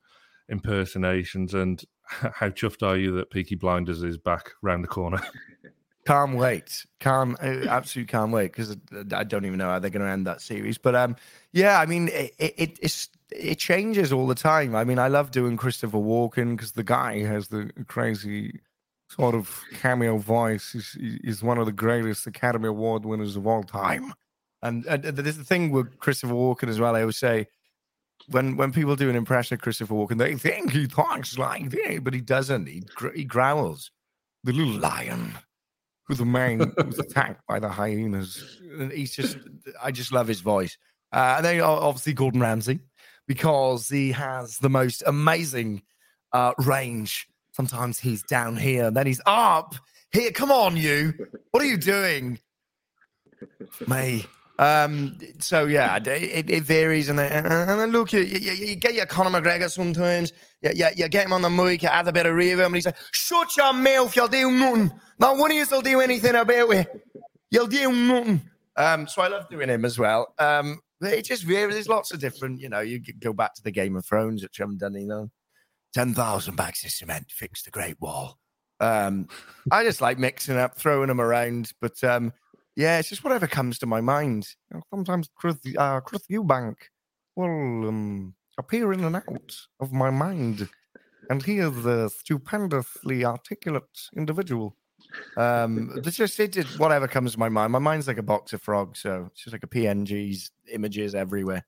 impersonations. 0.48 1.54
And 1.54 1.82
how 2.04 2.50
chuffed 2.50 2.86
are 2.86 2.96
you 2.96 3.12
that 3.16 3.30
Peaky 3.30 3.54
Blinders 3.54 4.02
is 4.02 4.18
back 4.18 4.52
round 4.62 4.84
the 4.84 4.88
corner? 4.88 5.20
Can't 6.06 6.36
wait. 6.36 6.86
Can't 7.00 7.36
absolutely 7.40 8.08
can't 8.08 8.30
wait 8.30 8.52
because 8.52 8.76
I 9.12 9.24
don't 9.24 9.44
even 9.44 9.58
know 9.58 9.70
how 9.70 9.80
they're 9.80 9.90
going 9.90 10.06
to 10.06 10.08
end 10.08 10.24
that 10.28 10.40
series. 10.40 10.78
But 10.78 10.94
um, 10.94 11.16
yeah, 11.50 11.80
I 11.80 11.86
mean, 11.86 12.10
it, 12.12 12.32
it 12.38 13.08
it 13.32 13.58
changes 13.58 14.12
all 14.12 14.28
the 14.28 14.36
time. 14.36 14.76
I 14.76 14.84
mean, 14.84 15.00
I 15.00 15.08
love 15.08 15.32
doing 15.32 15.56
Christopher 15.56 15.98
Walken 15.98 16.56
because 16.56 16.70
the 16.70 16.84
guy 16.84 17.24
has 17.24 17.48
the 17.48 17.72
crazy 17.88 18.60
sort 19.08 19.34
of 19.34 19.62
cameo 19.74 20.18
voice. 20.18 20.72
He's, 20.72 20.96
he's 21.22 21.42
one 21.42 21.58
of 21.58 21.66
the 21.66 21.72
greatest 21.72 22.26
Academy 22.26 22.68
Award 22.68 23.04
winners 23.04 23.36
of 23.36 23.46
all 23.46 23.62
time. 23.62 24.12
And, 24.62 24.84
and 24.86 25.02
there's 25.02 25.36
the 25.36 25.44
thing 25.44 25.70
with 25.70 25.98
Christopher 25.98 26.34
Walken 26.34 26.68
as 26.68 26.80
well. 26.80 26.96
I 26.96 27.02
always 27.02 27.18
say 27.18 27.46
when 28.28 28.56
when 28.56 28.72
people 28.72 28.96
do 28.96 29.10
an 29.10 29.16
impression 29.16 29.54
of 29.54 29.60
Christopher 29.60 29.94
Walken, 29.94 30.18
they 30.18 30.34
think 30.34 30.72
he 30.72 30.86
talks 30.86 31.38
like 31.38 31.70
this, 31.70 32.00
but 32.00 32.14
he 32.14 32.20
doesn't. 32.20 32.66
He 32.66 32.82
he 33.14 33.24
growls. 33.24 33.90
The 34.44 34.52
little 34.52 34.80
lion 34.80 35.34
who 36.06 36.14
the 36.14 36.24
man 36.24 36.58
was 36.84 36.98
attacked 36.98 37.42
by 37.48 37.58
the 37.58 37.68
hyenas. 37.68 38.60
And 38.78 38.92
he's 38.92 39.14
just, 39.14 39.38
I 39.82 39.90
just 39.90 40.12
love 40.12 40.28
his 40.28 40.40
voice. 40.40 40.78
Uh, 41.12 41.34
and 41.36 41.44
then 41.44 41.60
obviously 41.60 42.12
Gordon 42.12 42.40
Ramsay 42.40 42.80
because 43.26 43.88
he 43.88 44.12
has 44.12 44.58
the 44.58 44.68
most 44.68 45.02
amazing 45.06 45.82
uh, 46.32 46.52
range. 46.58 47.28
Sometimes 47.56 47.98
he's 47.98 48.22
down 48.22 48.54
here, 48.54 48.90
then 48.90 49.06
he's 49.06 49.22
up 49.24 49.74
here. 50.12 50.30
Come 50.30 50.52
on, 50.52 50.76
you. 50.76 51.14
What 51.52 51.62
are 51.62 51.66
you 51.66 51.78
doing? 51.78 52.38
Me. 53.88 54.26
Um, 54.58 55.16
so 55.38 55.64
yeah, 55.64 55.96
it, 55.96 56.50
it 56.50 56.64
varies, 56.64 57.08
and, 57.08 57.18
look, 57.92 58.12
you, 58.12 58.20
you, 58.20 58.52
you, 58.52 58.76
get 58.76 58.92
your 58.92 59.06
Conor 59.06 59.40
McGregor 59.40 59.70
sometimes. 59.70 60.34
You, 60.60 60.72
you, 60.74 60.86
you 60.96 61.08
get 61.08 61.24
him 61.24 61.32
on 61.32 61.40
the 61.40 61.48
mic, 61.48 61.82
you 61.82 61.88
have 61.88 62.08
a 62.08 62.12
bit 62.12 62.26
of 62.26 62.34
reverb, 62.34 62.66
and 62.66 62.74
he's 62.74 62.84
like, 62.84 62.96
"Shut 63.12 63.48
your 63.56 63.72
mouth, 63.72 64.14
you'll 64.14 64.28
do 64.28 64.50
nothing. 64.50 64.92
Not 65.18 65.38
one 65.38 65.50
of 65.50 65.70
you'll 65.70 65.80
do 65.80 66.00
anything 66.00 66.34
about 66.34 66.70
it. 66.74 67.06
You'll 67.50 67.68
do 67.68 67.90
nothing." 67.90 68.42
Um, 68.76 69.08
so 69.08 69.22
I 69.22 69.28
love 69.28 69.48
doing 69.48 69.70
him 69.70 69.86
as 69.86 69.98
well. 69.98 70.34
Um, 70.38 70.80
it 71.00 71.22
just 71.22 71.44
varies. 71.44 71.74
There's 71.74 71.88
lots 71.88 72.12
of 72.12 72.20
different, 72.20 72.60
you 72.60 72.68
know. 72.68 72.80
You 72.80 73.00
go 73.20 73.32
back 73.32 73.54
to 73.54 73.62
the 73.62 73.70
Game 73.70 73.96
of 73.96 74.04
Thrones, 74.04 74.42
which 74.42 74.60
I 74.60 74.64
haven't 74.64 74.80
done 74.80 74.96
either. 74.96 75.30
10,000 75.94 76.56
bags 76.56 76.84
of 76.84 76.90
cement, 76.90 77.26
fix 77.30 77.62
the 77.62 77.70
Great 77.70 78.00
Wall. 78.00 78.38
Um, 78.80 79.28
I 79.70 79.84
just 79.84 80.00
like 80.00 80.18
mixing 80.18 80.56
up, 80.56 80.76
throwing 80.76 81.08
them 81.08 81.20
around. 81.20 81.72
But 81.80 82.02
um, 82.04 82.32
yeah, 82.74 82.98
it's 82.98 83.08
just 83.08 83.24
whatever 83.24 83.46
comes 83.46 83.78
to 83.78 83.86
my 83.86 84.00
mind. 84.00 84.48
You 84.70 84.76
know, 84.76 84.82
sometimes 84.90 85.30
Chris, 85.34 85.56
uh, 85.78 86.00
Eubank 86.30 86.76
will 87.34 87.88
um, 87.88 88.34
appear 88.58 88.92
in 88.92 89.04
and 89.04 89.16
out 89.16 89.56
of 89.80 89.92
my 89.92 90.10
mind. 90.10 90.68
And 91.28 91.42
he 91.42 91.58
is 91.58 91.84
a 91.84 92.08
stupendously 92.10 93.24
articulate 93.24 93.82
individual. 94.16 94.76
Um, 95.36 95.92
it's 95.96 96.16
just 96.16 96.38
it 96.38 96.56
whatever 96.78 97.08
comes 97.08 97.32
to 97.32 97.38
my 97.38 97.48
mind. 97.48 97.72
My 97.72 97.78
mind's 97.78 98.08
like 98.08 98.18
a 98.18 98.22
box 98.22 98.52
of 98.52 98.62
frogs, 98.62 99.00
so 99.00 99.28
it's 99.30 99.42
just 99.42 99.52
like 99.52 99.64
a 99.64 99.68
PNGs, 99.68 100.50
images 100.72 101.14
everywhere. 101.14 101.64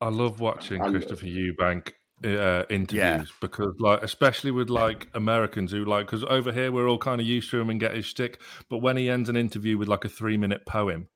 I 0.00 0.08
love 0.08 0.40
watching 0.40 0.82
Christopher 0.82 1.26
Eubank 1.26 1.92
uh, 2.22 2.64
interviews 2.70 2.92
yeah. 2.92 3.24
because, 3.40 3.74
like, 3.78 4.02
especially 4.02 4.50
with 4.50 4.70
like 4.70 5.08
Americans 5.14 5.72
who 5.72 5.84
like, 5.84 6.06
because 6.06 6.24
over 6.24 6.52
here 6.52 6.70
we're 6.70 6.88
all 6.88 6.98
kind 6.98 7.20
of 7.20 7.26
used 7.26 7.50
to 7.50 7.60
him 7.60 7.70
and 7.70 7.80
get 7.80 7.94
his 7.94 8.06
shtick, 8.06 8.40
but 8.68 8.78
when 8.78 8.96
he 8.96 9.10
ends 9.10 9.28
an 9.28 9.36
interview 9.36 9.76
with 9.76 9.88
like 9.88 10.04
a 10.04 10.08
three 10.08 10.36
minute 10.36 10.64
poem, 10.66 11.08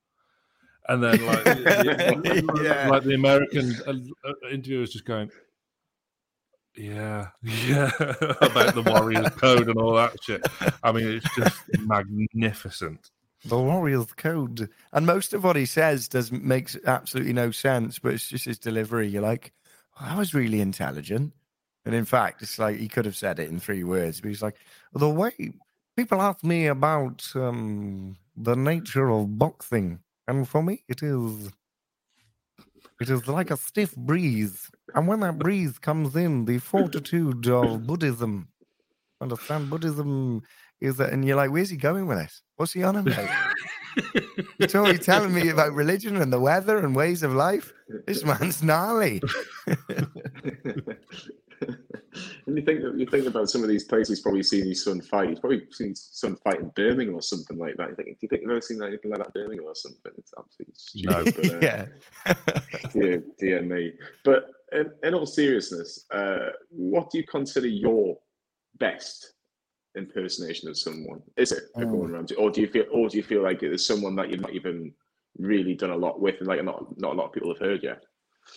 and 0.88 1.02
then 1.02 1.24
like, 1.26 1.44
yeah. 1.44 2.88
like 2.88 3.04
the 3.04 3.14
American 3.14 3.74
uh, 3.86 3.92
uh, 4.28 4.48
interviewers 4.50 4.90
just 4.90 5.04
going, 5.04 5.30
yeah, 6.76 7.28
yeah, 7.42 7.90
about 7.98 8.74
the 8.74 8.84
Warriors 8.86 9.30
code 9.30 9.68
and 9.68 9.78
all 9.78 9.94
that 9.94 10.12
shit. 10.22 10.46
I 10.82 10.92
mean, 10.92 11.08
it's 11.08 11.34
just 11.34 11.60
magnificent. 11.80 13.10
The 13.44 13.58
Warriors 13.58 14.12
code, 14.16 14.68
and 14.92 15.06
most 15.06 15.32
of 15.32 15.44
what 15.44 15.56
he 15.56 15.66
says 15.66 16.08
does 16.08 16.32
makes 16.32 16.76
absolutely 16.86 17.32
no 17.32 17.50
sense, 17.50 17.98
but 17.98 18.14
it's 18.14 18.28
just 18.28 18.44
his 18.44 18.58
delivery. 18.58 19.08
You're 19.08 19.22
like, 19.22 19.52
I 20.00 20.16
was 20.16 20.34
really 20.34 20.60
intelligent. 20.60 21.32
And 21.84 21.94
in 21.94 22.04
fact, 22.04 22.42
it's 22.42 22.58
like 22.58 22.76
he 22.76 22.88
could 22.88 23.04
have 23.06 23.16
said 23.16 23.38
it 23.38 23.48
in 23.48 23.60
three 23.60 23.84
words, 23.84 24.20
but 24.20 24.28
he's 24.28 24.42
like, 24.42 24.56
the 24.92 25.08
way 25.08 25.52
people 25.96 26.20
ask 26.20 26.44
me 26.44 26.66
about 26.66 27.26
um, 27.34 28.16
the 28.36 28.54
nature 28.54 29.08
of 29.10 29.38
boxing, 29.38 30.00
and 30.26 30.46
for 30.46 30.62
me, 30.62 30.84
it 30.86 31.02
is 31.02 31.50
it 33.00 33.08
is 33.08 33.26
like 33.28 33.50
a 33.50 33.56
stiff 33.56 33.94
breeze. 33.96 34.70
And 34.94 35.06
when 35.06 35.20
that 35.20 35.38
breeze 35.38 35.78
comes 35.78 36.14
in, 36.16 36.44
the 36.44 36.58
fortitude 36.58 37.48
of 37.48 37.86
Buddhism, 37.86 38.48
understand 39.20 39.70
Buddhism 39.70 40.42
is 40.80 40.96
that, 40.96 41.12
and 41.12 41.24
you're 41.24 41.36
like, 41.36 41.50
where's 41.50 41.70
he 41.70 41.76
going 41.76 42.06
with 42.06 42.18
this? 42.18 42.42
What's 42.56 42.72
he 42.72 42.82
on 42.82 42.96
about? 42.96 43.28
He's 44.58 44.74
always 44.74 45.04
telling 45.04 45.32
me 45.34 45.48
about 45.48 45.72
religion 45.72 46.16
and 46.16 46.32
the 46.32 46.40
weather 46.40 46.78
and 46.78 46.94
ways 46.94 47.22
of 47.22 47.34
life. 47.34 47.72
This 48.06 48.24
man's 48.24 48.62
gnarly. 48.62 49.22
and 52.46 52.56
you 52.56 52.62
think 52.62 52.80
you 52.96 53.06
think 53.06 53.26
about 53.26 53.48
some 53.50 53.62
of 53.62 53.68
these 53.68 53.84
places. 53.84 54.18
He's 54.18 54.20
probably 54.20 54.42
seen 54.42 54.66
his 54.66 54.84
son 54.84 55.00
fight. 55.00 55.30
He's 55.30 55.40
probably 55.40 55.66
seen 55.70 55.90
his 55.90 56.08
son 56.12 56.36
fight 56.36 56.60
in 56.60 56.70
Birmingham 56.70 57.14
or 57.14 57.22
something 57.22 57.58
like 57.58 57.76
that. 57.76 57.90
You 57.90 57.96
think, 57.96 58.08
do 58.08 58.16
you 58.22 58.28
think 58.28 58.42
you've 58.42 58.50
ever 58.50 58.60
seen 58.60 58.82
anything 58.82 59.10
like 59.10 59.18
that 59.20 59.28
in 59.34 59.42
Birmingham 59.42 59.66
or 59.66 59.74
something? 59.74 60.12
It's 60.16 60.32
absolutely 60.38 60.74
stupid. 60.76 61.10
No. 61.10 61.24
But, 61.24 61.54
uh, 61.54 61.58
yeah. 61.62 62.90
dear, 62.92 63.22
dear 63.38 63.62
me. 63.62 63.92
But 64.24 64.50
in, 64.72 64.90
in 65.02 65.14
all 65.14 65.26
seriousness, 65.26 66.04
uh, 66.10 66.50
what 66.70 67.10
do 67.10 67.18
you 67.18 67.24
consider 67.24 67.68
your 67.68 68.18
best 68.78 69.34
impersonation 69.98 70.68
of 70.68 70.78
someone? 70.78 71.22
Is 71.36 71.52
it 71.52 71.64
a 71.76 71.84
Gordon 71.84 72.14
Ramsay, 72.14 72.36
or 72.36 72.50
do 72.50 72.60
you 72.60 72.66
feel, 72.66 72.86
or 72.90 73.08
do 73.08 73.16
you 73.16 73.22
feel 73.22 73.42
like 73.42 73.62
it's 73.62 73.86
someone 73.86 74.16
that 74.16 74.30
you've 74.30 74.40
not 74.40 74.54
even 74.54 74.94
really 75.38 75.74
done 75.74 75.90
a 75.90 75.96
lot 75.96 76.20
with, 76.20 76.36
and 76.38 76.48
like 76.48 76.64
not 76.64 76.98
not 76.98 77.12
a 77.12 77.16
lot 77.16 77.26
of 77.26 77.32
people 77.32 77.50
have 77.50 77.60
heard 77.60 77.82
yet? 77.82 78.02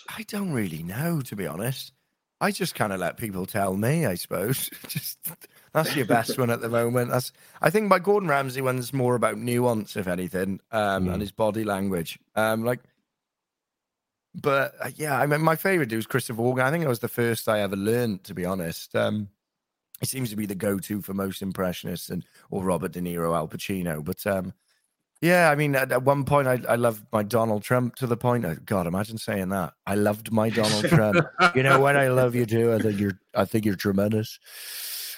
I 0.09 0.23
don't 0.23 0.53
really 0.53 0.83
know, 0.83 1.21
to 1.21 1.35
be 1.35 1.47
honest. 1.47 1.91
I 2.39 2.49
just 2.49 2.73
kind 2.73 2.91
of 2.91 2.99
let 2.99 3.17
people 3.17 3.45
tell 3.45 3.75
me, 3.77 4.07
I 4.07 4.15
suppose. 4.15 4.69
just 4.87 5.19
that's 5.73 5.95
your 5.95 6.05
best 6.05 6.39
one 6.39 6.49
at 6.49 6.61
the 6.61 6.69
moment. 6.69 7.11
That's 7.11 7.31
I 7.61 7.69
think 7.69 7.87
my 7.87 7.99
Gordon 7.99 8.29
Ramsay 8.29 8.61
one's 8.61 8.93
more 8.93 9.15
about 9.15 9.37
nuance, 9.37 9.95
if 9.95 10.07
anything, 10.07 10.59
um, 10.71 11.05
mm. 11.05 11.13
and 11.13 11.21
his 11.21 11.31
body 11.31 11.63
language. 11.63 12.17
Um, 12.35 12.63
like, 12.63 12.79
but 14.33 14.73
uh, 14.81 14.89
yeah, 14.95 15.19
I 15.19 15.27
mean, 15.27 15.41
my 15.41 15.55
favorite 15.55 15.89
dude 15.89 15.97
was 15.97 16.07
Christopher 16.07 16.41
Walken. 16.41 16.63
I 16.63 16.71
think 16.71 16.83
it 16.83 16.89
was 16.89 16.99
the 16.99 17.07
first 17.07 17.47
I 17.47 17.59
ever 17.59 17.75
learned, 17.75 18.23
to 18.23 18.33
be 18.33 18.45
honest. 18.45 18.95
Um, 18.95 19.29
it 20.01 20.07
seems 20.07 20.29
to 20.31 20.35
be 20.35 20.45
the 20.45 20.55
go-to 20.55 21.01
for 21.01 21.13
most 21.13 21.41
impressionists 21.41 22.09
and 22.09 22.25
or 22.49 22.63
Robert 22.63 22.91
De 22.91 23.01
Niro, 23.01 23.35
Al 23.35 23.47
Pacino. 23.47 24.03
But 24.03 24.25
um, 24.25 24.53
yeah, 25.21 25.51
I 25.51 25.55
mean, 25.55 25.75
at, 25.75 25.91
at 25.91 26.03
one 26.03 26.25
point, 26.25 26.47
I, 26.47 26.59
I 26.67 26.75
loved 26.75 27.05
my 27.13 27.21
Donald 27.21 27.61
Trump 27.61 27.95
to 27.97 28.07
the 28.07 28.17
point. 28.17 28.43
Of, 28.43 28.65
God, 28.65 28.87
imagine 28.87 29.19
saying 29.19 29.49
that. 29.49 29.73
I 29.85 29.95
loved 29.95 30.31
my 30.31 30.49
Donald 30.49 30.85
Trump. 30.85 31.25
you 31.55 31.61
know 31.61 31.79
what? 31.79 31.95
I 31.95 32.09
love 32.09 32.33
you 32.33 32.45
too. 32.45 32.73
I 32.73 32.79
think 32.79 32.99
you're. 32.99 33.19
I 33.35 33.45
think 33.45 33.65
you're 33.65 33.75
tremendous. 33.75 34.39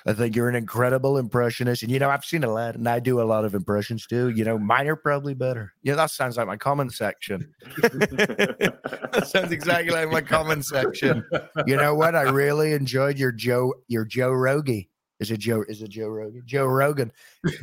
I 0.05 0.13
think 0.13 0.35
you're 0.35 0.49
an 0.49 0.55
incredible 0.55 1.17
impressionist. 1.17 1.83
And, 1.83 1.91
you 1.91 1.99
know, 1.99 2.09
I've 2.09 2.25
seen 2.25 2.43
a 2.43 2.51
lot 2.51 2.75
and 2.75 2.87
I 2.87 2.99
do 2.99 3.21
a 3.21 3.23
lot 3.23 3.45
of 3.45 3.55
impressions 3.55 4.05
too. 4.05 4.29
You 4.29 4.43
know, 4.43 4.57
mine 4.57 4.87
are 4.87 4.95
probably 4.95 5.33
better. 5.33 5.73
Yeah, 5.81 5.95
that 5.95 6.11
sounds 6.11 6.37
like 6.37 6.47
my 6.47 6.57
comment 6.57 6.93
section. 6.93 7.53
that 7.77 9.27
sounds 9.27 9.51
exactly 9.51 9.91
like 9.93 10.11
my 10.11 10.21
comment 10.21 10.65
section. 10.65 11.23
You 11.65 11.77
know 11.77 11.95
what? 11.95 12.15
I 12.15 12.23
really 12.23 12.73
enjoyed 12.73 13.17
your 13.17 13.31
Joe, 13.31 13.73
your 13.87 14.05
Joe 14.05 14.31
Rogie. 14.31 14.89
Is 15.19 15.31
it 15.31 15.39
Joe? 15.39 15.63
Is 15.69 15.81
it 15.81 15.89
Joe 15.89 16.07
Rogan? 16.07 16.41
Joe 16.45 16.65
Rogan. 16.65 17.11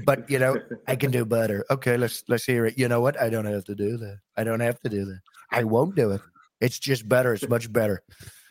But 0.06 0.30
you 0.30 0.38
know, 0.38 0.56
I 0.88 0.96
can 0.96 1.10
do 1.10 1.26
better. 1.26 1.64
Okay, 1.70 1.98
let's 1.98 2.24
let's 2.26 2.44
hear 2.44 2.64
it. 2.64 2.78
You 2.78 2.88
know 2.88 3.02
what? 3.02 3.20
I 3.20 3.28
don't 3.28 3.44
have 3.44 3.64
to 3.64 3.74
do 3.74 3.98
that. 3.98 4.18
I 4.36 4.44
don't 4.44 4.60
have 4.60 4.80
to 4.80 4.88
do 4.88 5.04
that. 5.04 5.20
I 5.50 5.64
won't 5.64 5.94
do 5.94 6.12
it. 6.12 6.22
It's 6.60 6.78
just 6.78 7.06
better. 7.06 7.34
It's 7.34 7.48
much 7.48 7.70
better. 7.70 8.02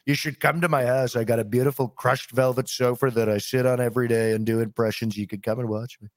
You 0.10 0.16
should 0.16 0.40
come 0.40 0.60
to 0.62 0.68
my 0.68 0.86
house. 0.86 1.16
I 1.16 1.24
got 1.24 1.38
a 1.38 1.44
beautiful 1.44 1.88
crushed 1.88 2.32
velvet 2.32 2.68
sofa 2.68 3.12
that 3.12 3.30
I 3.30 3.38
sit 3.38 3.68
on 3.68 3.80
every 3.80 4.08
day 4.08 4.32
and 4.32 4.44
do 4.44 4.60
impressions. 4.60 5.16
You 5.16 5.28
could 5.28 5.44
come 5.44 5.60
and 5.60 5.70
watch 5.70 6.00
me. 6.02 6.08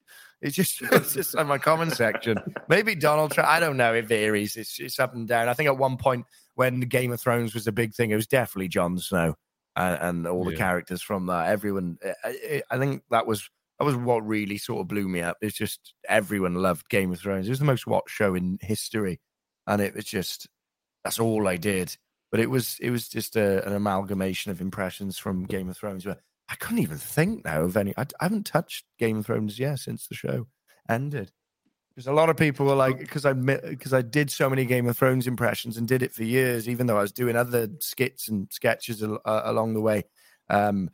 It's 0.41 0.57
just 0.57 0.81
it's 0.93 1.13
just 1.13 1.37
on 1.37 1.47
my 1.47 1.59
comment 1.59 1.93
section. 1.93 2.39
Maybe 2.71 2.95
Donald 2.95 3.33
Trump. 3.33 3.51
I 3.51 3.61
don't 3.61 3.77
know. 3.77 3.93
If 3.93 4.05
it 4.05 4.09
varies. 4.09 4.57
It's 4.57 4.81
it's 4.81 4.99
up 4.99 5.15
and 5.15 5.29
down. 5.29 5.51
I 5.51 5.53
think 5.53 5.67
at 5.67 5.77
one 5.77 5.99
point 5.99 6.25
when 6.55 6.81
Game 6.81 7.13
of 7.13 7.21
Thrones 7.21 7.53
was 7.53 7.67
a 7.67 7.73
big 7.73 7.93
thing, 7.93 8.11
it 8.11 8.17
was 8.17 8.27
definitely 8.27 8.69
Jon 8.69 8.97
Snow 8.97 9.35
and, 9.77 9.99
and 10.01 10.27
all 10.27 10.45
the 10.45 10.53
yeah. 10.53 10.57
characters 10.57 11.03
from 11.03 11.27
that. 11.27 11.51
Everyone. 11.51 11.99
I, 12.25 12.63
I 12.71 12.79
think 12.79 13.03
that 13.11 13.27
was 13.27 13.51
that 13.79 13.85
was 13.85 13.97
what 13.97 14.27
really 14.27 14.57
sort 14.57 14.81
of 14.81 14.89
blew 14.89 15.07
me 15.07 15.21
up. 15.21 15.37
It's 15.43 15.59
just 15.59 15.93
everyone 16.09 16.55
loved 16.55 16.89
Game 16.89 17.13
of 17.13 17.21
Thrones. 17.21 17.47
It 17.47 17.51
was 17.51 17.59
the 17.59 17.67
most 17.67 17.87
watched 17.87 18.09
show 18.09 18.35
in 18.35 18.57
history, 18.63 19.21
and 19.67 19.83
it 19.83 19.95
was 19.95 20.07
just 20.07 20.49
that's 21.05 21.21
all 21.21 21.47
I 21.47 21.59
did. 21.59 21.95
But 22.33 22.41
it 22.41 22.51
was 22.51 22.79
it 22.81 22.91
was 22.91 23.09
just 23.09 23.37
a, 23.37 23.65
an 23.67 23.75
amalgamation 23.75 24.51
of 24.51 24.61
impressions 24.61 25.19
from 25.19 25.45
Game 25.45 25.69
of 25.69 25.77
Thrones. 25.77 26.05
Where 26.05 26.17
I 26.49 26.57
couldn't 26.57 26.81
even 26.81 26.99
think 26.99 27.45
now 27.45 27.63
of 27.63 27.77
any. 27.77 27.95
I, 27.97 28.03
I 28.03 28.25
haven't 28.25 28.47
touched 28.47 28.85
Game 28.99 29.19
of 29.19 29.27
Thrones 29.27 29.59
yet 29.59 29.79
since 29.79 30.07
the 30.07 30.15
show 30.15 30.49
ended. 30.89 31.31
Because 31.95 32.07
a 32.07 32.13
lot 32.13 32.31
of 32.31 32.39
people 32.39 32.65
were 32.65 32.75
like, 32.75 32.99
because 32.99 33.27
I 33.27 33.35
because 33.35 33.93
I 33.93 34.01
did 34.01 34.31
so 34.31 34.49
many 34.49 34.65
Game 34.65 34.89
of 34.89 34.97
Thrones 34.97 35.27
impressions 35.27 35.77
and 35.77 35.87
did 35.87 36.03
it 36.03 36.15
for 36.15 36.25
years, 36.25 36.69
even 36.69 36.87
though 36.87 36.97
I 36.97 37.03
was 37.03 37.13
doing 37.13 37.37
other 37.37 37.69
skits 37.81 38.29
and 38.29 38.51
sketches 38.51 39.03
uh, 39.03 39.19
along 39.25 39.75
the 39.75 39.83
way. 39.83 40.05
Um, 40.49 40.89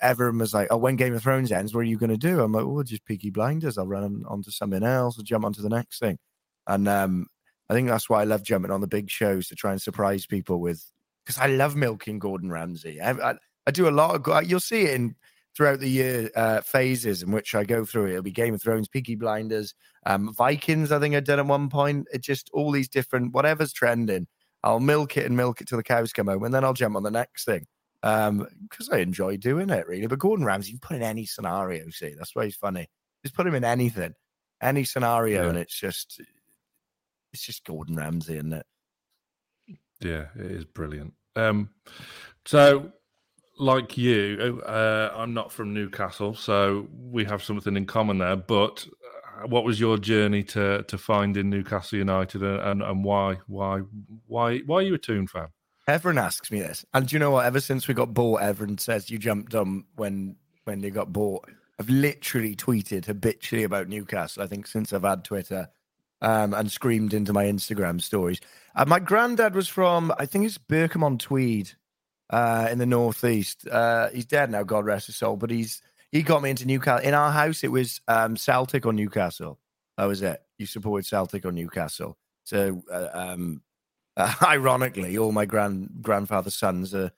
everyone 0.00 0.38
was 0.38 0.52
like, 0.52 0.66
"Oh, 0.72 0.78
when 0.78 0.96
Game 0.96 1.14
of 1.14 1.22
Thrones 1.22 1.52
ends, 1.52 1.72
what 1.72 1.82
are 1.82 1.84
you 1.84 1.96
going 1.96 2.10
to 2.10 2.16
do?" 2.16 2.40
I'm 2.40 2.52
like, 2.52 2.64
"Oh, 2.64 2.82
just 2.82 3.04
Peaky 3.04 3.30
Blinders. 3.30 3.78
I'll 3.78 3.86
run 3.86 4.24
on 4.26 4.42
to 4.42 4.50
something 4.50 4.82
else 4.82 5.16
or 5.16 5.22
jump 5.22 5.44
onto 5.44 5.62
the 5.62 5.68
next 5.68 6.00
thing." 6.00 6.18
And 6.66 6.88
um, 6.88 7.26
I 7.72 7.74
think 7.74 7.88
that's 7.88 8.10
why 8.10 8.20
I 8.20 8.24
love 8.24 8.42
jumping 8.42 8.70
on 8.70 8.82
the 8.82 8.86
big 8.86 9.08
shows 9.08 9.48
to 9.48 9.54
try 9.54 9.72
and 9.72 9.80
surprise 9.80 10.26
people 10.26 10.60
with, 10.60 10.84
because 11.24 11.38
I 11.38 11.46
love 11.46 11.74
milking 11.74 12.18
Gordon 12.18 12.50
Ramsay. 12.50 13.00
I, 13.00 13.12
I, 13.12 13.34
I, 13.66 13.70
do 13.70 13.88
a 13.88 13.90
lot 13.90 14.14
of. 14.14 14.44
You'll 14.46 14.60
see 14.60 14.82
it 14.82 14.94
in 14.94 15.16
throughout 15.56 15.80
the 15.80 15.88
year 15.88 16.30
uh, 16.36 16.60
phases 16.60 17.22
in 17.22 17.32
which 17.32 17.54
I 17.54 17.64
go 17.64 17.86
through 17.86 18.06
it. 18.06 18.10
It'll 18.10 18.22
be 18.22 18.30
Game 18.30 18.52
of 18.52 18.60
Thrones, 18.60 18.88
Peaky 18.88 19.14
Blinders, 19.14 19.74
um, 20.04 20.34
Vikings. 20.34 20.92
I 20.92 20.98
think 20.98 21.14
I 21.14 21.20
did 21.20 21.38
at 21.38 21.46
one 21.46 21.70
point. 21.70 22.08
It 22.12 22.22
just 22.22 22.50
all 22.52 22.72
these 22.72 22.88
different 22.88 23.32
whatever's 23.32 23.72
trending. 23.72 24.26
I'll 24.62 24.80
milk 24.80 25.16
it 25.16 25.24
and 25.24 25.34
milk 25.34 25.62
it 25.62 25.68
till 25.68 25.78
the 25.78 25.82
cows 25.82 26.12
come 26.12 26.26
home, 26.26 26.44
and 26.44 26.52
then 26.52 26.64
I'll 26.64 26.74
jump 26.74 26.94
on 26.96 27.02
the 27.02 27.10
next 27.10 27.46
thing 27.46 27.66
um 28.02 28.46
because 28.68 28.88
I 28.90 28.98
enjoy 28.98 29.36
doing 29.36 29.70
it 29.70 29.86
really. 29.86 30.06
But 30.06 30.18
Gordon 30.18 30.44
Ramsay, 30.44 30.72
you 30.72 30.78
put 30.78 30.96
in 30.96 31.02
any 31.02 31.24
scenario, 31.24 31.88
see, 31.90 32.14
that's 32.18 32.34
why 32.34 32.44
he's 32.44 32.56
funny. 32.56 32.88
Just 33.24 33.34
put 33.34 33.46
him 33.46 33.54
in 33.54 33.64
anything, 33.64 34.14
any 34.60 34.84
scenario, 34.84 35.44
yeah. 35.44 35.48
and 35.48 35.58
it's 35.58 35.78
just 35.78 36.20
it's 37.32 37.44
just 37.44 37.64
Gordon 37.64 37.96
Ramsay, 37.96 38.34
isn't 38.34 38.52
it? 38.52 38.66
Yeah, 40.00 40.26
it 40.36 40.50
is 40.50 40.64
brilliant. 40.64 41.14
Um, 41.36 41.70
so 42.44 42.92
like 43.58 43.96
you, 43.96 44.62
uh, 44.66 45.12
I'm 45.14 45.34
not 45.34 45.52
from 45.52 45.72
Newcastle, 45.72 46.34
so 46.34 46.88
we 46.92 47.24
have 47.24 47.42
something 47.42 47.76
in 47.76 47.86
common 47.86 48.18
there. 48.18 48.36
But 48.36 48.86
uh, 49.42 49.46
what 49.46 49.64
was 49.64 49.78
your 49.78 49.98
journey 49.98 50.42
to 50.44 50.82
to 50.82 50.98
finding 50.98 51.50
Newcastle 51.50 51.98
United, 51.98 52.42
and, 52.42 52.82
and 52.82 53.04
why 53.04 53.38
why 53.46 53.82
why 54.26 54.58
why 54.58 54.76
are 54.76 54.82
you 54.82 54.94
a 54.94 54.98
Toon 54.98 55.26
fan? 55.26 55.48
Everyone 55.88 56.18
asks 56.18 56.50
me 56.50 56.60
this, 56.60 56.84
and 56.94 57.08
do 57.08 57.14
you 57.14 57.20
know 57.20 57.30
what? 57.30 57.46
Ever 57.46 57.60
since 57.60 57.88
we 57.88 57.94
got 57.94 58.14
bought, 58.14 58.42
everyone 58.42 58.78
says 58.78 59.10
you 59.10 59.18
jumped 59.18 59.54
on 59.54 59.84
when 59.96 60.36
when 60.64 60.80
they 60.80 60.90
got 60.90 61.12
bought. 61.12 61.48
I've 61.78 61.90
literally 61.90 62.54
tweeted 62.54 63.06
habitually 63.06 63.64
about 63.64 63.88
Newcastle. 63.88 64.42
I 64.42 64.46
think 64.46 64.66
since 64.66 64.92
I've 64.92 65.02
had 65.02 65.24
Twitter, 65.24 65.68
um, 66.22 66.54
and 66.54 66.72
screamed 66.72 67.12
into 67.12 67.34
my 67.34 67.44
Instagram 67.44 68.00
stories. 68.00 68.40
Uh, 68.74 68.86
my 68.86 68.98
granddad 68.98 69.54
was 69.54 69.68
from, 69.68 70.14
I 70.18 70.24
think 70.24 70.46
it's 70.46 70.56
Berkham 70.56 71.04
on 71.04 71.18
Tweed, 71.18 71.72
uh, 72.30 72.68
in 72.70 72.78
the 72.78 72.86
northeast. 72.86 73.68
Uh, 73.68 74.08
he's 74.08 74.24
dead 74.24 74.50
now, 74.50 74.62
God 74.62 74.86
rest 74.86 75.06
his 75.06 75.16
soul. 75.16 75.36
But 75.36 75.50
he's 75.50 75.82
he 76.10 76.22
got 76.22 76.42
me 76.42 76.50
into 76.50 76.66
Newcastle. 76.66 77.06
In 77.06 77.14
our 77.14 77.30
house, 77.30 77.62
it 77.62 77.70
was 77.70 78.00
um, 78.08 78.36
Celtic 78.36 78.86
or 78.86 78.92
Newcastle. 78.92 79.58
That 79.98 80.06
was 80.06 80.22
it. 80.22 80.42
You 80.58 80.66
supported 80.66 81.06
Celtic 81.06 81.44
or 81.44 81.52
Newcastle. 81.52 82.16
So 82.44 82.82
uh, 82.90 83.08
um, 83.12 83.62
uh, 84.16 84.32
ironically, 84.42 85.18
all 85.18 85.32
my 85.32 85.44
grand 85.44 85.90
grandfather's 86.00 86.56
sons 86.56 86.94
are 86.94 87.12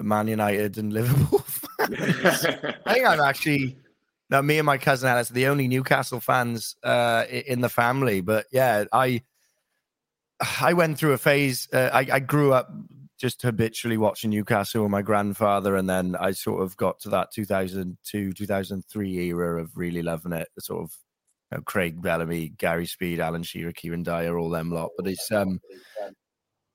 Man 0.00 0.28
United 0.28 0.78
and 0.78 0.92
Liverpool. 0.92 1.44
I 1.80 2.92
think 2.92 3.06
I'm 3.06 3.20
actually 3.20 3.78
now 4.30 4.42
me 4.42 4.58
and 4.58 4.66
my 4.66 4.78
cousin 4.78 5.08
Alice 5.08 5.30
are 5.30 5.34
the 5.34 5.46
only 5.46 5.68
Newcastle 5.68 6.20
fans 6.20 6.76
uh, 6.82 7.24
in 7.30 7.60
the 7.60 7.68
family. 7.68 8.20
But 8.20 8.46
yeah, 8.52 8.84
I 8.92 9.22
I 10.60 10.72
went 10.74 10.98
through 10.98 11.12
a 11.12 11.18
phase. 11.18 11.68
Uh, 11.72 11.90
I, 11.92 12.06
I 12.12 12.20
grew 12.20 12.52
up 12.52 12.70
just 13.18 13.42
habitually 13.42 13.96
watching 13.96 14.30
Newcastle 14.30 14.82
with 14.82 14.90
my 14.90 15.02
grandfather, 15.02 15.76
and 15.76 15.88
then 15.88 16.14
I 16.16 16.32
sort 16.32 16.62
of 16.62 16.76
got 16.76 17.00
to 17.00 17.08
that 17.10 17.32
2002 17.32 18.32
2003 18.32 19.18
era 19.18 19.60
of 19.60 19.76
really 19.76 20.02
loving 20.02 20.32
it. 20.32 20.48
Sort 20.58 20.84
of 20.84 20.96
you 21.50 21.58
know, 21.58 21.62
Craig 21.62 22.00
Bellamy, 22.02 22.50
Gary 22.50 22.86
Speed, 22.86 23.20
Alan 23.20 23.42
Shearer, 23.42 23.72
Kieran 23.72 24.02
Dyer, 24.02 24.38
all 24.38 24.50
them 24.50 24.70
lot. 24.70 24.90
But 24.96 25.08
it's 25.08 25.30
um 25.32 25.60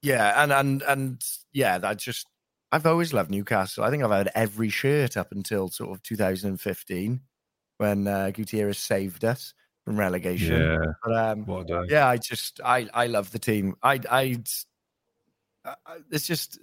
yeah, 0.01 0.43
and 0.43 0.51
and 0.51 0.81
and 0.83 1.23
yeah, 1.53 1.79
I 1.83 1.93
just 1.93 2.27
I've 2.71 2.87
always 2.87 3.13
loved 3.13 3.29
Newcastle. 3.29 3.83
I 3.83 3.91
think 3.91 4.03
I've 4.03 4.11
had 4.11 4.31
every 4.33 4.69
shirt 4.69 5.15
up 5.15 5.31
until 5.31 5.69
sort 5.69 5.91
of 5.91 6.01
2015 6.01 7.21
when 7.83 8.07
uh, 8.07 8.31
Gutierrez 8.31 8.79
saved 8.79 9.23
us 9.23 9.53
from 9.85 9.99
relegation. 9.99 10.59
Yeah, 10.59 10.93
but, 11.03 11.69
um, 11.69 11.85
yeah, 11.87 12.07
I 12.07 12.17
just 12.17 12.59
I 12.63 12.87
I 12.93 13.07
love 13.07 13.31
the 13.31 13.39
team. 13.39 13.75
I 13.83 13.99
I 14.09 14.37
it's 16.11 16.27
just. 16.27 16.59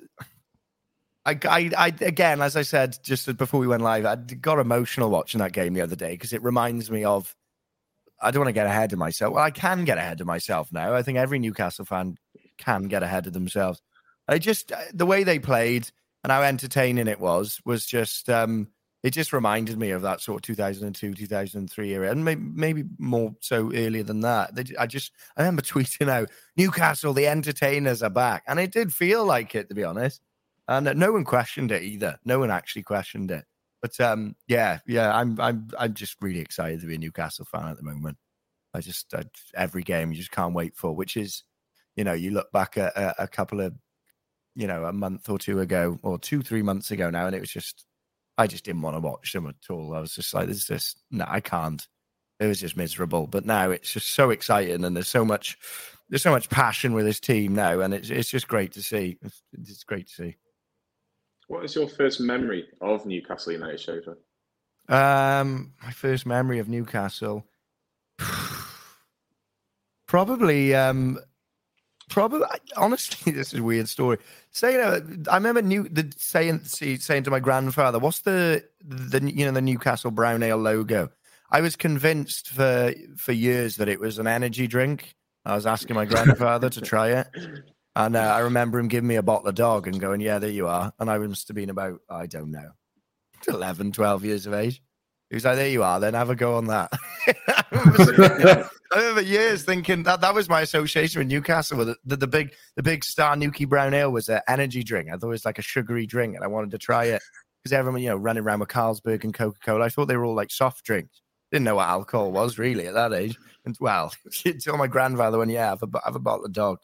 I, 1.27 1.39
I, 1.45 1.71
I, 1.77 1.87
again, 2.01 2.41
as 2.41 2.57
I 2.57 2.63
said 2.63 2.99
just 3.03 3.37
before 3.37 3.61
we 3.61 3.67
went 3.67 3.83
live, 3.83 4.07
I 4.07 4.17
got 4.17 4.59
emotional 4.59 5.11
watching 5.11 5.41
that 5.41 5.53
game 5.53 5.75
the 5.75 5.83
other 5.83 5.95
day 5.95 6.13
because 6.13 6.33
it 6.33 6.43
reminds 6.43 6.91
me 6.91 7.05
of. 7.05 7.35
I 8.23 8.31
don't 8.31 8.41
want 8.41 8.49
to 8.49 8.53
get 8.61 8.67
ahead 8.67 8.93
of 8.93 8.99
myself. 8.99 9.33
Well, 9.35 9.45
I 9.45 9.51
can 9.51 9.85
get 9.85 9.97
ahead 9.97 10.21
of 10.21 10.27
myself 10.27 10.71
now. 10.73 10.95
I 10.95 11.03
think 11.03 11.17
every 11.17 11.39
Newcastle 11.39 11.87
fan 11.87 12.19
can 12.59 12.85
get 12.85 13.03
ahead 13.03 13.27
of 13.27 13.33
themselves. 13.33 13.81
I 14.29 14.39
just 14.39 14.73
the 14.93 15.07
way 15.07 15.25
they 15.25 15.39
played 15.39 15.91
and 16.23 16.31
how 16.31 16.43
entertaining 16.43 17.09
it 17.09 17.21
was 17.21 17.61
was 17.65 17.87
just 17.87 18.29
um, 18.29 18.69
it 19.03 19.11
just 19.11 19.33
reminded 19.33 19.79
me 19.79 19.91
of 19.91 20.03
that 20.03 20.21
sort 20.21 20.37
of 20.37 20.43
2002 20.43 21.15
2003 21.15 21.91
era 21.91 22.11
and 22.11 22.25
maybe, 22.25 22.43
maybe 22.43 22.85
more 22.99 23.35
so 23.41 23.73
earlier 23.75 24.03
than 24.03 24.21
that. 24.21 24.51
I 24.79 24.87
just 24.87 25.13
i 25.37 25.43
remember 25.43 25.63
tweeting 25.63 26.09
out 26.09 26.31
newcastle 26.57 27.13
the 27.13 27.27
entertainers 27.27 28.03
are 28.03 28.11
back 28.11 28.45
and 28.47 28.59
it 28.61 28.73
did 28.73 28.93
feel 28.93 29.25
like 29.25 29.55
it 29.55 29.69
to 29.69 29.75
be 29.75 29.85
honest. 29.85 30.21
And 30.69 30.99
no 30.99 31.13
one 31.13 31.25
questioned 31.25 31.73
it 31.73 31.83
either. 31.83 32.19
No 32.25 32.39
one 32.39 32.51
actually 32.51 32.83
questioned 32.83 33.31
it. 33.31 33.45
But 33.83 33.99
um, 34.01 34.37
yeah 34.47 34.81
yeah 34.87 35.17
i'm 35.17 35.41
i'm 35.41 35.69
i'm 35.79 35.95
just 35.95 36.17
really 36.21 36.41
excited 36.41 36.81
to 36.81 36.87
be 36.87 36.97
a 36.97 36.99
newcastle 36.99 37.47
fan 37.47 37.69
at 37.69 37.77
the 37.77 37.83
moment. 37.83 38.19
I 38.75 38.81
just 38.81 39.13
I, 39.15 39.25
every 39.55 39.83
game 39.83 40.13
you 40.13 40.19
just 40.19 40.31
can't 40.31 40.55
wait 40.55 40.77
for 40.77 40.95
which 40.95 41.17
is 41.17 41.45
you 41.97 42.05
know 42.05 42.13
you 42.13 42.31
look 42.33 42.53
back 42.53 42.77
at 42.77 42.95
a, 42.97 43.23
a 43.23 43.29
couple 43.29 43.61
of 43.61 43.75
you 44.55 44.67
know 44.67 44.85
a 44.85 44.93
month 44.93 45.29
or 45.31 45.39
two 45.39 45.61
ago 45.61 45.99
or 46.03 46.19
two 46.19 46.43
three 46.43 46.63
months 46.63 46.91
ago 46.91 47.09
now 47.09 47.27
and 47.27 47.35
it 47.35 47.41
was 47.41 47.51
just 47.51 47.87
I 48.41 48.47
just 48.47 48.65
didn't 48.65 48.81
want 48.81 48.97
to 48.97 49.01
watch 49.01 49.35
them 49.35 49.47
at 49.47 49.71
all. 49.71 49.95
I 49.95 50.01
was 50.01 50.15
just 50.15 50.33
like, 50.33 50.49
this 50.49 50.57
is 50.57 50.67
just 50.67 50.97
no, 51.11 51.27
I 51.29 51.41
can't. 51.41 51.87
It 52.39 52.47
was 52.47 52.59
just 52.59 52.75
miserable. 52.75 53.27
But 53.27 53.45
now 53.45 53.71
it's 53.71 53.93
just 53.93 54.15
so 54.15 54.31
exciting, 54.31 54.83
and 54.83 54.97
there's 54.97 55.09
so 55.09 55.27
much, 55.27 55.59
there's 56.09 56.23
so 56.23 56.31
much 56.31 56.49
passion 56.49 56.95
with 56.95 57.05
this 57.05 57.21
team 57.21 57.55
now, 57.55 57.81
and 57.81 57.93
it's 57.93 58.09
it's 58.09 58.31
just 58.31 58.49
great 58.49 58.73
to 58.73 58.83
see. 58.83 59.19
It's, 59.21 59.43
it's 59.53 59.85
great 59.85 60.07
to 60.09 60.15
see. 60.15 60.37
What 61.49 61.67
is 61.67 61.75
your 61.75 61.87
first 61.87 62.19
memory 62.19 62.67
of 62.81 63.05
Newcastle 63.05 63.53
United, 63.53 63.79
Scheiffer? 63.79 64.17
Um, 64.89 65.75
my 65.83 65.91
first 65.91 66.25
memory 66.25 66.61
of 66.61 66.69
Newcastle, 66.69 67.45
probably 70.07 70.75
um, 70.75 71.19
probably 72.11 72.41
honestly 72.77 73.33
this 73.33 73.55
is 73.55 73.61
a 73.61 73.63
weird 73.63 73.89
story. 73.89 74.19
Saying 74.51 74.81
uh, 74.81 75.01
i 75.31 75.37
remember 75.37 75.63
new 75.63 75.89
the 75.89 76.13
saying 76.17 76.65
saying 76.65 77.23
to 77.23 77.31
my 77.31 77.41
grandfather 77.41 77.99
what's 77.99 78.21
the 78.21 78.65
the 78.85 79.33
you 79.33 79.47
know 79.47 79.53
the 79.53 79.63
newcastle 79.63 80.11
brown 80.11 80.43
ale 80.43 80.59
logo? 80.59 81.09
I 81.51 81.63
was 81.63 81.77
convinced 81.77 82.51
for 82.51 82.93
for 83.17 83.33
years 83.33 83.77
that 83.77 83.89
it 83.89 84.01
was 84.01 84.19
an 84.19 84.27
energy 84.27 84.67
drink. 84.67 85.15
I 85.47 85.55
was 85.55 85.67
asking 85.67 85.97
my 85.97 86.05
grandfather 86.05 86.69
to 86.69 86.81
try 86.81 87.13
it. 87.13 87.29
And 87.97 88.15
uh, 88.15 88.21
i 88.21 88.41
remember 88.41 88.79
him 88.79 88.89
giving 88.89 89.09
me 89.09 89.17
a 89.17 89.23
bottle 89.23 89.49
of 89.49 89.55
dog 89.55 89.89
and 89.89 89.99
going 89.99 90.21
yeah 90.21 90.39
there 90.39 90.51
you 90.51 90.67
are. 90.67 90.93
And 90.99 91.11
i 91.11 91.17
must 91.19 91.49
have 91.49 91.55
been 91.55 91.71
about 91.71 92.01
i 92.11 92.27
don't 92.27 92.51
know 92.51 92.71
11 93.49 93.93
12 93.93 94.25
years 94.25 94.47
of 94.47 94.55
age. 94.55 94.83
He 95.31 95.37
was 95.37 95.45
like, 95.45 95.57
"There 95.57 95.69
you 95.69 95.85
are. 95.85 96.01
Then 96.01 96.15
have 96.15 96.29
a 96.29 96.35
go 96.35 96.57
on 96.57 96.67
that." 96.67 96.93
I 98.93 98.99
remember 98.99 99.23
years 99.23 99.63
thinking 99.63 100.03
that 100.03 100.21
that 100.21 100.35
was 100.35 100.49
my 100.49 100.63
association 100.63 101.21
with 101.21 101.29
Newcastle. 101.29 101.79
With 101.79 101.97
the, 102.05 102.17
the, 102.17 102.27
big, 102.27 102.55
the 102.75 102.83
big 102.83 103.05
star 103.05 103.37
Newkie 103.37 103.69
Brown 103.69 103.95
Ale 103.95 104.11
was 104.11 104.29
an 104.29 104.41
energy 104.49 104.83
drink. 104.83 105.09
I 105.09 105.13
thought 105.13 105.29
it 105.29 105.31
was 105.31 105.45
like 105.45 105.59
a 105.61 105.63
sugary 105.63 106.07
drink, 106.07 106.35
and 106.35 106.43
I 106.43 106.49
wanted 106.49 106.73
to 106.73 106.79
try 106.79 107.05
it 107.05 107.23
because 107.63 107.73
everyone, 107.73 108.03
you 108.03 108.09
know, 108.09 108.17
running 108.17 108.43
around 108.43 108.61
with 108.61 108.69
Carlsberg 108.69 109.23
and 109.23 109.33
Coca 109.33 109.59
Cola. 109.65 109.85
I 109.85 109.91
thought 109.91 110.07
they 110.07 110.17
were 110.17 110.25
all 110.25 110.35
like 110.35 110.51
soft 110.51 110.85
drinks. 110.85 111.23
Didn't 111.53 111.65
know 111.65 111.77
what 111.77 111.89
alcohol 111.89 112.33
was 112.33 112.59
really 112.59 112.87
at 112.87 112.95
that 112.95 113.13
age. 113.13 113.39
And 113.65 113.77
well, 113.81 114.13
tell 114.61 114.77
my 114.77 114.89
grandfather 114.89 115.39
when 115.39 115.51
yeah, 115.51 115.69
have 115.69 115.83
a, 115.83 116.01
have 116.05 116.17
a 116.17 116.21
bottle 116.21 116.45
of 116.45 116.53
dog. 116.53 116.79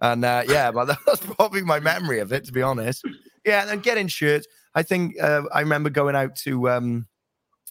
And 0.00 0.24
uh, 0.24 0.44
yeah, 0.48 0.70
but 0.70 0.84
that 0.86 0.98
was 1.06 1.20
probably 1.20 1.62
my 1.62 1.80
memory 1.80 2.20
of 2.20 2.32
it, 2.32 2.44
to 2.44 2.52
be 2.52 2.62
honest. 2.62 3.04
Yeah, 3.44 3.70
and 3.70 3.82
getting 3.82 4.08
shirts. 4.08 4.46
I 4.74 4.82
think 4.82 5.20
uh, 5.20 5.42
I 5.52 5.60
remember 5.60 5.90
going 5.90 6.16
out 6.16 6.36
to 6.36 6.70
um, 6.70 7.06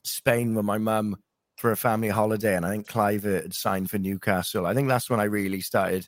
Spain 0.04 0.54
with 0.54 0.66
my 0.66 0.78
mum 0.78 1.18
for 1.60 1.72
a 1.72 1.78
family 1.78 2.08
holiday, 2.08 2.56
and 2.56 2.66
I 2.66 2.70
think 2.72 2.88
Clive 2.88 3.24
had 3.24 3.54
signed 3.54 3.92
for 3.92 3.98
Newcastle. 3.98 4.66
I 4.66 4.74
think 4.74 4.88
that's 4.88 5.10
when 5.10 5.20
I 5.20 5.26
really 5.26 5.60
started 5.60 6.08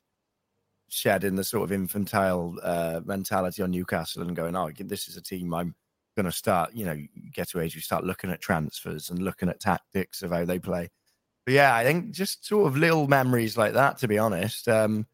shedding 0.88 1.36
the 1.36 1.44
sort 1.44 1.64
of 1.64 1.74
infantile 1.74 2.56
uh, 2.64 3.02
mentality 3.04 3.62
on 3.62 3.72
Newcastle 3.72 4.22
and 4.22 4.36
going, 4.36 4.56
"Oh, 4.56 4.72
this 4.78 5.10
is 5.10 5.18
a 5.18 5.22
team 5.22 5.54
I'm 5.54 5.76
going 6.16 6.26
to 6.26 6.32
start." 6.32 6.74
You 6.74 6.86
know, 6.86 6.94
you 6.94 7.08
get 7.34 7.50
to 7.50 7.60
age, 7.60 7.76
you 7.76 7.82
start 7.82 8.06
looking 8.06 8.32
at 8.32 8.40
transfers 8.40 9.10
and 9.10 9.22
looking 9.22 9.50
at 9.50 9.60
tactics 9.60 10.22
of 10.22 10.32
how 10.32 10.46
they 10.46 10.58
play. 10.58 10.90
But 11.46 11.56
yeah, 11.56 11.76
I 11.76 11.84
think 11.84 12.12
just 12.12 12.46
sort 12.46 12.68
of 12.68 12.78
little 12.78 13.10
memories 13.10 13.58
like 13.58 13.74
that. 13.74 13.98
To 13.98 14.08
be 14.08 14.18
honest, 14.18 14.70
um, 14.70 15.06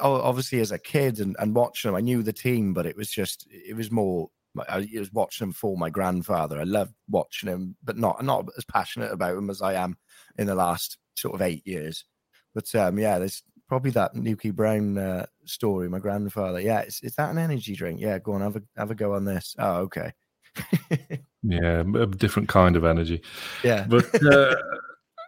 obviously 0.00 0.58
as 0.58 0.72
a 0.72 0.80
kid 0.80 1.20
and, 1.20 1.36
and 1.38 1.54
watching 1.54 1.90
them, 1.90 1.96
I 1.96 2.00
knew 2.00 2.24
the 2.24 2.32
team, 2.32 2.74
but 2.74 2.86
it 2.86 2.96
was 2.96 3.08
just 3.08 3.46
it 3.52 3.76
was 3.76 3.92
more 3.92 4.30
I 4.68 4.88
was 4.98 5.12
watching 5.12 5.48
him 5.48 5.52
for 5.52 5.76
my 5.76 5.90
grandfather. 5.90 6.58
I 6.58 6.64
love 6.64 6.92
watching 7.08 7.48
him, 7.48 7.76
but 7.82 7.96
not 7.96 8.24
not 8.24 8.46
as 8.56 8.64
passionate 8.64 9.12
about 9.12 9.36
him 9.36 9.50
as 9.50 9.62
I 9.62 9.74
am 9.74 9.96
in 10.38 10.46
the 10.46 10.54
last 10.54 10.98
sort 11.14 11.34
of 11.34 11.42
eight 11.42 11.66
years. 11.66 12.04
But 12.54 12.74
um, 12.74 12.98
yeah, 12.98 13.18
there's 13.18 13.42
probably 13.68 13.90
that 13.92 14.14
Newkie 14.14 14.54
Brown 14.54 14.98
uh, 14.98 15.26
story. 15.44 15.88
My 15.88 15.98
grandfather, 15.98 16.60
yeah, 16.60 16.82
is, 16.82 17.00
is 17.02 17.14
that 17.16 17.30
an 17.30 17.38
energy 17.38 17.74
drink? 17.74 18.00
Yeah, 18.00 18.18
go 18.18 18.32
on, 18.32 18.40
have 18.40 18.56
a 18.56 18.62
have 18.76 18.90
a 18.90 18.94
go 18.94 19.14
on 19.14 19.24
this. 19.24 19.54
Oh, 19.58 19.76
okay. 19.82 20.12
yeah, 21.42 21.80
a 21.80 22.06
different 22.06 22.48
kind 22.48 22.76
of 22.76 22.84
energy. 22.84 23.22
Yeah, 23.62 23.86
but 23.88 24.06
uh, 24.24 24.56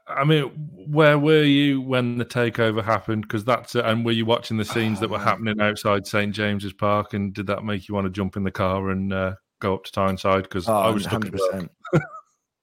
I 0.09 0.25
mean, 0.25 0.45
where 0.87 1.19
were 1.19 1.43
you 1.43 1.81
when 1.81 2.19
the 2.19 2.25
takeover 2.25 2.83
happened? 2.83 3.23
Because 3.23 3.45
that's 3.45 3.75
and 3.75 4.05
were 4.05 4.13
you 4.13 4.25
watching 4.25 4.57
the 4.57 4.65
scenes 4.65 5.01
that 5.01 5.11
were 5.11 5.19
happening 5.19 5.61
outside 5.61 6.07
St 6.07 6.35
James's 6.35 6.73
Park? 6.73 7.15
And 7.15 7.35
did 7.35 7.47
that 7.49 7.65
make 7.65 7.89
you 7.89 7.95
want 7.95 8.07
to 8.07 8.11
jump 8.11 8.37
in 8.37 8.45
the 8.45 8.51
car 8.51 8.91
and 8.91 9.13
uh, 9.13 9.35
go 9.61 9.75
up 9.75 9.85
to 9.85 9.93
Tyneside? 9.93 10.45
Because 10.45 10.69
oh, 10.69 10.75
I 10.75 10.91
was 10.91 11.05
hundred 11.05 11.33
percent. 11.33 11.71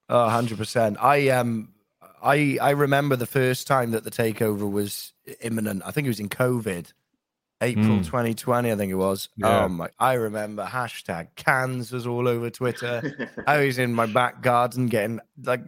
Oh, 0.08 0.22
100 0.22 0.56
percent. 0.58 0.96
I 1.00 1.30
um, 1.30 1.72
I 2.22 2.58
I 2.60 2.70
remember 2.70 3.16
the 3.16 3.26
first 3.26 3.66
time 3.66 3.90
that 3.90 4.04
the 4.04 4.10
takeover 4.10 4.70
was 4.70 5.12
imminent. 5.40 5.82
I 5.84 5.90
think 5.90 6.06
it 6.06 6.10
was 6.10 6.20
in 6.20 6.28
COVID, 6.28 6.92
April 7.60 7.86
mm. 7.86 8.04
2020. 8.04 8.70
I 8.70 8.76
think 8.76 8.92
it 8.92 8.96
was. 8.96 9.28
Yeah. 9.36 9.64
Oh 9.64 9.68
my! 9.68 9.88
I 9.98 10.14
remember 10.14 10.64
hashtag 10.64 11.28
cans 11.34 11.90
was 11.90 12.06
all 12.06 12.28
over 12.28 12.50
Twitter. 12.50 13.02
I 13.46 13.64
was 13.64 13.78
in 13.78 13.92
my 13.92 14.06
back 14.06 14.42
garden 14.42 14.86
getting 14.86 15.20
like 15.42 15.62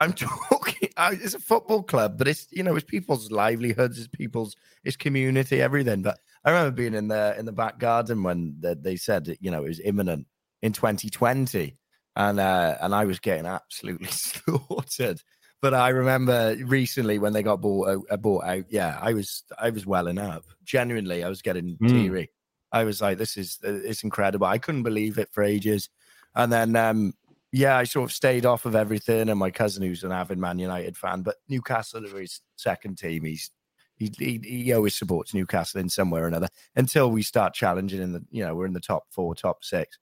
I'm 0.00 0.12
talking. 0.14 0.88
It's 0.96 1.34
a 1.34 1.40
football 1.40 1.82
club, 1.82 2.18
but 2.18 2.28
it's 2.28 2.46
you 2.50 2.62
know 2.62 2.76
it's 2.76 2.84
people's 2.84 3.30
livelihoods, 3.30 3.98
it's 3.98 4.08
people's 4.08 4.56
it's 4.84 4.96
community, 4.96 5.60
everything. 5.60 6.02
But 6.02 6.18
I 6.44 6.50
remember 6.50 6.72
being 6.72 6.94
in 6.94 7.08
the 7.08 7.36
in 7.38 7.46
the 7.46 7.52
back 7.52 7.78
garden 7.78 8.22
when 8.22 8.56
the, 8.60 8.74
they 8.74 8.96
said 8.96 9.36
you 9.40 9.50
know 9.50 9.64
it 9.64 9.68
was 9.68 9.80
imminent 9.80 10.26
in 10.62 10.72
2020, 10.72 11.76
and 12.16 12.40
uh, 12.40 12.76
and 12.80 12.94
I 12.94 13.04
was 13.04 13.20
getting 13.20 13.46
absolutely 13.46 14.06
slaughtered. 14.10 15.20
But 15.60 15.74
I 15.74 15.88
remember 15.88 16.56
recently 16.64 17.18
when 17.18 17.32
they 17.32 17.42
got 17.42 17.60
bought 17.60 17.88
out, 17.88 18.04
uh, 18.10 18.16
bought 18.16 18.44
out. 18.44 18.64
Yeah, 18.68 18.98
I 19.00 19.12
was 19.12 19.42
I 19.58 19.70
was 19.70 19.86
welling 19.86 20.18
up. 20.18 20.44
Genuinely, 20.64 21.24
I 21.24 21.28
was 21.28 21.42
getting 21.42 21.76
mm. 21.78 21.88
teary. 21.88 22.30
I 22.70 22.84
was 22.84 23.00
like, 23.00 23.18
this 23.18 23.36
is 23.36 23.58
uh, 23.64 23.72
it's 23.72 24.04
incredible. 24.04 24.46
I 24.46 24.58
couldn't 24.58 24.84
believe 24.84 25.18
it 25.18 25.30
for 25.32 25.42
ages. 25.42 25.88
And 26.34 26.52
then 26.52 26.76
um, 26.76 27.14
yeah, 27.52 27.76
I 27.76 27.84
sort 27.84 28.10
of 28.10 28.14
stayed 28.14 28.44
off 28.44 28.66
of 28.66 28.74
everything. 28.74 29.28
And 29.28 29.38
my 29.38 29.50
cousin, 29.50 29.82
who's 29.82 30.04
an 30.04 30.12
avid 30.12 30.38
Man 30.38 30.58
United 30.58 30.96
fan, 30.96 31.22
but 31.22 31.36
Newcastle 31.48 32.04
are 32.04 32.20
his 32.20 32.40
second 32.56 32.98
team. 32.98 33.24
He's 33.24 33.50
he, 33.96 34.12
he, 34.16 34.40
he 34.44 34.72
always 34.72 34.96
supports 34.96 35.34
Newcastle 35.34 35.80
in 35.80 35.88
some 35.88 36.10
way 36.10 36.20
or 36.20 36.28
another 36.28 36.48
until 36.76 37.10
we 37.10 37.22
start 37.22 37.52
challenging 37.52 38.00
in 38.00 38.12
the 38.12 38.24
you 38.30 38.44
know 38.44 38.54
we're 38.54 38.66
in 38.66 38.72
the 38.72 38.80
top 38.80 39.04
four, 39.10 39.34
top 39.34 39.64
six. 39.64 39.98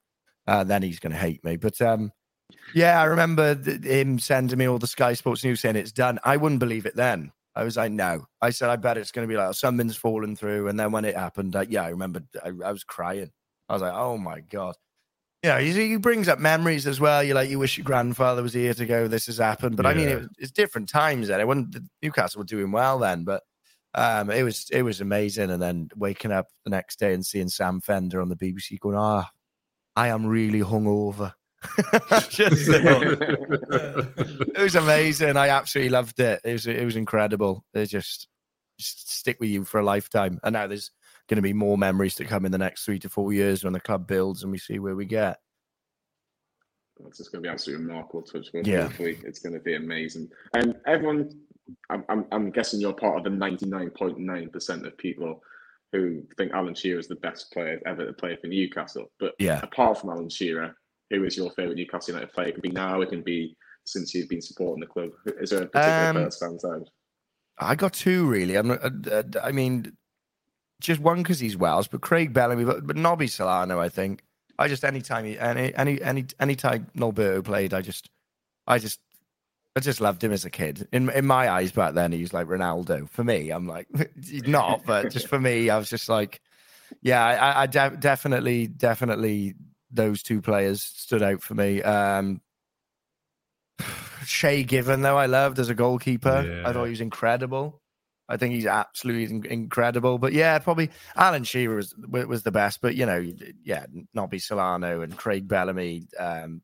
Uh, 0.46 0.64
then 0.64 0.82
he's 0.82 1.00
going 1.00 1.12
to 1.12 1.18
hate 1.18 1.42
me. 1.44 1.56
But 1.56 1.80
um, 1.80 2.12
yeah, 2.74 3.00
I 3.00 3.04
remember 3.04 3.54
th- 3.54 3.82
him 3.82 4.18
sending 4.18 4.58
me 4.58 4.68
all 4.68 4.78
the 4.78 4.86
Sky 4.86 5.14
Sports 5.14 5.42
news 5.42 5.60
saying 5.60 5.76
it's 5.76 5.92
done. 5.92 6.20
I 6.24 6.36
wouldn't 6.36 6.60
believe 6.60 6.86
it 6.86 6.94
then. 6.94 7.32
I 7.56 7.64
was 7.64 7.76
like, 7.76 7.90
no. 7.90 8.26
I 8.42 8.50
said, 8.50 8.68
I 8.68 8.76
bet 8.76 8.98
it's 8.98 9.10
going 9.10 9.26
to 9.26 9.32
be 9.32 9.36
like 9.36 9.54
something's 9.54 9.96
fallen 9.96 10.36
through. 10.36 10.68
And 10.68 10.78
then 10.78 10.92
when 10.92 11.06
it 11.06 11.16
happened, 11.16 11.56
yeah, 11.68 11.84
I 11.84 11.88
remember 11.88 12.20
I, 12.44 12.48
I 12.64 12.70
was 12.70 12.84
crying. 12.84 13.32
I 13.68 13.72
was 13.72 13.82
like, 13.82 13.94
oh 13.94 14.18
my 14.18 14.40
god 14.40 14.76
yeah, 15.46 15.60
he, 15.60 15.72
he 15.72 15.96
brings 15.96 16.28
up 16.28 16.40
memories 16.40 16.88
as 16.88 16.98
well. 16.98 17.22
You 17.22 17.34
like, 17.34 17.48
you 17.48 17.60
wish 17.60 17.78
your 17.78 17.84
grandfather 17.84 18.42
was 18.42 18.52
here 18.52 18.74
to 18.74 18.84
go. 18.84 19.06
This 19.06 19.26
has 19.26 19.38
happened, 19.38 19.76
but 19.76 19.84
yeah. 19.86 19.90
I 19.90 19.94
mean, 19.94 20.08
it, 20.08 20.24
it's 20.38 20.50
different 20.50 20.88
times. 20.88 21.28
Then 21.28 21.40
it 21.40 21.46
wasn't 21.46 21.76
Newcastle 22.02 22.40
were 22.40 22.44
doing 22.44 22.72
well 22.72 22.98
then, 22.98 23.22
but 23.22 23.44
um, 23.94 24.28
it 24.30 24.42
was 24.42 24.68
it 24.72 24.82
was 24.82 25.00
amazing. 25.00 25.50
And 25.50 25.62
then 25.62 25.88
waking 25.94 26.32
up 26.32 26.48
the 26.64 26.70
next 26.70 26.98
day 26.98 27.14
and 27.14 27.24
seeing 27.24 27.48
Sam 27.48 27.80
Fender 27.80 28.20
on 28.20 28.28
the 28.28 28.34
BBC 28.34 28.80
going, 28.80 28.96
"Ah, 28.96 29.24
oh, 29.24 29.30
I 29.94 30.08
am 30.08 30.26
really 30.26 30.60
hungover." 30.60 31.32
Just, 32.28 32.68
it 32.68 34.58
was 34.58 34.74
amazing. 34.74 35.36
I 35.36 35.48
absolutely 35.48 35.90
loved 35.90 36.18
it. 36.18 36.40
It 36.44 36.52
was 36.52 36.66
it 36.66 36.84
was 36.84 36.96
incredible. 36.96 37.64
It 37.72 37.86
just, 37.86 38.28
just 38.78 39.10
stick 39.16 39.38
with 39.40 39.50
you 39.50 39.64
for 39.64 39.80
a 39.80 39.84
lifetime. 39.84 40.38
And 40.42 40.52
now 40.52 40.66
there's 40.66 40.90
going 41.28 41.36
to 41.36 41.42
be 41.42 41.52
more 41.52 41.76
memories 41.76 42.14
to 42.16 42.24
come 42.24 42.44
in 42.44 42.52
the 42.52 42.58
next 42.58 42.84
three 42.84 42.98
to 43.00 43.08
four 43.08 43.32
years 43.32 43.64
when 43.64 43.72
the 43.72 43.80
club 43.80 44.06
builds 44.06 44.42
and 44.42 44.52
we 44.52 44.58
see 44.58 44.78
where 44.78 44.96
we 44.96 45.04
get. 45.04 45.38
It's 47.06 47.18
just 47.18 47.30
going 47.30 47.42
to 47.42 47.48
be 47.48 47.52
absolutely 47.52 47.84
remarkable 47.84 48.22
to 48.22 48.38
watch. 48.38 48.66
Yeah, 48.66 48.88
it's 48.98 49.40
going 49.40 49.52
to 49.52 49.60
be 49.60 49.74
amazing. 49.74 50.30
And 50.54 50.76
everyone, 50.86 51.30
I'm, 51.90 52.04
I'm, 52.08 52.24
I'm 52.32 52.50
guessing 52.50 52.80
you're 52.80 52.94
part 52.94 53.18
of 53.18 53.24
the 53.24 53.30
99.9% 53.30 54.86
of 54.86 54.98
people 54.98 55.42
who 55.92 56.22
think 56.36 56.52
Alan 56.52 56.74
Shearer 56.74 56.98
is 56.98 57.08
the 57.08 57.16
best 57.16 57.52
player 57.52 57.80
ever 57.86 58.06
to 58.06 58.12
play 58.12 58.36
for 58.36 58.46
Newcastle. 58.46 59.06
But 59.20 59.34
yeah, 59.38 59.60
apart 59.62 59.98
from 60.00 60.10
Alan 60.10 60.30
Shearer, 60.30 60.74
who 61.10 61.24
is 61.24 61.36
your 61.36 61.50
favourite 61.50 61.76
Newcastle 61.76 62.14
United 62.14 62.32
player? 62.32 62.48
It 62.48 62.52
can 62.52 62.62
be 62.62 62.70
now, 62.70 63.00
it 63.02 63.10
can 63.10 63.22
be 63.22 63.56
since 63.84 64.14
you've 64.14 64.28
been 64.28 64.42
supporting 64.42 64.80
the 64.80 64.86
club. 64.86 65.10
Is 65.40 65.50
there 65.50 65.62
a 65.62 65.66
particular 65.66 66.08
um, 66.08 66.14
player 66.14 66.24
that 66.24 66.32
stands 66.32 66.64
out? 66.64 66.88
I 67.58 67.74
got 67.74 67.92
two 67.92 68.26
really. 68.26 68.56
I'm. 68.56 68.70
Uh, 68.70 68.90
uh, 69.10 69.22
I 69.42 69.52
mean, 69.52 69.96
just 70.80 71.00
one 71.00 71.18
because 71.18 71.40
he's 71.40 71.56
Welsh, 71.56 71.88
but 71.88 72.00
Craig 72.00 72.32
Bellamy, 72.32 72.64
but, 72.64 72.86
but 72.86 72.96
Nobby 72.96 73.26
Solano, 73.26 73.80
I 73.80 73.88
think. 73.88 74.22
I 74.58 74.68
just 74.68 74.84
anytime 74.84 75.24
he 75.24 75.38
any 75.38 75.74
any 75.74 76.00
any 76.00 76.26
anytime 76.40 76.86
Norberto 76.96 77.44
played, 77.44 77.74
I 77.74 77.82
just 77.82 78.10
I 78.66 78.78
just 78.78 79.00
I 79.76 79.80
just 79.80 80.00
loved 80.00 80.24
him 80.24 80.32
as 80.32 80.44
a 80.44 80.50
kid. 80.50 80.88
In 80.92 81.10
in 81.10 81.26
my 81.26 81.50
eyes 81.50 81.72
back 81.72 81.94
then, 81.94 82.12
he 82.12 82.20
was 82.22 82.32
like 82.32 82.46
Ronaldo. 82.46 83.08
For 83.08 83.22
me, 83.22 83.50
I'm 83.50 83.66
like 83.66 83.88
not, 84.46 84.84
but 84.86 85.10
just 85.10 85.28
for 85.28 85.38
me, 85.38 85.68
I 85.68 85.76
was 85.76 85.90
just 85.90 86.08
like, 86.08 86.40
yeah, 87.02 87.22
I, 87.22 87.62
I 87.62 87.66
de- 87.66 87.96
definitely 87.98 88.66
definitely 88.66 89.54
those 89.90 90.22
two 90.22 90.40
players 90.40 90.82
stood 90.82 91.22
out 91.22 91.42
for 91.42 91.54
me. 91.54 91.82
Um, 91.82 92.40
Shay 94.24 94.64
Given, 94.64 95.02
though, 95.02 95.18
I 95.18 95.26
loved 95.26 95.58
as 95.58 95.68
a 95.68 95.74
goalkeeper. 95.74 96.44
Yeah. 96.46 96.68
I 96.68 96.72
thought 96.72 96.84
he 96.84 96.90
was 96.90 97.00
incredible. 97.00 97.80
I 98.28 98.36
think 98.36 98.54
he's 98.54 98.66
absolutely 98.66 99.50
incredible. 99.50 100.18
But 100.18 100.32
yeah, 100.32 100.58
probably 100.58 100.90
Alan 101.14 101.44
Shearer 101.44 101.76
was 101.76 101.94
was 102.08 102.42
the 102.42 102.50
best. 102.50 102.80
But 102.80 102.96
you 102.96 103.06
know, 103.06 103.24
yeah, 103.62 103.86
Nobby 104.14 104.38
Solano 104.38 105.02
and 105.02 105.16
Craig 105.16 105.46
Bellamy, 105.46 106.06
um, 106.18 106.62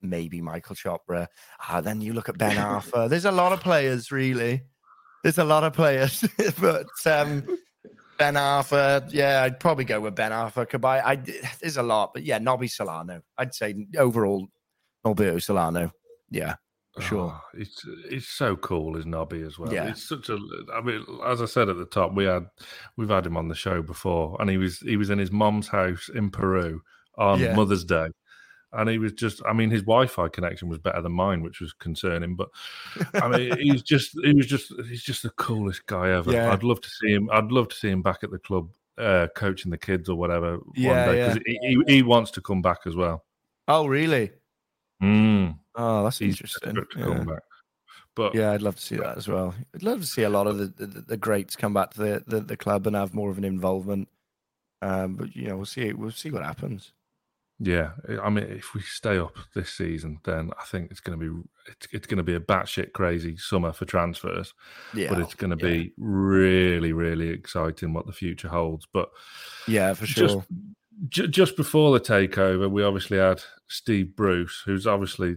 maybe 0.00 0.40
Michael 0.40 0.76
Chopra. 0.76 1.26
Ah, 1.68 1.80
then 1.80 2.00
you 2.00 2.12
look 2.12 2.28
at 2.28 2.38
Ben 2.38 2.56
Arfa. 2.56 3.08
There's 3.08 3.24
a 3.24 3.32
lot 3.32 3.52
of 3.52 3.60
players, 3.60 4.12
really. 4.12 4.62
There's 5.24 5.38
a 5.38 5.44
lot 5.44 5.64
of 5.64 5.72
players, 5.72 6.24
but 6.60 6.86
um, 7.04 7.42
Ben 8.18 8.34
Arfa, 8.34 9.08
yeah, 9.12 9.42
I'd 9.42 9.58
probably 9.58 9.84
go 9.84 10.00
with 10.00 10.14
Ben 10.14 10.30
Arfa. 10.30 10.66
Cabaye, 10.66 11.02
I 11.04 11.16
there's 11.60 11.76
a 11.76 11.82
lot, 11.82 12.14
but 12.14 12.22
yeah, 12.22 12.38
Nobby 12.38 12.68
Solano. 12.68 13.22
I'd 13.36 13.54
say 13.54 13.74
overall, 13.96 14.46
Norberto 15.04 15.42
Solano. 15.42 15.92
Yeah 16.30 16.54
sure. 17.00 17.32
Oh, 17.34 17.40
it's 17.54 17.84
it's 18.10 18.28
so 18.28 18.56
cool, 18.56 18.96
is 18.96 19.06
Nobby 19.06 19.42
as 19.42 19.58
well. 19.58 19.72
Yeah. 19.72 19.88
It's 19.88 20.08
such 20.08 20.28
a. 20.28 20.38
I 20.74 20.80
mean, 20.80 21.04
as 21.24 21.42
I 21.42 21.46
said 21.46 21.68
at 21.68 21.76
the 21.76 21.86
top, 21.86 22.14
we 22.14 22.24
had 22.24 22.46
we've 22.96 23.08
had 23.08 23.26
him 23.26 23.36
on 23.36 23.48
the 23.48 23.54
show 23.54 23.82
before, 23.82 24.36
and 24.40 24.50
he 24.50 24.56
was 24.56 24.78
he 24.80 24.96
was 24.96 25.10
in 25.10 25.18
his 25.18 25.32
mom's 25.32 25.68
house 25.68 26.08
in 26.14 26.30
Peru 26.30 26.82
on 27.16 27.40
yeah. 27.40 27.54
Mother's 27.54 27.84
Day, 27.84 28.08
and 28.72 28.88
he 28.88 28.98
was 28.98 29.12
just. 29.12 29.42
I 29.46 29.52
mean, 29.52 29.70
his 29.70 29.82
Wi-Fi 29.82 30.28
connection 30.28 30.68
was 30.68 30.78
better 30.78 31.02
than 31.02 31.12
mine, 31.12 31.42
which 31.42 31.60
was 31.60 31.72
concerning. 31.72 32.36
But 32.36 32.48
I 33.14 33.28
mean, 33.28 33.56
he's 33.60 33.82
just 33.82 34.18
he 34.22 34.34
was 34.34 34.46
just 34.46 34.72
he's 34.88 35.02
just 35.02 35.22
the 35.22 35.30
coolest 35.30 35.86
guy 35.86 36.10
ever. 36.10 36.32
Yeah. 36.32 36.52
I'd 36.52 36.62
love 36.62 36.80
to 36.80 36.90
see 36.90 37.12
him. 37.12 37.28
I'd 37.32 37.52
love 37.52 37.68
to 37.68 37.76
see 37.76 37.90
him 37.90 38.02
back 38.02 38.22
at 38.22 38.30
the 38.30 38.38
club. 38.38 38.70
Uh, 38.96 39.28
coaching 39.36 39.70
the 39.70 39.78
kids 39.78 40.08
or 40.08 40.16
whatever 40.16 40.58
yeah, 40.74 41.06
one 41.06 41.14
day 41.14 41.20
because 41.20 41.42
yeah. 41.46 41.58
he, 41.62 41.82
he, 41.86 41.94
he 41.94 42.02
wants 42.02 42.32
to 42.32 42.40
come 42.40 42.60
back 42.60 42.78
as 42.84 42.96
well. 42.96 43.24
Oh, 43.68 43.86
really? 43.86 44.32
Mm. 45.00 45.58
Oh, 45.78 46.02
that's 46.02 46.18
He's 46.18 46.34
interesting. 46.34 46.76
Yeah. 46.96 47.38
But 48.14 48.34
yeah, 48.34 48.50
I'd 48.50 48.62
love 48.62 48.74
to 48.74 48.82
see 48.82 48.96
that 48.96 49.16
as 49.16 49.28
well. 49.28 49.54
I'd 49.72 49.84
love 49.84 50.00
to 50.00 50.06
see 50.06 50.24
a 50.24 50.28
lot 50.28 50.48
of 50.48 50.58
the, 50.58 50.66
the, 50.66 51.00
the 51.02 51.16
greats 51.16 51.54
come 51.54 51.72
back 51.72 51.94
to 51.94 52.00
the, 52.00 52.24
the, 52.26 52.40
the, 52.40 52.56
club 52.56 52.88
and 52.88 52.96
have 52.96 53.14
more 53.14 53.30
of 53.30 53.38
an 53.38 53.44
involvement. 53.44 54.08
Um, 54.82 55.14
but 55.14 55.36
you 55.36 55.46
know, 55.46 55.56
we'll 55.56 55.66
see. 55.66 55.92
We'll 55.92 56.10
see 56.10 56.32
what 56.32 56.42
happens. 56.42 56.92
Yeah, 57.60 57.92
I 58.20 58.28
mean, 58.28 58.44
if 58.44 58.74
we 58.74 58.82
stay 58.82 59.18
up 59.18 59.36
this 59.54 59.70
season, 59.70 60.18
then 60.24 60.50
I 60.60 60.64
think 60.64 60.90
it's 60.90 61.00
going 61.00 61.18
to 61.18 61.30
be 61.30 61.48
it's, 61.68 61.86
it's 61.92 62.06
going 62.08 62.18
to 62.18 62.24
be 62.24 62.34
a 62.34 62.40
batshit 62.40 62.92
crazy 62.92 63.36
summer 63.36 63.72
for 63.72 63.84
transfers. 63.84 64.54
Yeah, 64.94 65.10
but 65.10 65.20
it's 65.20 65.34
going 65.34 65.56
to 65.56 65.64
yeah. 65.64 65.72
be 65.72 65.92
really, 65.96 66.92
really 66.92 67.28
exciting 67.28 67.92
what 67.92 68.06
the 68.06 68.12
future 68.12 68.48
holds. 68.48 68.86
But 68.92 69.10
yeah, 69.68 69.94
for 69.94 70.06
sure. 70.06 70.44
Just, 71.08 71.30
just 71.30 71.56
before 71.56 71.92
the 71.92 72.04
takeover, 72.04 72.68
we 72.68 72.82
obviously 72.82 73.18
had 73.18 73.42
Steve 73.68 74.16
Bruce, 74.16 74.62
who's 74.64 74.86
obviously 74.86 75.36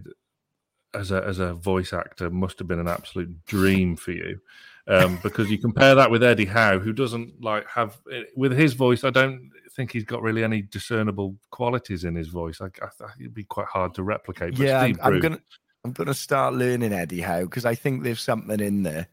as 0.94 1.10
a 1.10 1.24
as 1.24 1.38
a 1.38 1.54
voice 1.54 1.92
actor 1.92 2.30
must 2.30 2.58
have 2.58 2.68
been 2.68 2.78
an 2.78 2.88
absolute 2.88 3.44
dream 3.46 3.96
for 3.96 4.12
you. 4.12 4.40
Um, 4.88 5.20
because 5.22 5.48
you 5.48 5.58
compare 5.58 5.94
that 5.94 6.10
with 6.10 6.24
Eddie 6.24 6.44
Howe, 6.44 6.80
who 6.80 6.92
doesn't 6.92 7.40
like 7.40 7.68
have 7.68 7.98
eh, 8.12 8.24
with 8.34 8.50
his 8.50 8.72
voice. 8.72 9.04
I 9.04 9.10
don't 9.10 9.50
think 9.76 9.92
he's 9.92 10.04
got 10.04 10.22
really 10.22 10.42
any 10.42 10.62
discernible 10.62 11.36
qualities 11.50 12.02
in 12.04 12.16
his 12.16 12.28
voice. 12.28 12.60
I, 12.60 12.66
I 12.66 12.88
it'd 13.20 13.32
be 13.32 13.44
quite 13.44 13.68
hard 13.68 13.94
to 13.94 14.02
replicate. 14.02 14.56
But 14.56 14.66
yeah, 14.66 14.80
I'm, 14.80 14.94
Bruce, 14.94 15.22
gonna 15.22 15.40
I'm 15.84 15.92
gonna 15.92 16.14
start 16.14 16.54
learning 16.54 16.92
Eddie 16.92 17.20
Howe 17.20 17.44
because 17.44 17.64
I 17.64 17.76
think 17.76 18.02
there's 18.02 18.20
something 18.20 18.58
in 18.58 18.82
there. 18.82 19.06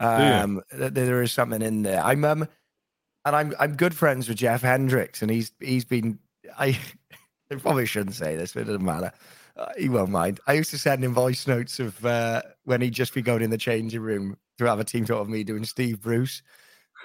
Um, 0.00 0.62
there 0.70 1.22
is 1.22 1.32
something 1.32 1.62
in 1.62 1.82
there. 1.82 2.04
I'm 2.04 2.22
um, 2.24 2.46
and 3.24 3.36
I'm 3.36 3.54
I'm 3.58 3.74
good 3.74 3.94
friends 3.94 4.28
with 4.28 4.36
Jeff 4.36 4.60
Hendricks, 4.60 5.22
and 5.22 5.30
he's 5.30 5.52
he's 5.60 5.84
been 5.84 6.18
I. 6.58 6.78
I 7.48 7.54
probably 7.54 7.86
shouldn't 7.86 8.16
say 8.16 8.34
this, 8.34 8.54
but 8.54 8.62
it 8.62 8.64
doesn't 8.64 8.84
matter. 8.84 9.12
Uh, 9.56 9.72
he 9.78 9.88
won't 9.88 10.10
mind. 10.10 10.38
I 10.46 10.52
used 10.52 10.70
to 10.70 10.78
send 10.78 11.02
him 11.02 11.14
voice 11.14 11.46
notes 11.46 11.80
of 11.80 12.04
uh, 12.04 12.42
when 12.64 12.82
he'd 12.82 12.92
just 12.92 13.14
be 13.14 13.22
going 13.22 13.42
in 13.42 13.50
the 13.50 13.58
changing 13.58 14.00
room 14.00 14.36
to 14.58 14.66
have 14.66 14.80
a 14.80 14.84
team 14.84 15.04
talk 15.06 15.20
of 15.20 15.28
me 15.28 15.44
doing 15.44 15.64
Steve 15.64 16.00
Bruce. 16.00 16.42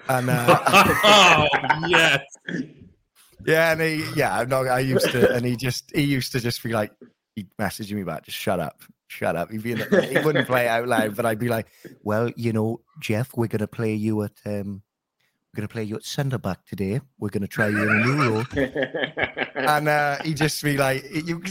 And 0.10 0.30
uh, 0.30 0.60
oh 1.04 1.48
yes, 1.88 2.22
Yeah, 3.46 3.72
and 3.72 3.82
he, 3.82 4.06
yeah, 4.16 4.40
I'm 4.40 4.52
I 4.54 4.80
used 4.80 5.12
to, 5.12 5.34
and 5.34 5.46
he 5.46 5.56
just, 5.56 5.92
he 5.96 6.02
used 6.02 6.32
to 6.34 6.40
just 6.40 6.62
be 6.62 6.74
like, 6.74 6.92
he'd 7.36 7.50
message 7.58 7.94
me 7.94 8.04
back, 8.04 8.24
just 8.24 8.38
shut 8.38 8.60
up, 8.60 8.82
shut 9.08 9.36
up. 9.36 9.52
He'd 9.52 9.64
be 9.64 9.74
the, 9.74 10.02
he 10.02 10.20
wouldn't 10.20 10.48
play 10.48 10.66
it 10.66 10.70
out 10.70 10.88
loud, 10.88 11.16
but 11.16 11.26
I'd 11.26 11.40
be 11.40 11.50
like, 11.50 11.68
well, 12.04 12.30
you 12.36 12.52
know, 12.52 12.82
Jeff, 13.00 13.32
we're 13.36 13.48
going 13.48 13.60
to 13.60 13.68
play 13.68 13.94
you 13.94 14.24
at, 14.24 14.34
um, 14.46 14.82
going 15.56 15.68
to 15.68 15.72
play 15.72 15.84
you 15.84 15.96
at 15.96 16.04
centre 16.04 16.38
back 16.38 16.66
today. 16.66 17.02
We're 17.20 17.30
going 17.30 17.42
to 17.42 17.48
try 17.48 17.68
you 17.68 17.84
in 17.84 17.90
a 17.90 18.06
new 18.06 18.30
role. 18.30 18.46
and 19.56 19.88
uh, 19.88 20.18
he 20.24 20.34
just 20.34 20.64
be 20.64 20.78
like, 20.78 21.04
you 21.12 21.42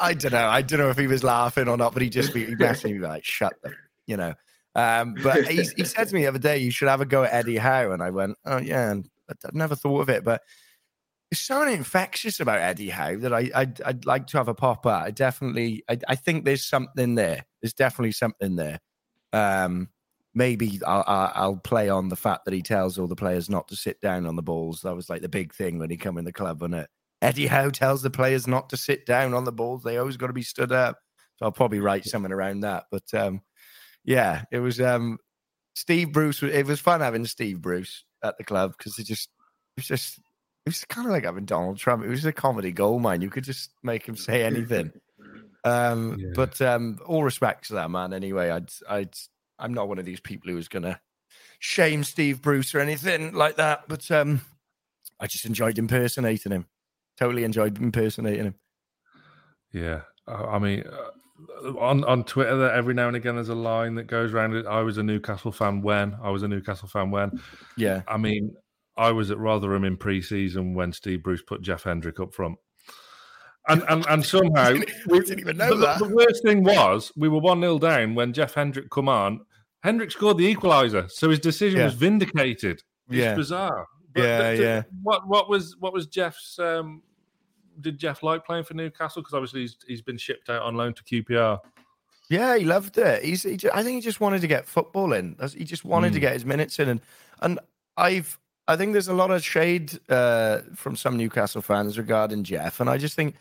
I 0.00 0.14
don't 0.14 0.32
know, 0.32 0.46
I 0.46 0.62
don't 0.62 0.78
know 0.78 0.90
if 0.90 0.98
he 0.98 1.06
was 1.06 1.22
laughing 1.22 1.68
or 1.68 1.76
not, 1.76 1.92
but 1.92 2.02
he 2.02 2.08
just 2.08 2.32
be, 2.32 2.44
he 2.44 2.54
messaged 2.54 2.92
me 2.92 2.98
like, 2.98 3.24
shut 3.24 3.52
up, 3.64 3.72
you 4.06 4.16
know. 4.16 4.34
Um, 4.74 5.14
but 5.22 5.46
he, 5.46 5.64
he 5.76 5.84
said 5.84 6.08
to 6.08 6.14
me 6.14 6.22
the 6.22 6.28
other 6.28 6.38
day, 6.38 6.58
you 6.58 6.70
should 6.70 6.88
have 6.88 7.02
a 7.02 7.06
go 7.06 7.24
at 7.24 7.32
Eddie 7.32 7.58
Howe. 7.58 7.92
And 7.92 8.02
I 8.02 8.10
went, 8.10 8.36
oh, 8.46 8.58
yeah, 8.58 8.90
and 8.90 9.08
I'd 9.28 9.54
never 9.54 9.74
thought 9.74 10.00
of 10.00 10.08
it, 10.08 10.24
but 10.24 10.42
there's 11.30 11.40
something 11.40 11.74
infectious 11.74 12.40
about 12.40 12.58
Eddie 12.58 12.90
Howe 12.90 13.16
that 13.16 13.32
I, 13.32 13.50
I'd, 13.54 13.82
I'd 13.82 14.06
like 14.06 14.26
to 14.28 14.38
have 14.38 14.48
a 14.48 14.54
pop 14.54 14.84
at. 14.86 15.02
I 15.02 15.10
definitely, 15.10 15.82
I, 15.88 15.98
I 16.08 16.14
think 16.14 16.44
there's 16.44 16.64
something 16.64 17.14
there. 17.14 17.44
There's 17.60 17.74
definitely 17.74 18.12
something 18.12 18.56
there. 18.56 18.80
Um, 19.32 19.88
maybe 20.34 20.80
I'll, 20.86 21.04
I'll 21.06 21.56
play 21.56 21.88
on 21.88 22.08
the 22.08 22.16
fact 22.16 22.44
that 22.44 22.54
he 22.54 22.62
tells 22.62 22.98
all 22.98 23.06
the 23.06 23.16
players 23.16 23.50
not 23.50 23.68
to 23.68 23.76
sit 23.76 24.00
down 24.00 24.26
on 24.26 24.36
the 24.36 24.42
balls. 24.42 24.80
That 24.82 24.96
was 24.96 25.10
like 25.10 25.22
the 25.22 25.28
big 25.28 25.54
thing 25.54 25.78
when 25.78 25.90
he 25.90 25.96
come 25.96 26.18
in 26.18 26.24
the 26.24 26.32
club, 26.32 26.60
wasn't 26.60 26.82
it? 26.82 26.90
Eddie 27.20 27.46
Howe 27.46 27.70
tells 27.70 28.02
the 28.02 28.10
players 28.10 28.48
not 28.48 28.68
to 28.70 28.76
sit 28.76 29.06
down 29.06 29.34
on 29.34 29.44
the 29.44 29.52
balls. 29.52 29.82
They 29.82 29.98
always 29.98 30.16
got 30.16 30.26
to 30.28 30.32
be 30.32 30.42
stood 30.42 30.72
up. 30.72 30.98
So 31.36 31.46
I'll 31.46 31.52
probably 31.52 31.80
write 31.80 32.04
something 32.04 32.32
around 32.32 32.60
that. 32.60 32.84
But 32.90 33.14
um, 33.14 33.42
yeah, 34.04 34.44
it 34.50 34.58
was 34.58 34.80
um, 34.80 35.18
Steve 35.74 36.12
Bruce. 36.12 36.42
It 36.42 36.66
was 36.66 36.80
fun 36.80 37.00
having 37.00 37.24
Steve 37.26 37.60
Bruce 37.60 38.04
at 38.24 38.38
the 38.38 38.44
club 38.44 38.74
because 38.76 38.98
it 38.98 39.06
just 39.06 39.28
it 39.76 39.80
was 39.80 39.86
just 39.86 40.18
it 40.18 40.70
was 40.70 40.84
kind 40.84 41.06
of 41.06 41.12
like 41.12 41.24
having 41.24 41.44
Donald 41.44 41.78
Trump. 41.78 42.04
It 42.04 42.08
was 42.08 42.24
a 42.24 42.32
comedy 42.32 42.72
gold 42.72 43.02
mine. 43.02 43.22
You 43.22 43.30
could 43.30 43.44
just 43.44 43.70
make 43.82 44.06
him 44.06 44.16
say 44.16 44.44
anything. 44.44 44.92
Um, 45.64 46.16
yeah. 46.18 46.30
But 46.34 46.60
um, 46.60 46.98
all 47.06 47.22
respect 47.22 47.68
to 47.68 47.74
that 47.74 47.88
man. 47.88 48.12
Anyway, 48.12 48.50
I'd, 48.50 48.68
I'd, 48.88 49.14
I'm 49.62 49.72
not 49.72 49.88
one 49.88 49.98
of 49.98 50.04
these 50.04 50.20
people 50.20 50.50
who's 50.50 50.68
gonna 50.68 51.00
shame 51.58 52.04
Steve 52.04 52.42
Bruce 52.42 52.74
or 52.74 52.80
anything 52.80 53.32
like 53.32 53.56
that. 53.56 53.84
But 53.88 54.10
um, 54.10 54.42
I 55.20 55.26
just 55.26 55.46
enjoyed 55.46 55.78
impersonating 55.78 56.52
him. 56.52 56.66
Totally 57.16 57.44
enjoyed 57.44 57.78
impersonating 57.78 58.44
him. 58.46 58.54
Yeah, 59.72 60.00
I 60.26 60.58
mean, 60.58 60.84
uh, 60.86 61.78
on 61.78 62.04
on 62.04 62.24
Twitter, 62.24 62.56
that 62.56 62.74
every 62.74 62.94
now 62.94 63.06
and 63.06 63.16
again 63.16 63.36
there's 63.36 63.48
a 63.48 63.54
line 63.54 63.94
that 63.94 64.06
goes 64.08 64.32
around. 64.32 64.66
I 64.66 64.82
was 64.82 64.98
a 64.98 65.02
Newcastle 65.02 65.52
fan 65.52 65.80
when 65.80 66.16
I 66.22 66.30
was 66.30 66.42
a 66.42 66.48
Newcastle 66.48 66.88
fan 66.88 67.10
when. 67.10 67.40
Yeah, 67.76 68.02
I 68.08 68.16
mean, 68.16 68.54
I 68.96 69.12
was 69.12 69.30
at 69.30 69.38
Rotherham 69.38 69.84
in 69.84 69.96
pre-season 69.96 70.74
when 70.74 70.92
Steve 70.92 71.22
Bruce 71.22 71.42
put 71.42 71.62
Jeff 71.62 71.84
Hendrick 71.84 72.20
up 72.20 72.34
front. 72.34 72.58
And 73.68 73.82
and, 73.88 74.04
and 74.08 74.24
somehow 74.24 74.72
we 75.06 75.20
didn't 75.20 75.40
even 75.40 75.56
know 75.56 75.76
the, 75.76 75.86
that. 75.86 75.98
The 75.98 76.08
worst 76.08 76.42
thing 76.42 76.64
was 76.64 77.12
we 77.16 77.28
were 77.28 77.40
one 77.40 77.60
0 77.60 77.78
down 77.78 78.14
when 78.14 78.32
Jeff 78.32 78.54
Hendrick 78.54 78.90
come 78.90 79.08
on. 79.08 79.40
Hendrick 79.82 80.10
scored 80.10 80.38
the 80.38 80.54
equaliser, 80.54 81.10
so 81.10 81.30
his 81.30 81.40
decision 81.40 81.78
yeah. 81.78 81.86
was 81.86 81.94
vindicated. 81.94 82.82
It's 83.08 83.16
yeah. 83.16 83.34
bizarre. 83.34 83.86
But 84.14 84.22
yeah, 84.22 84.50
yeah. 84.52 84.82
What 85.02 85.26
what 85.26 85.48
was 85.48 85.76
what 85.78 85.92
was 85.92 86.06
Jeff's? 86.06 86.58
Um, 86.58 87.02
did 87.80 87.98
Jeff 87.98 88.22
like 88.22 88.44
playing 88.44 88.64
for 88.64 88.74
Newcastle? 88.74 89.22
Because 89.22 89.34
obviously 89.34 89.62
he's 89.62 89.76
he's 89.86 90.02
been 90.02 90.18
shipped 90.18 90.50
out 90.50 90.62
on 90.62 90.76
loan 90.76 90.94
to 90.94 91.02
QPR. 91.02 91.58
Yeah, 92.28 92.56
he 92.56 92.64
loved 92.64 92.96
it. 92.98 93.24
He's 93.24 93.42
he 93.42 93.56
just, 93.56 93.74
I 93.74 93.82
think 93.82 93.96
he 93.96 94.00
just 94.00 94.20
wanted 94.20 94.40
to 94.42 94.46
get 94.46 94.66
football 94.66 95.12
in. 95.12 95.36
He 95.56 95.64
just 95.64 95.84
wanted 95.84 96.10
mm. 96.12 96.14
to 96.14 96.20
get 96.20 96.32
his 96.32 96.44
minutes 96.44 96.78
in, 96.78 96.88
and 96.88 97.00
and 97.40 97.58
I've 97.96 98.38
I 98.68 98.76
think 98.76 98.92
there's 98.92 99.08
a 99.08 99.14
lot 99.14 99.30
of 99.30 99.44
shade 99.44 99.98
uh, 100.08 100.60
from 100.74 100.94
some 100.94 101.16
Newcastle 101.16 101.62
fans 101.62 101.98
regarding 101.98 102.44
Jeff, 102.44 102.80
and 102.80 102.88
I 102.88 102.98
just 102.98 103.16
think 103.16 103.34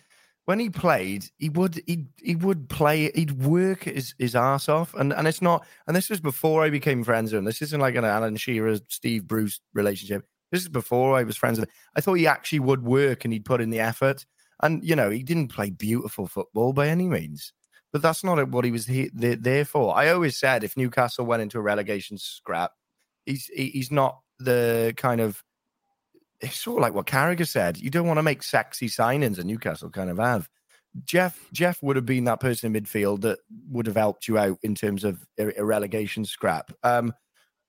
when 0.46 0.60
he 0.60 0.70
played, 0.70 1.26
he 1.38 1.50
would 1.50 1.82
he 1.86 2.06
he 2.18 2.36
would 2.36 2.70
play, 2.70 3.12
he'd 3.14 3.44
work 3.44 3.84
his 3.84 4.16
his 4.18 4.36
ass 4.36 4.68
off, 4.70 4.94
and 4.96 5.14
and 5.14 5.28
it's 5.28 5.42
not, 5.42 5.66
and 5.88 5.96
this 5.96 6.10
was 6.10 6.20
before 6.20 6.64
I 6.64 6.70
became 6.70 7.04
friends 7.04 7.32
with 7.32 7.40
him. 7.40 7.46
This 7.46 7.62
isn't 7.62 7.80
like 7.80 7.96
an 7.96 8.06
Alan 8.06 8.36
Shearer 8.36 8.78
Steve 8.88 9.28
Bruce 9.28 9.62
relationship. 9.74 10.26
This 10.52 10.62
is 10.62 10.70
before 10.70 11.16
I 11.16 11.24
was 11.24 11.38
friends 11.38 11.60
with 11.60 11.70
him. 11.70 11.76
I 11.96 12.02
thought 12.02 12.16
he 12.16 12.28
actually 12.28 12.60
would 12.60 12.84
work 12.84 13.24
and 13.24 13.34
he'd 13.34 13.46
put 13.46 13.62
in 13.62 13.70
the 13.70 13.80
effort, 13.80 14.26
and 14.64 14.84
you 14.84 14.96
know 14.96 15.10
he 15.10 15.24
didn't 15.24 15.50
play 15.50 15.70
beautiful 15.70 16.28
football 16.28 16.74
by 16.74 16.88
any 16.88 17.08
means, 17.08 17.54
but 17.94 18.02
that's 18.02 18.24
not 18.24 18.50
what 18.50 18.66
he 18.66 18.72
was 18.72 18.88
he, 18.88 19.10
there 19.14 19.66
for. 19.66 19.96
I 19.96 20.10
always 20.10 20.38
said 20.38 20.64
if 20.64 20.76
Newcastle 20.76 21.26
went 21.26 21.44
into 21.44 21.60
a 21.60 21.62
relegation 21.62 22.18
scrap, 22.18 22.72
he's 23.26 23.46
he's 23.54 23.92
not 23.92 24.20
the 24.40 24.94
kind 24.98 25.22
of 25.22 25.44
it's 26.42 26.60
sort 26.60 26.80
of 26.80 26.82
like 26.82 26.94
what 26.94 27.06
Carragher 27.06 27.48
said. 27.48 27.78
You 27.78 27.90
don't 27.90 28.08
want 28.08 28.18
to 28.18 28.24
make 28.24 28.44
sexy 28.44 28.88
signings, 28.88 29.38
and 29.38 29.46
Newcastle 29.46 29.90
kind 29.90 30.10
of 30.10 30.18
have. 30.18 30.50
Jeff 31.06 31.48
Jeff 31.54 31.82
would 31.82 31.96
have 31.96 32.06
been 32.06 32.26
that 32.26 32.42
person 32.42 32.76
in 32.76 32.84
midfield 32.84 33.22
that 33.22 33.40
would 33.70 33.88
have 33.88 33.96
helped 33.96 34.28
you 34.28 34.38
out 34.38 34.58
in 34.64 34.76
terms 34.76 35.04
of 35.04 35.26
a, 35.40 35.64
relegation 35.64 36.26
scrap. 36.26 36.72
Um, 36.84 37.14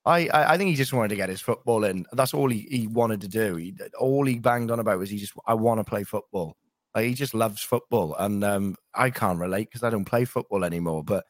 I, 0.05 0.27
I, 0.29 0.55
I 0.55 0.59
think 0.59 0.71
he 0.71 0.75
just 0.75 0.93
wanted 0.93 1.11
to 1.11 1.17
get 1.17 1.29
his 1.29 1.41
football 1.41 1.85
in. 1.85 2.05
That's 2.13 2.35
all 2.35 2.49
he, 2.49 2.67
he 2.69 2.89
wanted 2.89 3.21
to 3.21 3.29
do. 3.29 3.55
He, 3.57 3.75
all 3.99 4.27
he 4.27 4.41
banged 4.41 4.73
on 4.73 4.81
about 4.81 4.99
was 4.99 5.11
he 5.11 5.19
just 5.19 5.35
I 5.47 5.55
want 5.55 5.79
to 5.79 5.85
play 5.85 6.03
football. 6.03 6.57
Like, 6.95 7.07
he 7.07 7.15
just 7.15 7.33
loves 7.33 7.63
football, 7.63 8.15
and 8.19 8.43
um, 8.45 8.77
I 8.95 9.11
can't 9.11 9.39
relate 9.39 9.69
because 9.71 9.83
I 9.83 9.91
don't 9.91 10.05
play 10.05 10.25
football 10.25 10.65
anymore. 10.65 11.05
But 11.05 11.25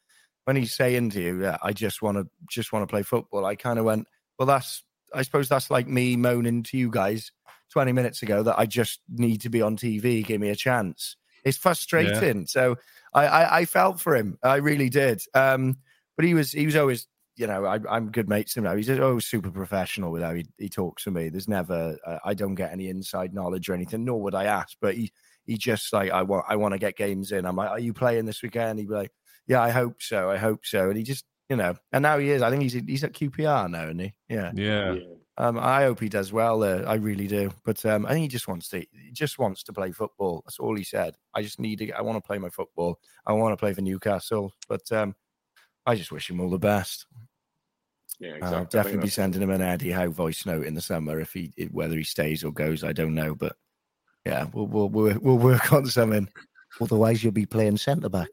when 0.45 0.55
he's 0.55 0.73
saying 0.73 1.11
to 1.11 1.21
you, 1.21 1.43
yeah, 1.43 1.57
I 1.61 1.73
just 1.73 2.01
want 2.01 2.17
to 2.17 2.27
just 2.49 2.73
want 2.73 2.83
to 2.83 2.91
play 2.91 3.03
football, 3.03 3.45
I 3.45 3.55
kind 3.55 3.79
of 3.79 3.85
went, 3.85 4.07
well, 4.37 4.45
that's 4.45 4.83
I 5.13 5.21
suppose 5.21 5.49
that's 5.49 5.71
like 5.71 5.87
me 5.87 6.15
moaning 6.15 6.63
to 6.63 6.77
you 6.77 6.89
guys 6.89 7.31
20 7.71 7.91
minutes 7.91 8.21
ago 8.21 8.43
that 8.43 8.59
I 8.59 8.65
just 8.65 9.01
need 9.09 9.41
to 9.41 9.49
be 9.49 9.61
on 9.61 9.77
TV. 9.77 10.25
Give 10.25 10.39
me 10.39 10.49
a 10.49 10.55
chance. 10.55 11.17
It's 11.43 11.57
frustrating. 11.57 12.39
Yeah. 12.39 12.45
So 12.47 12.75
I, 13.13 13.25
I, 13.25 13.57
I, 13.59 13.65
felt 13.65 13.99
for 13.99 14.15
him. 14.15 14.37
I 14.43 14.55
really 14.57 14.89
did. 14.89 15.21
Um, 15.33 15.77
but 16.15 16.25
he 16.25 16.33
was 16.33 16.51
he 16.51 16.65
was 16.65 16.75
always, 16.75 17.07
you 17.35 17.47
know, 17.47 17.65
I, 17.65 17.97
am 17.97 18.11
good 18.11 18.29
mates 18.29 18.55
with 18.55 18.63
him 18.63 18.71
now. 18.71 18.75
He's 18.75 18.89
always 18.89 19.25
super 19.25 19.51
professional 19.51 20.11
with 20.11 20.21
how 20.21 20.33
he, 20.33 20.45
he 20.57 20.69
talks 20.69 21.03
to 21.03 21.11
me. 21.11 21.29
There's 21.29 21.47
never 21.47 21.97
uh, 22.05 22.19
I 22.23 22.33
don't 22.33 22.55
get 22.55 22.71
any 22.71 22.89
inside 22.89 23.33
knowledge 23.33 23.67
or 23.67 23.73
anything, 23.73 24.05
nor 24.05 24.21
would 24.21 24.35
I 24.35 24.45
ask. 24.45 24.77
But 24.79 24.95
he 24.95 25.11
he 25.45 25.57
just 25.57 25.91
like 25.91 26.11
I 26.11 26.21
want 26.21 26.45
I 26.47 26.55
want 26.55 26.73
to 26.73 26.79
get 26.79 26.95
games 26.95 27.31
in. 27.31 27.45
I'm 27.45 27.55
like, 27.55 27.69
are 27.69 27.79
you 27.79 27.93
playing 27.93 28.25
this 28.25 28.41
weekend? 28.41 28.79
He'd 28.79 28.87
be 28.87 28.93
like, 28.93 29.11
yeah, 29.47 29.61
I 29.61 29.71
hope 29.71 30.01
so. 30.01 30.29
I 30.29 30.37
hope 30.37 30.65
so. 30.65 30.89
And 30.89 30.97
he 30.97 31.03
just 31.03 31.25
you 31.53 31.57
know, 31.57 31.75
and 31.91 32.01
now 32.01 32.17
he 32.17 32.31
is. 32.31 32.41
I 32.41 32.49
think 32.49 32.63
he's 32.63 32.73
he's 32.73 33.03
at 33.03 33.13
QPR 33.13 33.69
now, 33.69 33.83
isn't 33.83 33.99
he? 33.99 34.13
Yeah. 34.27 34.51
Yeah. 34.55 34.95
Um, 35.37 35.59
I 35.59 35.83
hope 35.83 35.99
he 35.99 36.09
does 36.09 36.33
well 36.33 36.57
there. 36.57 36.87
I 36.89 36.95
really 36.95 37.27
do. 37.27 37.51
But 37.63 37.85
um, 37.85 38.07
I 38.07 38.09
think 38.09 38.23
he 38.23 38.27
just 38.27 38.47
wants 38.47 38.69
to. 38.69 38.79
He 38.79 39.11
just 39.11 39.37
wants 39.37 39.61
to 39.63 39.73
play 39.73 39.91
football. 39.91 40.41
That's 40.45 40.57
all 40.57 40.75
he 40.75 40.83
said. 40.83 41.15
I 41.35 41.43
just 41.43 41.59
need 41.59 41.77
to. 41.77 41.91
I 41.91 42.01
want 42.01 42.17
to 42.17 42.27
play 42.27 42.39
my 42.39 42.49
football. 42.49 42.99
I 43.27 43.33
want 43.33 43.53
to 43.53 43.57
play 43.57 43.71
for 43.71 43.81
Newcastle. 43.81 44.51
But 44.67 44.91
um, 44.91 45.15
I 45.85 45.93
just 45.93 46.11
wish 46.11 46.27
him 46.27 46.41
all 46.41 46.49
the 46.49 46.57
best. 46.57 47.05
Yeah, 48.19 48.31
exactly. 48.31 48.57
I'll 48.57 48.65
definitely 48.65 49.01
be 49.01 49.09
sending 49.09 49.43
him 49.43 49.51
an 49.51 49.61
Eddie 49.61 49.91
Howe 49.91 50.09
voice 50.09 50.43
note 50.47 50.65
in 50.65 50.73
the 50.73 50.81
summer 50.81 51.19
if 51.19 51.33
he 51.33 51.51
whether 51.69 51.95
he 51.95 52.03
stays 52.03 52.43
or 52.43 52.51
goes. 52.51 52.83
I 52.83 52.93
don't 52.93 53.13
know, 53.13 53.35
but 53.35 53.55
yeah, 54.25 54.47
we'll 54.53 54.65
we'll 54.65 54.89
we'll, 54.89 55.19
we'll 55.19 55.37
work 55.37 55.71
on 55.71 55.85
something. 55.85 56.27
Otherwise, 56.81 57.23
you'll 57.23 57.31
be 57.31 57.45
playing 57.45 57.77
centre 57.77 58.09
back. 58.09 58.29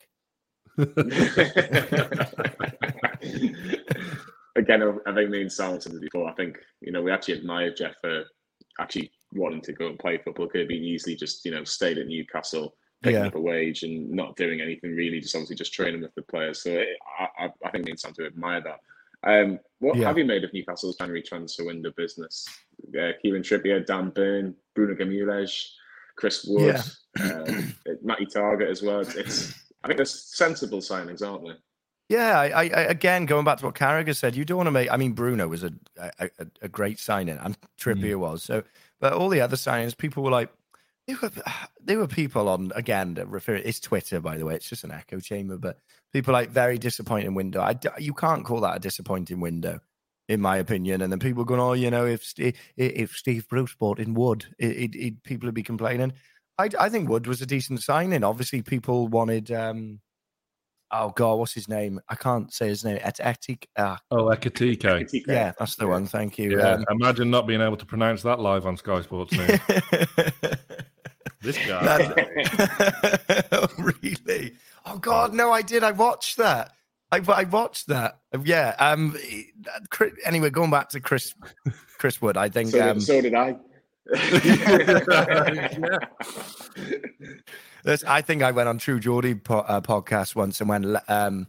Again, 4.56 5.00
I 5.06 5.14
think 5.14 5.30
me 5.30 5.42
and 5.42 5.52
Sal 5.52 5.80
said 5.80 5.94
it 5.94 6.00
before. 6.00 6.28
I 6.28 6.34
think 6.34 6.58
you 6.80 6.92
know 6.92 7.02
we 7.02 7.10
actually 7.10 7.34
admire 7.34 7.72
Jeff 7.72 7.94
for 8.00 8.24
actually 8.78 9.10
wanting 9.32 9.60
to 9.62 9.72
go 9.72 9.88
and 9.88 9.98
play 9.98 10.18
football. 10.18 10.48
Could 10.48 10.60
have 10.60 10.68
been 10.68 10.82
easily 10.82 11.16
just 11.16 11.44
you 11.44 11.52
know 11.52 11.64
stayed 11.64 11.98
at 11.98 12.06
Newcastle, 12.06 12.74
picking 13.02 13.20
yeah. 13.20 13.26
up 13.26 13.34
a 13.34 13.40
wage 13.40 13.82
and 13.82 14.10
not 14.10 14.36
doing 14.36 14.60
anything 14.60 14.94
really, 14.94 15.20
just 15.20 15.34
obviously 15.34 15.56
just 15.56 15.72
training 15.72 16.02
with 16.02 16.14
the 16.14 16.22
players. 16.22 16.62
So 16.62 16.70
it, 16.70 16.88
I, 17.18 17.50
I 17.64 17.70
think 17.70 17.84
me 17.84 17.92
and 17.92 18.00
Sam 18.00 18.12
to 18.14 18.26
admire 18.26 18.62
that. 18.62 18.80
Um, 19.22 19.58
what 19.80 19.96
yeah. 19.96 20.06
have 20.06 20.18
you 20.18 20.24
made 20.24 20.44
of 20.44 20.52
Newcastle's 20.52 20.96
January 20.96 21.22
transfer 21.22 21.64
window 21.64 21.92
business? 21.96 22.46
Uh, 22.88 23.12
Kieran 23.20 23.42
Trippier, 23.42 23.84
Dan 23.84 24.10
Burn, 24.10 24.54
Bruno 24.74 24.94
Guimaraes, 24.94 25.72
Chris 26.16 26.44
Wood, 26.48 26.80
yeah. 27.18 27.26
uh, 27.26 27.52
Matty 28.02 28.26
Targett 28.26 28.70
as 28.70 28.82
well. 28.82 29.00
It's 29.00 29.54
I 29.82 29.88
think 29.88 29.96
there's 29.96 30.34
sensible 30.34 30.78
signings, 30.78 31.26
aren't 31.26 31.44
there? 31.44 31.56
Yeah, 32.08 32.40
I, 32.40 32.48
I, 32.48 32.64
again 32.64 33.24
going 33.24 33.44
back 33.44 33.58
to 33.58 33.66
what 33.66 33.76
Carragher 33.76 34.16
said, 34.16 34.34
you 34.34 34.44
don't 34.44 34.56
want 34.56 34.66
to 34.66 34.72
make. 34.72 34.90
I 34.90 34.96
mean, 34.96 35.12
Bruno 35.12 35.46
was 35.46 35.62
a 35.62 35.72
a, 36.18 36.28
a 36.60 36.68
great 36.68 36.98
signing, 36.98 37.38
and 37.38 37.56
Trippier 37.78 38.16
mm. 38.16 38.20
was 38.20 38.42
so. 38.42 38.64
But 38.98 39.12
all 39.12 39.28
the 39.28 39.40
other 39.40 39.56
signings, 39.56 39.96
people 39.96 40.24
were 40.24 40.30
like, 40.30 40.50
they 41.06 41.14
were 41.14 41.30
they 41.82 41.96
were 41.96 42.08
people 42.08 42.48
on 42.48 42.72
again 42.74 43.16
referring. 43.26 43.62
It's 43.64 43.80
Twitter, 43.80 44.20
by 44.20 44.36
the 44.38 44.44
way. 44.44 44.56
It's 44.56 44.68
just 44.68 44.84
an 44.84 44.90
echo 44.90 45.20
chamber, 45.20 45.56
but 45.56 45.78
people 46.12 46.32
like 46.32 46.50
very 46.50 46.78
disappointing 46.78 47.34
window. 47.34 47.60
I, 47.60 47.78
you 47.98 48.12
can't 48.12 48.44
call 48.44 48.60
that 48.62 48.76
a 48.76 48.80
disappointing 48.80 49.40
window, 49.40 49.80
in 50.28 50.40
my 50.40 50.56
opinion. 50.56 51.02
And 51.02 51.12
then 51.12 51.20
people 51.20 51.44
going, 51.44 51.60
oh, 51.60 51.72
you 51.74 51.90
know, 51.90 52.06
if 52.06 52.24
Steve, 52.24 52.56
if 52.76 53.12
Steve 53.12 53.48
Bruce 53.48 53.74
bought 53.74 53.98
in 53.98 54.14
Wood, 54.14 54.46
it, 54.58 54.70
it, 54.70 54.96
it, 54.96 55.22
people 55.22 55.46
would 55.46 55.54
be 55.54 55.62
complaining. 55.62 56.12
I, 56.60 56.68
I 56.78 56.88
think 56.88 57.08
Wood 57.08 57.26
was 57.26 57.42
a 57.42 57.46
decent 57.46 57.82
signing. 57.82 58.24
Obviously, 58.24 58.62
people 58.62 59.08
wanted. 59.08 59.50
Um, 59.50 60.00
oh 60.90 61.10
God, 61.10 61.34
what's 61.34 61.54
his 61.54 61.68
name? 61.68 62.00
I 62.08 62.14
can't 62.14 62.52
say 62.52 62.68
his 62.68 62.84
name. 62.84 62.98
Etik. 62.98 63.64
Uh, 63.76 63.96
oh, 64.10 64.24
Ekitike. 64.26 65.24
Yeah, 65.26 65.52
that's 65.58 65.76
the 65.76 65.86
one. 65.86 66.06
Thank 66.06 66.38
you. 66.38 66.58
Yeah, 66.58 66.72
um, 66.72 66.84
imagine 66.90 67.30
not 67.30 67.46
being 67.46 67.60
able 67.60 67.76
to 67.76 67.86
pronounce 67.86 68.22
that 68.22 68.40
live 68.40 68.66
on 68.66 68.76
Sky 68.76 69.02
Sports. 69.02 69.36
This 71.42 71.56
guy. 71.66 72.28
oh, 73.52 73.68
really? 73.78 74.52
Oh 74.84 74.98
God, 74.98 75.32
no! 75.32 75.50
I 75.50 75.62
did. 75.62 75.82
I 75.82 75.92
watched 75.92 76.36
that. 76.36 76.72
I, 77.12 77.22
I 77.28 77.44
watched 77.44 77.86
that. 77.88 78.20
Yeah. 78.44 78.74
Um. 78.78 79.16
Anyway, 80.24 80.50
going 80.50 80.70
back 80.70 80.90
to 80.90 81.00
Chris, 81.00 81.34
Chris 81.98 82.20
Wood. 82.20 82.36
I 82.36 82.50
think. 82.50 82.70
So, 82.70 82.90
um, 82.90 83.00
so 83.00 83.20
did 83.22 83.34
I. 83.34 83.56
yeah. 84.12 85.98
I 88.06 88.22
think 88.22 88.42
I 88.42 88.50
went 88.50 88.68
on 88.68 88.78
True 88.78 89.00
Geordie 89.00 89.34
po- 89.34 89.60
uh, 89.60 89.80
podcast 89.80 90.34
once 90.34 90.60
and 90.60 90.68
went. 90.68 90.96
Um, 91.08 91.46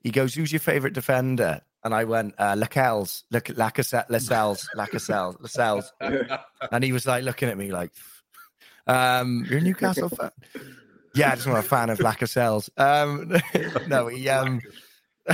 he 0.00 0.10
goes, 0.10 0.34
"Who's 0.34 0.52
your 0.52 0.60
favorite 0.60 0.92
defender?" 0.92 1.60
And 1.82 1.94
I 1.94 2.04
went, 2.04 2.34
uh, 2.38 2.54
Lascelles, 2.56 3.24
Lacazette, 3.30 4.06
Lascelles, 4.08 4.66
Lacazette, 4.74 5.38
Lascelles. 5.40 5.92
And 6.72 6.82
he 6.82 6.92
was 6.92 7.06
like 7.06 7.24
looking 7.24 7.50
at 7.50 7.58
me 7.58 7.72
like, 7.72 7.92
um, 8.86 9.46
"You're 9.48 9.58
a 9.58 9.62
Newcastle 9.62 10.08
fan." 10.08 10.30
Yeah, 11.14 11.32
I 11.32 11.34
just 11.36 11.46
not 11.46 11.58
a 11.58 11.62
fan 11.62 11.90
of 11.90 12.00
Lascelles. 12.00 12.70
Um, 12.76 13.36
no, 13.86 14.08
he, 14.08 14.28
um, 14.28 14.60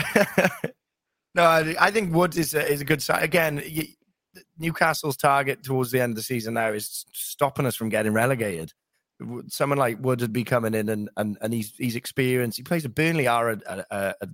no, 1.34 1.44
I, 1.44 1.74
I, 1.80 1.90
think 1.90 2.14
Wood 2.14 2.36
is 2.36 2.54
a, 2.54 2.70
is 2.70 2.82
a 2.82 2.84
good 2.84 3.02
side. 3.02 3.22
Again, 3.22 3.62
you, 3.66 3.84
Newcastle's 4.60 5.16
target 5.16 5.64
towards 5.64 5.90
the 5.90 6.00
end 6.00 6.10
of 6.10 6.16
the 6.16 6.22
season 6.22 6.54
now 6.54 6.68
is 6.68 7.06
stopping 7.12 7.66
us 7.66 7.74
from 7.74 7.88
getting 7.88 8.12
relegated. 8.12 8.72
Someone 9.48 9.78
like 9.78 9.98
Wood 10.00 10.20
would 10.20 10.32
be 10.32 10.44
coming 10.44 10.74
in 10.74 10.88
and, 10.88 11.10
and, 11.16 11.38
and 11.40 11.52
he's 11.52 11.74
he's 11.76 11.96
experienced. 11.96 12.58
He 12.58 12.62
plays 12.62 12.84
a 12.84 12.88
Burnley 12.88 13.26
are 13.26 13.50
a, 13.50 13.60
a, 13.66 14.14
a, 14.20 14.28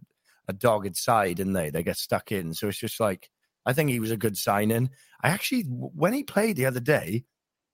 a 0.49 0.53
dogged 0.53 0.97
side, 0.97 1.41
and 1.41 1.55
they 1.55 1.71
they 1.71 1.83
get 1.83 1.97
stuck 1.97 2.31
in. 2.33 2.55
So 2.55 2.69
it's 2.69 2.79
just 2.79 3.01
like 3.01 3.31
I 3.65 3.73
think 3.73 3.91
he 3.91 4.01
was 4.01 4.11
a 4.11 4.17
good 4.17 4.37
signing. 4.37 4.91
I 5.23 5.31
actually 5.31 5.63
when 5.63 6.13
he 6.13 6.23
played 6.23 6.57
the 6.57 6.67
other 6.67 6.81
day, 6.81 7.25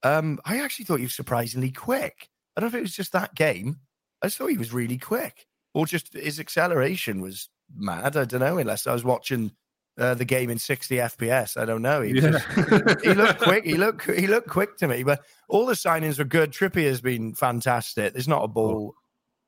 um, 0.02 0.38
I 0.44 0.60
actually 0.60 0.84
thought 0.86 0.98
he 0.98 1.06
was 1.06 1.14
surprisingly 1.14 1.70
quick. 1.70 2.28
I 2.56 2.60
don't 2.60 2.70
know 2.70 2.76
if 2.78 2.80
it 2.80 2.84
was 2.84 2.96
just 2.96 3.12
that 3.12 3.34
game. 3.34 3.80
I 4.22 4.26
just 4.26 4.38
thought 4.38 4.48
he 4.48 4.58
was 4.58 4.72
really 4.72 4.98
quick, 4.98 5.46
or 5.74 5.86
just 5.86 6.14
his 6.14 6.38
acceleration 6.40 7.20
was 7.20 7.50
mad. 7.74 8.16
I 8.16 8.24
don't 8.24 8.40
know, 8.40 8.58
unless 8.58 8.86
I 8.86 8.92
was 8.92 9.04
watching 9.04 9.52
uh, 9.98 10.14
the 10.14 10.24
game 10.24 10.50
in 10.50 10.58
60 10.58 10.96
FPS. 10.96 11.60
I 11.60 11.64
don't 11.64 11.82
know. 11.82 12.00
He, 12.00 12.14
yeah. 12.14 12.30
just, 12.30 13.04
he 13.04 13.14
looked 13.14 13.40
quick. 13.40 13.64
He 13.64 13.74
looked 13.74 14.10
he 14.10 14.26
looked 14.26 14.48
quick 14.48 14.76
to 14.78 14.88
me. 14.88 15.02
But 15.02 15.20
all 15.48 15.66
the 15.66 15.74
signings 15.74 16.18
were 16.18 16.24
good. 16.24 16.52
Trippier 16.52 16.88
has 16.88 17.00
been 17.00 17.34
fantastic. 17.34 18.12
There's 18.12 18.28
not 18.28 18.44
a 18.44 18.48
ball. 18.48 18.94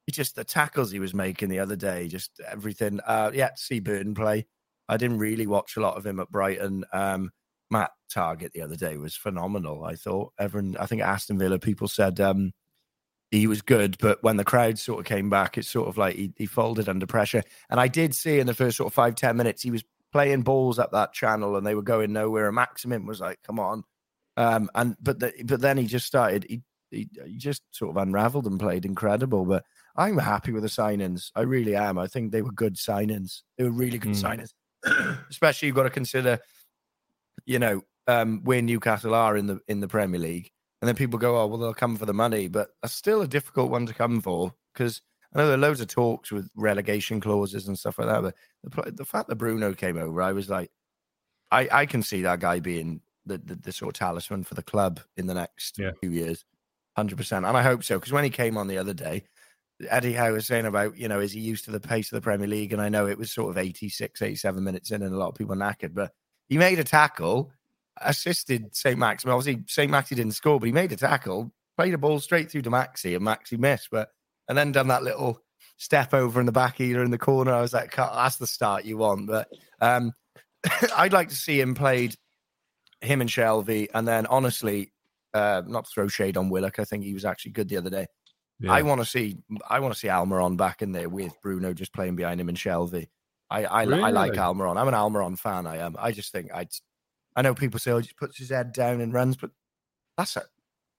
He 0.07 0.13
just 0.13 0.37
the 0.37 0.45
tackles 0.45 0.91
he 0.91 0.99
was 0.99 1.15
making 1.15 1.49
the 1.49 1.61
other 1.61 1.77
day, 1.77 2.09
just 2.09 2.41
everything. 2.47 3.01
Uh, 3.07 3.31
yeah, 3.33 3.49
to 3.49 3.57
see 3.57 3.81
Burton 3.81 4.15
play. 4.15 4.47
I 4.87 4.99
didn't 4.99 5.19
really 5.19 5.47
watch 5.47 5.77
a 5.77 5.81
lot 5.81 5.97
of 5.97 6.07
him 6.07 6.21
at 6.21 6.31
Brighton. 6.31 6.85
Um, 6.93 7.31
Matt 7.71 7.93
Targett 8.15 8.53
the 8.53 8.61
other 8.61 8.77
day 8.77 8.99
was 8.99 9.17
phenomenal. 9.17 9.85
I 9.85 9.95
thought 9.95 10.33
everyone. 10.39 10.77
I 10.79 10.87
think 10.87 11.01
Aston 11.01 11.39
Villa 11.39 11.59
people 11.59 11.89
said 11.89 12.21
um, 12.21 12.53
he 13.31 13.47
was 13.47 13.63
good, 13.63 13.97
but 13.99 14.23
when 14.23 14.37
the 14.37 14.45
crowd 14.45 14.79
sort 14.79 15.01
of 15.01 15.07
came 15.07 15.31
back, 15.31 15.57
it's 15.57 15.71
sort 15.71 15.89
of 15.89 15.97
like 15.97 16.17
he, 16.17 16.33
he 16.37 16.47
folded 16.47 16.89
under 16.89 17.07
pressure. 17.07 17.43
And 17.71 17.81
I 17.81 17.89
did 17.89 18.15
see 18.15 18.39
in 18.39 18.47
the 18.47 18.55
first 18.55 18.77
sort 18.77 18.89
of 18.89 18.95
five 18.95 19.15
ten 19.15 19.39
minutes 19.39 19.63
he 19.63 19.71
was 19.71 19.85
playing 20.15 20.43
balls 20.43 20.79
up 20.79 20.93
that 20.93 21.13
channel 21.13 21.57
and 21.57 21.67
they 21.67 21.75
were 21.75 21.83
going 21.83 22.13
nowhere. 22.13 22.47
And 22.47 22.55
Maximin 22.55 23.05
was 23.05 23.21
like, 23.21 23.41
"Come 23.43 23.59
on," 23.59 23.83
um, 24.37 24.71
and 24.75 24.97
but 25.03 25.19
the, 25.19 25.33
but 25.45 25.61
then 25.61 25.77
he 25.77 25.87
just 25.87 26.07
started. 26.07 26.47
He, 26.49 26.63
he, 26.91 27.09
he 27.27 27.37
just 27.37 27.63
sort 27.73 27.91
of 27.91 27.97
unravelled 27.97 28.47
and 28.47 28.61
played 28.61 28.85
incredible. 28.85 29.45
But 29.45 29.65
I'm 29.97 30.17
happy 30.17 30.53
with 30.53 30.63
the 30.63 30.69
signings. 30.69 31.31
I 31.35 31.41
really 31.41 31.75
am. 31.75 31.99
I 31.99 32.07
think 32.07 32.31
they 32.31 32.43
were 32.43 32.53
good 32.53 32.77
signings. 32.77 33.43
They 33.59 33.65
were 33.65 33.73
really 33.73 33.99
good 33.99 34.13
mm. 34.13 34.49
signings. 34.85 35.19
Especially 35.31 35.67
you've 35.67 35.77
got 35.77 35.83
to 35.83 35.91
consider, 35.91 36.39
you 37.45 37.59
know, 37.59 37.83
um, 38.07 38.43
where 38.45 38.63
Newcastle 38.63 39.17
are 39.17 39.37
in 39.37 39.49
the 39.49 39.61
in 39.67 39.81
the 39.81 39.89
Premier 39.89 40.21
League. 40.21 40.51
And 40.81 40.89
then 40.89 40.95
people 40.97 41.19
go, 41.19 41.41
oh, 41.41 41.47
well, 41.47 41.59
they'll 41.59 41.75
come 41.75 41.97
for 41.97 42.07
the 42.07 42.15
money. 42.15 42.47
But 42.47 42.69
that's 42.83 42.95
still 42.95 43.23
a 43.23 43.27
difficult 43.27 43.71
one 43.71 43.87
to 43.87 43.95
come 43.95 44.21
for 44.21 44.55
because 44.73 45.01
I 45.35 45.41
know 45.41 45.47
there 45.47 45.55
are 45.55 45.59
loads 45.59 45.81
of 45.81 45.89
talks 45.89 46.31
with 46.31 46.49
relegation 46.55 47.21
clauses 47.21 47.67
and 47.67 47.79
stuff 47.79 47.99
like 47.99 48.09
that. 48.09 48.35
But 48.63 48.85
the, 48.85 48.93
the 48.93 49.05
fact 49.05 49.29
that 49.29 49.37
Bruno 49.37 49.75
came 49.75 49.99
over, 49.99 50.23
I 50.23 50.33
was 50.33 50.49
like, 50.49 50.71
I, 51.51 51.69
I 51.71 51.87
can 51.87 52.03
see 52.03 52.23
that 52.23 52.41
guy 52.41 52.61
being 52.61 53.01
the, 53.27 53.39
the, 53.39 53.57
the 53.57 53.73
sort 53.73 53.95
of 53.95 53.99
talisman 53.99 54.45
for 54.45 54.55
the 54.55 54.63
club 54.63 55.01
in 55.17 55.27
the 55.27 55.35
next 55.35 55.79
yeah. 55.79 55.91
few 56.01 56.11
years. 56.11 56.45
100%. 56.97 57.37
And 57.37 57.47
I 57.47 57.63
hope 57.63 57.83
so. 57.83 57.99
Because 57.99 58.13
when 58.13 58.25
he 58.25 58.31
came 58.31 58.57
on 58.57 58.69
the 58.69 58.79
other 58.79 58.95
day, 58.95 59.25
Eddie 59.89 60.13
Howe 60.13 60.33
was 60.33 60.47
saying 60.47 60.67
about, 60.67 60.97
you 60.97 61.09
know, 61.09 61.19
is 61.19 61.33
he 61.33 61.41
used 61.41 61.65
to 61.65 61.73
the 61.73 61.81
pace 61.81 62.13
of 62.13 62.17
the 62.17 62.23
Premier 62.23 62.47
League? 62.47 62.73
And 62.73 62.81
I 62.81 62.89
know 62.89 63.07
it 63.07 63.19
was 63.19 63.33
sort 63.33 63.51
of 63.51 63.59
86, 63.59 64.23
87 64.23 64.63
minutes 64.63 64.93
in 64.93 65.03
and 65.03 65.15
a 65.15 65.19
lot 65.19 65.29
of 65.29 65.35
people 65.35 65.57
knackered, 65.57 65.95
but 65.95 66.13
he 66.49 66.59
made 66.59 66.79
a 66.79 66.85
tackle 66.85 67.51
assisted 68.01 68.75
St. 68.75 68.99
Max. 68.99 69.25
obviously, 69.27 69.65
St. 69.67 69.91
Maxi 69.91 70.17
didn't 70.17 70.33
score, 70.33 70.59
but 70.59 70.67
he 70.67 70.73
made 70.73 70.93
a 70.93 70.97
tackle, 70.97 71.53
played 71.77 71.95
a 71.95 71.99
ball 71.99 72.21
straight 72.21 72.51
through 72.51 72.63
to 72.63 72.71
Maxi, 72.71 73.17
and 73.17 73.25
Maxi 73.25 73.59
missed. 73.59 73.89
But 73.91 74.11
and 74.49 74.57
then 74.57 74.73
done 74.73 74.89
that 74.89 75.03
little 75.03 75.41
step 75.77 76.15
over 76.15 76.41
in 76.41 76.47
the 76.47 76.53
back 76.53 76.81
either 76.81 77.03
in 77.03 77.11
the 77.11 77.19
corner. 77.19 77.53
I 77.53 77.61
was 77.61 77.73
like, 77.73 77.95
that's 77.97 78.37
the 78.37 78.47
start 78.47 78.85
you 78.85 78.99
want. 78.99 79.27
But 79.27 79.49
um, 79.81 80.13
I'd 80.97 81.13
like 81.13 81.29
to 81.29 81.37
see 81.37 81.61
him 81.61 81.75
played 81.75 82.17
him 83.01 83.21
and 83.21 83.31
Shelvey, 83.31 83.89
and 83.95 84.09
then 84.09 84.27
honestly, 84.27 84.93
uh, 85.35 85.63
not 85.67 85.85
to 85.85 85.91
throw 85.93 86.09
shade 86.09 86.37
on 86.37 86.49
Willock. 86.49 86.79
I 86.79 86.85
think 86.85 87.05
he 87.05 87.15
was 87.15 87.25
actually 87.25 87.53
good 87.53 87.69
the 87.69 87.77
other 87.77 87.91
day. 87.91 88.07
Yeah. 88.61 88.73
I 88.73 88.83
want 88.83 89.01
to 89.01 89.05
see 89.05 89.37
I 89.69 89.81
want 89.81 89.93
to 89.95 89.99
see 89.99 90.09
Almiron 90.09 90.57
back 90.57 90.81
in 90.81 90.93
there 90.93 91.09
with 91.09 91.35
Bruno 91.43 91.75
just 91.75 91.93
playing 91.93 92.17
behind 92.17 92.41
him 92.41 92.49
and 92.49 92.57
Shelvey. 92.57 93.09
I 93.51 93.65
I, 93.65 93.83
really? 93.83 94.03
I 94.03 94.11
like 94.11 94.33
Almiron. 94.33 94.77
I'm 94.77 94.89
an 94.89 94.95
Almiron 94.95 95.39
fan. 95.39 95.67
I 95.67 95.79
am. 95.79 95.97
I 95.99 96.13
just 96.13 96.33
think 96.33 96.51
I'd 96.55 96.71
I 97.37 97.43
know 97.43 97.55
people 97.55 97.81
say, 97.81 97.91
"Oh, 97.91 97.99
he 97.99 98.05
just 98.05 98.17
puts 98.17 98.39
his 98.39 98.51
head 98.51 98.73
down 98.73 99.01
and 99.01 99.13
runs," 99.13 99.37
but 99.37 99.51
that's 100.17 100.37
a 100.37 100.45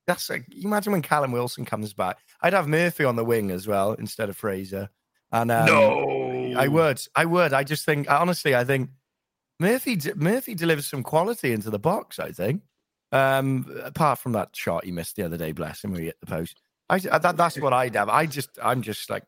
that's 0.08 0.30
a. 0.30 0.40
imagine 0.62 0.92
when 0.92 1.02
Callum 1.02 1.32
Wilson 1.32 1.66
comes 1.66 1.94
back. 1.94 2.20
I'd 2.42 2.54
have 2.54 2.68
Murphy 2.68 3.04
on 3.04 3.16
the 3.16 3.26
wing 3.26 3.52
as 3.52 3.68
well 3.68 3.94
instead 3.94 4.30
of 4.30 4.38
Fraser. 4.38 4.90
And 5.32 5.52
um, 5.52 5.66
no, 5.66 6.54
I 6.58 6.68
would, 6.68 7.02
I 7.16 7.26
would. 7.26 7.54
I 7.54 7.64
just 7.64 7.86
think, 7.86 8.10
honestly, 8.10 8.56
I 8.56 8.64
think 8.64 8.90
Murphy 9.60 10.00
Murphy 10.16 10.56
delivers 10.56 10.88
some 10.88 11.04
quality 11.04 11.52
into 11.52 11.70
the 11.70 11.80
box. 11.80 12.20
I 12.20 12.32
think, 12.32 12.62
um, 13.12 13.66
apart 13.84 14.20
from 14.20 14.34
that 14.34 14.56
shot 14.56 14.86
he 14.86 14.92
missed 14.92 15.16
the 15.16 15.24
other 15.24 15.38
day, 15.38 15.52
bless 15.52 15.84
him, 15.84 15.92
where 15.92 16.00
he 16.00 16.08
hit 16.08 16.20
the 16.20 16.28
post. 16.28 16.62
I, 16.88 17.00
that, 17.00 17.36
that's 17.36 17.60
what 17.60 17.74
I'd 17.74 17.96
have. 17.96 18.10
I 18.10 18.28
just, 18.28 18.60
I'm 18.62 18.84
just 18.84 19.10
like 19.10 19.24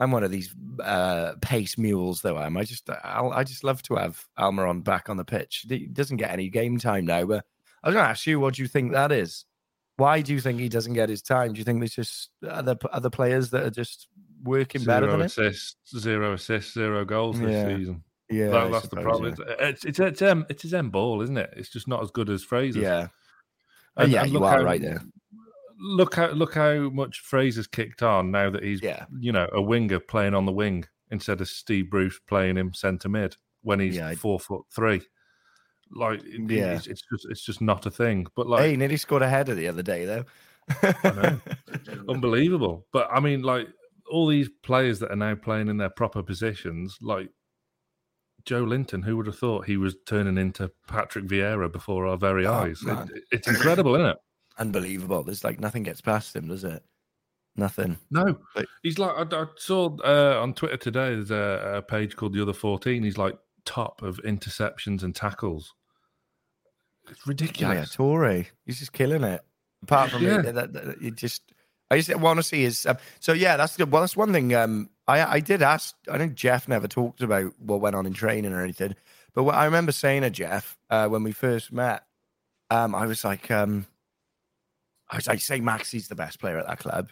I'm 0.00 0.12
one 0.12 0.24
of 0.24 0.30
these 0.30 0.54
uh, 0.82 1.34
pace 1.42 1.76
mules, 1.76 2.22
though. 2.22 2.38
I 2.38 2.46
am. 2.46 2.56
I 2.56 2.64
just, 2.64 2.88
I'll, 3.04 3.32
i 3.32 3.44
just 3.44 3.62
love 3.62 3.82
to 3.82 3.96
have 3.96 4.24
Almiron 4.38 4.82
back 4.82 5.10
on 5.10 5.18
the 5.18 5.24
pitch. 5.24 5.66
He 5.68 5.86
doesn't 5.86 6.16
get 6.16 6.30
any 6.30 6.48
game 6.48 6.78
time 6.78 7.04
now, 7.04 7.26
but 7.26 7.44
I 7.84 7.88
was 7.88 7.94
going 7.94 8.04
to 8.04 8.10
ask 8.10 8.26
you, 8.26 8.40
what 8.40 8.54
do 8.54 8.62
you 8.62 8.68
think 8.68 8.92
that 8.92 9.12
is? 9.12 9.44
Why 10.00 10.22
do 10.22 10.32
you 10.32 10.40
think 10.40 10.60
he 10.60 10.68
doesn't 10.68 10.94
get 10.94 11.08
his 11.08 11.22
time? 11.22 11.52
Do 11.52 11.58
you 11.58 11.64
think 11.64 11.80
there's 11.80 11.94
just 11.94 12.30
other 12.48 12.76
other 12.92 13.10
players 13.10 13.50
that 13.50 13.64
are 13.64 13.70
just 13.70 14.08
working 14.42 14.80
zero 14.80 14.94
better 14.94 15.12
than 15.12 15.22
assists, 15.22 15.76
him? 15.92 16.00
Zero 16.00 16.32
assists, 16.32 16.74
zero 16.74 17.04
goals 17.04 17.38
this 17.38 17.50
yeah. 17.50 17.76
season. 17.76 18.04
Yeah, 18.30 18.48
that, 18.48 18.70
that's 18.72 18.84
suppose, 18.84 18.90
the 18.90 19.02
problem. 19.02 19.34
Yeah. 19.38 19.68
It's 19.68 19.84
it's 19.84 19.98
it's, 20.00 20.22
um, 20.22 20.46
it's 20.48 20.62
his 20.62 20.74
end 20.74 20.92
ball, 20.92 21.20
isn't 21.22 21.36
it? 21.36 21.52
It's 21.56 21.68
just 21.68 21.86
not 21.86 22.02
as 22.02 22.10
good 22.10 22.30
as 22.30 22.42
Fraser. 22.42 22.80
Yeah, 22.80 23.08
and, 23.96 24.10
yeah, 24.10 24.22
and 24.22 24.32
you 24.32 24.42
are 24.44 24.58
how, 24.58 24.64
right 24.64 24.80
there 24.80 25.02
look 25.80 26.14
how 26.14 26.28
look 26.30 26.54
how 26.54 26.90
much 26.90 27.20
Fraser's 27.20 27.66
kicked 27.66 28.02
on 28.02 28.30
now 28.30 28.50
that 28.50 28.62
he's 28.62 28.82
yeah. 28.82 29.06
you 29.18 29.32
know 29.32 29.48
a 29.52 29.62
winger 29.62 29.98
playing 29.98 30.34
on 30.34 30.46
the 30.46 30.52
wing 30.52 30.84
instead 31.10 31.40
of 31.40 31.48
Steve 31.48 31.90
Bruce 31.90 32.20
playing 32.28 32.56
him 32.56 32.74
centre 32.74 33.08
mid 33.08 33.36
when 33.62 33.80
he's 33.80 33.96
yeah. 33.96 34.14
four 34.14 34.38
foot 34.38 34.62
three. 34.74 35.02
Like 35.92 36.22
yeah, 36.24 36.72
it's, 36.74 36.86
it's, 36.86 37.02
just 37.10 37.26
it's 37.30 37.42
just 37.42 37.60
not 37.60 37.86
a 37.86 37.90
thing. 37.90 38.26
But 38.36 38.46
like, 38.46 38.62
hey, 38.62 38.76
nearly 38.76 38.96
scored 38.96 39.22
a 39.22 39.28
header 39.28 39.54
the 39.54 39.68
other 39.68 39.82
day 39.82 40.04
though. 40.04 40.24
Unbelievable. 42.08 42.86
But 42.92 43.08
I 43.10 43.20
mean, 43.20 43.42
like 43.42 43.68
all 44.10 44.26
these 44.26 44.48
players 44.62 44.98
that 45.00 45.10
are 45.10 45.16
now 45.16 45.34
playing 45.34 45.68
in 45.68 45.76
their 45.76 45.90
proper 45.90 46.22
positions, 46.22 46.96
like 47.00 47.30
Joelinton, 48.44 49.04
who 49.04 49.16
would 49.16 49.26
have 49.26 49.38
thought 49.38 49.66
he 49.66 49.76
was 49.76 49.96
turning 50.06 50.38
into 50.38 50.70
Patrick 50.86 51.26
Vieira 51.26 51.70
before 51.70 52.06
our 52.06 52.16
very 52.16 52.46
oh, 52.46 52.52
eyes? 52.52 52.82
It, 52.86 53.24
it's 53.32 53.48
incredible, 53.48 53.94
isn't 53.96 54.06
it? 54.06 54.16
unbelievable. 54.60 55.24
There's 55.24 55.42
like 55.42 55.58
nothing 55.58 55.82
gets 55.82 56.00
past 56.00 56.36
him, 56.36 56.46
does 56.48 56.62
it? 56.62 56.84
Nothing. 57.56 57.98
No, 58.10 58.38
but, 58.54 58.66
he's 58.82 58.98
like 58.98 59.32
I, 59.32 59.36
I 59.36 59.46
saw 59.56 59.96
uh, 60.04 60.40
on 60.40 60.54
Twitter 60.54 60.76
today. 60.76 61.14
There's 61.14 61.32
a, 61.32 61.78
a, 61.78 61.82
page 61.82 62.14
called 62.14 62.34
the 62.34 62.42
Other 62.42 62.52
Fourteen. 62.52 63.02
He's 63.02 63.18
like 63.18 63.36
top 63.64 64.02
of 64.02 64.20
interceptions 64.24 65.02
and 65.02 65.14
tackles. 65.14 65.74
It's 67.10 67.26
ridiculous. 67.26 67.96
Yeah, 67.98 68.04
Toure, 68.04 68.46
he's 68.66 68.78
just 68.78 68.92
killing 68.92 69.24
it. 69.24 69.42
Apart 69.82 70.10
from 70.10 70.22
yeah. 70.22 70.40
it, 70.40 70.54
that, 70.54 70.72
that, 70.72 70.96
it 71.00 71.16
just 71.16 71.42
I 71.90 71.98
just 71.98 72.14
want 72.16 72.38
to 72.38 72.42
see 72.42 72.62
his. 72.62 72.86
Um, 72.86 72.98
so 73.18 73.32
yeah, 73.32 73.56
that's 73.56 73.76
good. 73.76 73.90
Well, 73.90 74.02
that's 74.02 74.16
one 74.16 74.32
thing. 74.32 74.54
Um, 74.54 74.90
I 75.08 75.36
I 75.36 75.40
did 75.40 75.62
ask. 75.62 75.94
I 76.10 76.18
think 76.18 76.34
Jeff 76.34 76.68
never 76.68 76.86
talked 76.86 77.22
about 77.22 77.52
what 77.58 77.80
went 77.80 77.96
on 77.96 78.06
in 78.06 78.12
training 78.12 78.52
or 78.52 78.62
anything, 78.62 78.94
but 79.34 79.44
what 79.44 79.54
I 79.54 79.64
remember 79.64 79.92
saying 79.92 80.22
to 80.22 80.30
Jeff 80.30 80.78
uh, 80.90 81.08
when 81.08 81.22
we 81.22 81.32
first 81.32 81.72
met, 81.72 82.04
um, 82.70 82.94
I 82.94 83.06
was 83.06 83.24
like, 83.24 83.50
um, 83.50 83.86
I 85.08 85.16
was 85.16 85.26
like, 85.26 85.40
say 85.40 85.60
Maxi's 85.60 86.08
the 86.08 86.14
best 86.14 86.40
player 86.40 86.58
at 86.58 86.66
that 86.66 86.78
club. 86.78 87.10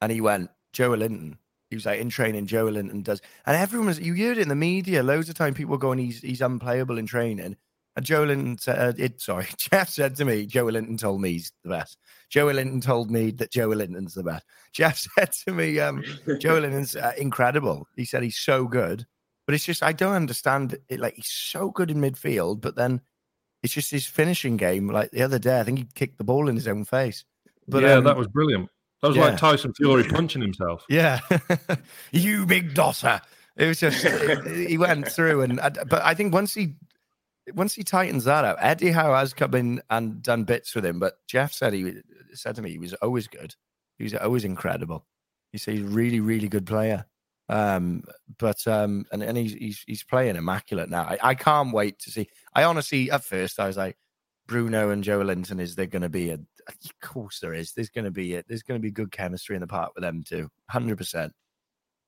And 0.00 0.10
he 0.10 0.20
went, 0.20 0.50
Joelinton. 0.72 1.36
He 1.68 1.76
was 1.76 1.86
like, 1.86 2.00
in 2.00 2.08
training, 2.08 2.46
Joelinton 2.46 3.04
does. 3.04 3.20
And 3.46 3.56
everyone 3.56 3.86
was, 3.86 4.00
you 4.00 4.14
heard 4.14 4.38
it 4.38 4.42
in 4.42 4.48
the 4.48 4.56
media 4.56 5.02
loads 5.02 5.28
of 5.28 5.36
time, 5.36 5.54
people 5.54 5.72
were 5.72 5.78
going, 5.78 5.98
he's, 5.98 6.20
he's 6.20 6.40
unplayable 6.40 6.98
in 6.98 7.06
training. 7.06 7.56
And 8.00 8.06
Joelinton 8.06 8.66
uh, 8.66 8.94
it, 8.96 9.20
sorry, 9.20 9.46
Jeff 9.58 9.90
said 9.90 10.16
to 10.16 10.24
me, 10.24 10.46
Joelinton 10.46 10.98
told 10.98 11.20
me 11.20 11.32
he's 11.32 11.52
the 11.62 11.68
best. 11.68 11.98
Joelinton 12.32 12.82
told 12.82 13.10
me 13.10 13.30
that 13.32 13.52
Joelinton's 13.52 14.14
the 14.14 14.22
best. 14.22 14.46
Jeff 14.72 14.96
said 14.98 15.32
to 15.44 15.52
me, 15.52 15.78
um, 15.80 16.02
Joelinton's 16.26 16.96
uh, 16.96 17.12
incredible. 17.18 17.86
He 17.96 18.06
said 18.06 18.22
he's 18.22 18.38
so 18.38 18.66
good, 18.66 19.04
but 19.44 19.54
it's 19.54 19.66
just, 19.66 19.82
I 19.82 19.92
don't 19.92 20.14
understand 20.14 20.78
it. 20.88 20.98
Like, 20.98 21.16
he's 21.16 21.28
so 21.30 21.70
good 21.70 21.90
in 21.90 21.98
midfield, 21.98 22.62
but 22.62 22.74
then 22.74 23.02
it's 23.62 23.74
just 23.74 23.90
his 23.90 24.06
finishing 24.06 24.56
game. 24.56 24.88
Like 24.88 25.10
the 25.10 25.22
other 25.22 25.38
day, 25.38 25.60
I 25.60 25.64
think 25.64 25.78
he 25.78 25.88
kicked 25.94 26.16
the 26.16 26.24
ball 26.24 26.48
in 26.48 26.54
his 26.54 26.68
own 26.68 26.86
face. 26.86 27.26
But 27.68 27.82
yeah, 27.82 27.96
um, 27.96 28.04
that 28.04 28.16
was 28.16 28.28
brilliant. 28.28 28.70
That 29.02 29.08
was 29.08 29.18
yeah. 29.18 29.26
like 29.26 29.36
Tyson 29.36 29.74
Fury 29.74 30.04
punching 30.04 30.40
himself. 30.40 30.84
Yeah, 30.88 31.20
you 32.12 32.46
big 32.46 32.72
dosser. 32.72 33.20
It 33.56 33.66
was 33.66 33.80
just 33.80 34.06
he 34.46 34.78
went 34.78 35.06
through, 35.08 35.42
and 35.42 35.60
but 35.60 36.02
I 36.02 36.14
think 36.14 36.32
once 36.32 36.54
he 36.54 36.76
once 37.54 37.74
he 37.74 37.82
tightens 37.82 38.24
that 38.24 38.44
up, 38.44 38.56
Eddie 38.60 38.90
Howe 38.90 39.14
has 39.14 39.32
come 39.32 39.54
in 39.54 39.82
and 39.90 40.22
done 40.22 40.44
bits 40.44 40.74
with 40.74 40.84
him. 40.84 40.98
But 40.98 41.14
Jeff 41.26 41.52
said 41.52 41.72
he 41.72 41.94
said 42.32 42.56
to 42.56 42.62
me 42.62 42.70
he 42.70 42.78
was 42.78 42.94
always 42.94 43.26
good. 43.26 43.54
He 43.98 44.04
was 44.04 44.14
always 44.14 44.44
incredible. 44.44 45.06
He 45.52 45.58
said 45.58 45.74
he's 45.74 45.84
a 45.84 45.88
really, 45.88 46.20
really 46.20 46.48
good 46.48 46.66
player. 46.66 47.06
Um, 47.48 48.04
but 48.38 48.64
um, 48.68 49.06
and, 49.10 49.22
and 49.22 49.36
he's, 49.36 49.54
he's 49.54 49.84
he's 49.86 50.04
playing 50.04 50.36
immaculate 50.36 50.88
now. 50.88 51.02
I, 51.02 51.18
I 51.22 51.34
can't 51.34 51.72
wait 51.72 51.98
to 52.00 52.10
see. 52.10 52.28
I 52.54 52.62
honestly, 52.62 53.10
at 53.10 53.24
first, 53.24 53.58
I 53.58 53.66
was 53.66 53.76
like, 53.76 53.96
Bruno 54.46 54.90
and 54.90 55.02
Joelinton, 55.02 55.60
is 55.60 55.74
there 55.74 55.86
going 55.86 56.02
to 56.02 56.08
be 56.08 56.30
a? 56.30 56.34
Of 56.34 57.00
course, 57.02 57.40
there 57.40 57.52
is. 57.52 57.72
There's 57.72 57.88
going 57.88 58.04
to 58.04 58.12
be 58.12 58.34
it. 58.34 58.46
There's 58.46 58.62
going 58.62 58.80
to 58.80 58.82
be 58.82 58.92
good 58.92 59.10
chemistry 59.10 59.56
in 59.56 59.60
the 59.60 59.66
park 59.66 59.92
with 59.94 60.02
them 60.02 60.22
too, 60.22 60.48
hundred 60.68 60.98
percent. 60.98 61.32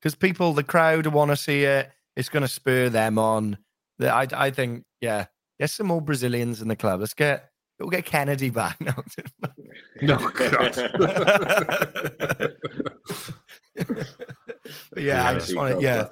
Because 0.01 0.15
people, 0.15 0.53
the 0.53 0.63
crowd 0.63 1.07
want 1.07 1.31
to 1.31 1.37
see 1.37 1.65
it. 1.65 1.91
It's 2.17 2.29
going 2.29 2.43
to 2.43 2.49
spur 2.49 2.89
them 2.89 3.19
on. 3.19 3.59
I 4.01 4.29
I 4.33 4.51
think, 4.51 4.85
yeah, 5.01 5.27
get 5.63 5.71
some 5.71 5.87
more 5.87 6.03
Brazilians 6.03 6.61
in 6.61 6.67
the 6.67 6.75
club. 6.75 6.99
Let's 6.99 7.15
get 7.15 7.49
we'll 7.79 7.89
get 7.89 8.05
Kenedy 8.05 8.53
back. 8.53 8.79
No, 10.01 10.17
no 10.17 10.31
God. 10.31 10.77
yeah, 14.97 14.97
yeah, 14.97 15.29
I 15.29 15.35
just 15.35 15.55
want 15.55 15.79
to. 15.79 15.83
Yeah, 15.83 16.09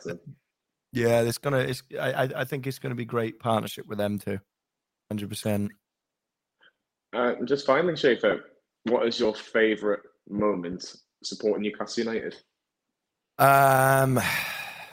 yeah. 0.92 1.22
It's 1.22 1.38
gonna. 1.38 1.58
It's. 1.58 1.82
I. 1.98 2.28
I 2.36 2.44
think 2.44 2.66
it's 2.66 2.78
gonna 2.78 2.94
be 2.94 3.04
great 3.04 3.40
partnership 3.40 3.86
with 3.86 3.98
them 3.98 4.18
too. 4.18 4.38
Hundred 5.10 5.28
percent. 5.28 5.72
Uh, 7.12 7.34
just 7.44 7.66
finally, 7.66 7.94
Scheiffer, 7.94 8.40
what 8.84 9.06
is 9.06 9.18
your 9.18 9.34
favourite 9.34 10.00
moment 10.28 10.94
supporting 11.24 11.62
Newcastle 11.62 12.04
United? 12.04 12.36
Um, 13.38 14.20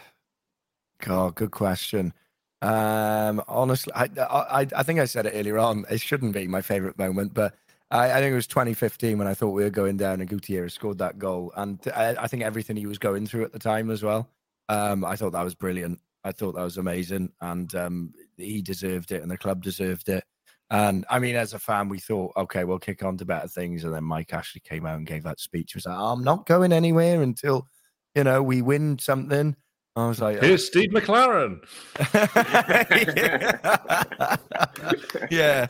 God, 1.04 1.36
good 1.36 1.52
question. 1.52 2.14
Um, 2.62 3.44
honestly, 3.48 3.94
I, 3.96 4.10
I 4.18 4.68
I 4.76 4.84
think 4.84 5.00
I 5.00 5.06
said 5.06 5.26
it 5.28 5.34
earlier 5.36 5.60
on. 5.60 5.86
It 5.90 6.02
shouldn't 6.02 6.34
be 6.34 6.48
my 6.48 6.62
favourite 6.62 6.98
moment, 6.98 7.34
but 7.34 7.56
I, 7.92 8.12
I, 8.12 8.16
think 8.16 8.32
it 8.32 8.36
was 8.36 8.48
2015 8.48 9.18
when 9.18 9.28
I 9.28 9.34
thought 9.34 9.52
we 9.52 9.64
were 9.64 9.70
going 9.70 9.98
down 9.98 10.20
and 10.20 10.30
Gutierrez 10.30 10.74
scored 10.74 10.98
that 10.98 11.20
goal. 11.20 11.54
And 11.56 11.80
I, 11.96 12.16
I 12.20 12.28
think 12.28 12.44
everything 12.44 12.76
he 12.76 12.86
was 12.86 12.98
going 12.98 13.28
through 13.28 13.46
at 13.46 13.54
the 13.54 13.60
time 13.60 13.90
as 13.90 14.04
well. 14.04 14.30
Um, 14.70 15.06
I 15.06 15.16
thought 15.16 15.32
that 15.32 15.44
was 15.44 15.56
brilliant. 15.56 16.00
I 16.24 16.32
thought 16.34 16.56
that 16.56 16.64
was 16.64 16.78
amazing. 16.78 17.32
And 17.42 17.74
um, 17.76 18.14
he 18.36 18.62
deserved 18.62 19.12
it 19.12 19.22
and 19.22 19.32
the 19.32 19.38
club 19.38 19.64
deserved 19.64 20.10
it. 20.10 20.24
And 20.70 21.06
I 21.10 21.20
mean, 21.20 21.38
as 21.38 21.54
a 21.54 21.60
fan, 21.60 21.88
we 21.88 22.00
thought, 22.00 22.34
okay, 22.36 22.66
we'll 22.66 22.80
kick 22.80 23.04
on 23.04 23.18
to 23.18 23.26
better 23.26 23.48
things. 23.48 23.86
And 23.86 23.94
then 23.94 24.04
Mike 24.04 24.34
Ashley 24.34 24.60
came 24.60 24.86
out 24.86 24.98
and 24.98 25.08
gave 25.08 25.24
that 25.24 25.40
speech. 25.40 25.72
He 25.72 25.78
was 25.78 25.86
like, 25.86 25.98
I'm 25.98 26.24
not 26.24 26.46
going 26.46 26.74
anywhere 26.74 27.22
until, 27.22 27.68
you 28.16 28.26
know, 28.26 28.44
we 28.44 28.62
win 28.62 29.00
something. 29.00 29.56
I 29.98 30.08
was 30.08 30.22
like, 30.22 30.42
here's. 30.42 30.66
Steve 30.66 30.92
McClaren." 30.92 31.60
yeah, 35.32 35.68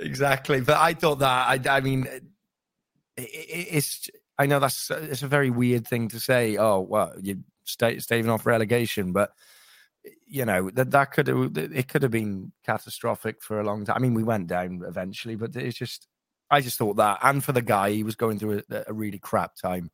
exactly. 0.00 0.60
But 0.60 0.78
I 0.78 0.94
thought 0.94 1.20
that, 1.20 1.66
I, 1.66 1.76
I 1.76 1.80
mean, 1.80 2.08
it, 3.16 3.16
it's, 3.16 4.10
I 4.38 4.46
know 4.46 4.58
that's, 4.58 4.90
it's 4.90 5.22
a 5.22 5.28
very 5.28 5.50
weird 5.50 5.86
thing 5.86 6.08
to 6.08 6.18
say. 6.18 6.56
Oh, 6.56 6.80
well, 6.80 7.14
you 7.22 7.44
stay, 7.64 8.00
staving 8.00 8.30
off 8.30 8.44
relegation, 8.44 9.12
but 9.12 9.30
you 10.26 10.44
know 10.44 10.70
that 10.70 10.90
that 10.92 11.12
could 11.12 11.26
have 11.26 11.56
it 11.56 11.88
could 11.88 12.02
have 12.02 12.10
been 12.10 12.52
catastrophic 12.64 13.42
for 13.42 13.60
a 13.60 13.64
long 13.64 13.84
time. 13.84 13.96
I 13.96 14.00
mean, 14.00 14.14
we 14.14 14.24
went 14.24 14.46
down 14.46 14.82
eventually, 14.86 15.36
but 15.36 15.54
it's 15.54 15.78
just 15.78 16.08
I 16.50 16.60
just 16.60 16.78
thought 16.78 16.96
that, 16.96 17.18
and 17.22 17.44
for 17.44 17.52
the 17.52 17.62
guy, 17.62 17.90
he 17.90 18.02
was 18.02 18.16
going 18.16 18.38
through 18.38 18.62
a, 18.70 18.84
a 18.88 18.92
really 18.92 19.18
crap 19.18 19.56
time, 19.56 19.90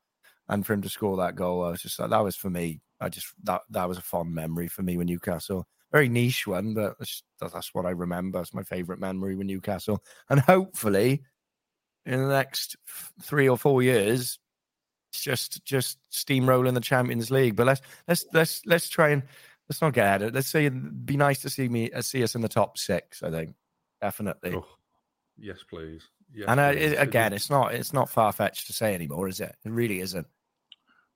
and 0.48 0.64
for 0.64 0.72
him 0.72 0.82
to 0.82 0.88
score 0.88 1.16
that 1.18 1.36
goal, 1.36 1.64
I 1.64 1.70
was 1.70 1.82
just 1.82 1.98
like, 1.98 2.10
that 2.10 2.24
was 2.24 2.36
for 2.36 2.50
me. 2.50 2.80
I 3.00 3.08
just 3.08 3.28
that 3.44 3.62
that 3.70 3.88
was 3.88 3.98
a 3.98 4.02
fond 4.02 4.34
memory 4.34 4.68
for 4.68 4.82
me 4.82 4.96
with 4.96 5.06
Newcastle. 5.06 5.66
Very 5.92 6.08
niche 6.08 6.46
one, 6.46 6.74
but 6.74 6.98
that's, 6.98 7.22
that's 7.40 7.74
what 7.74 7.86
I 7.86 7.90
remember. 7.90 8.40
It's 8.40 8.54
my 8.54 8.62
favourite 8.62 9.00
memory 9.00 9.36
with 9.36 9.46
Newcastle, 9.46 10.02
and 10.28 10.40
hopefully, 10.40 11.22
in 12.04 12.20
the 12.20 12.28
next 12.28 12.76
three 13.22 13.48
or 13.48 13.56
four 13.56 13.82
years, 13.82 14.38
it's 15.12 15.22
just 15.22 15.64
just 15.64 15.98
steamrolling 16.10 16.74
the 16.74 16.80
Champions 16.80 17.30
League. 17.30 17.56
But 17.56 17.66
let's 17.66 17.80
let's 18.08 18.26
let's 18.32 18.66
let's 18.66 18.88
try 18.88 19.10
and 19.10 19.22
let's 19.68 19.80
not 19.80 19.92
get 19.92 20.06
at 20.06 20.22
it. 20.22 20.34
Let's 20.34 20.48
say 20.48 20.66
it'd 20.66 21.06
be 21.06 21.16
nice 21.16 21.40
to 21.42 21.50
see 21.50 21.68
me 21.68 21.90
uh, 21.92 22.02
see 22.02 22.22
us 22.22 22.34
in 22.34 22.40
the 22.40 22.48
top 22.48 22.78
six. 22.78 23.22
I 23.22 23.30
think 23.30 23.54
definitely. 24.00 24.54
Oh, 24.54 24.66
yes, 25.38 25.58
please. 25.68 26.02
Yes, 26.34 26.46
and 26.48 26.58
uh, 26.58 26.72
it, 26.76 26.98
again, 26.98 27.32
it's 27.32 27.50
not 27.50 27.74
it's 27.74 27.92
not 27.92 28.10
far 28.10 28.32
fetched 28.32 28.66
to 28.66 28.72
say 28.72 28.94
anymore, 28.94 29.28
is 29.28 29.40
it? 29.40 29.54
It 29.64 29.70
really 29.70 30.00
isn't. 30.00 30.26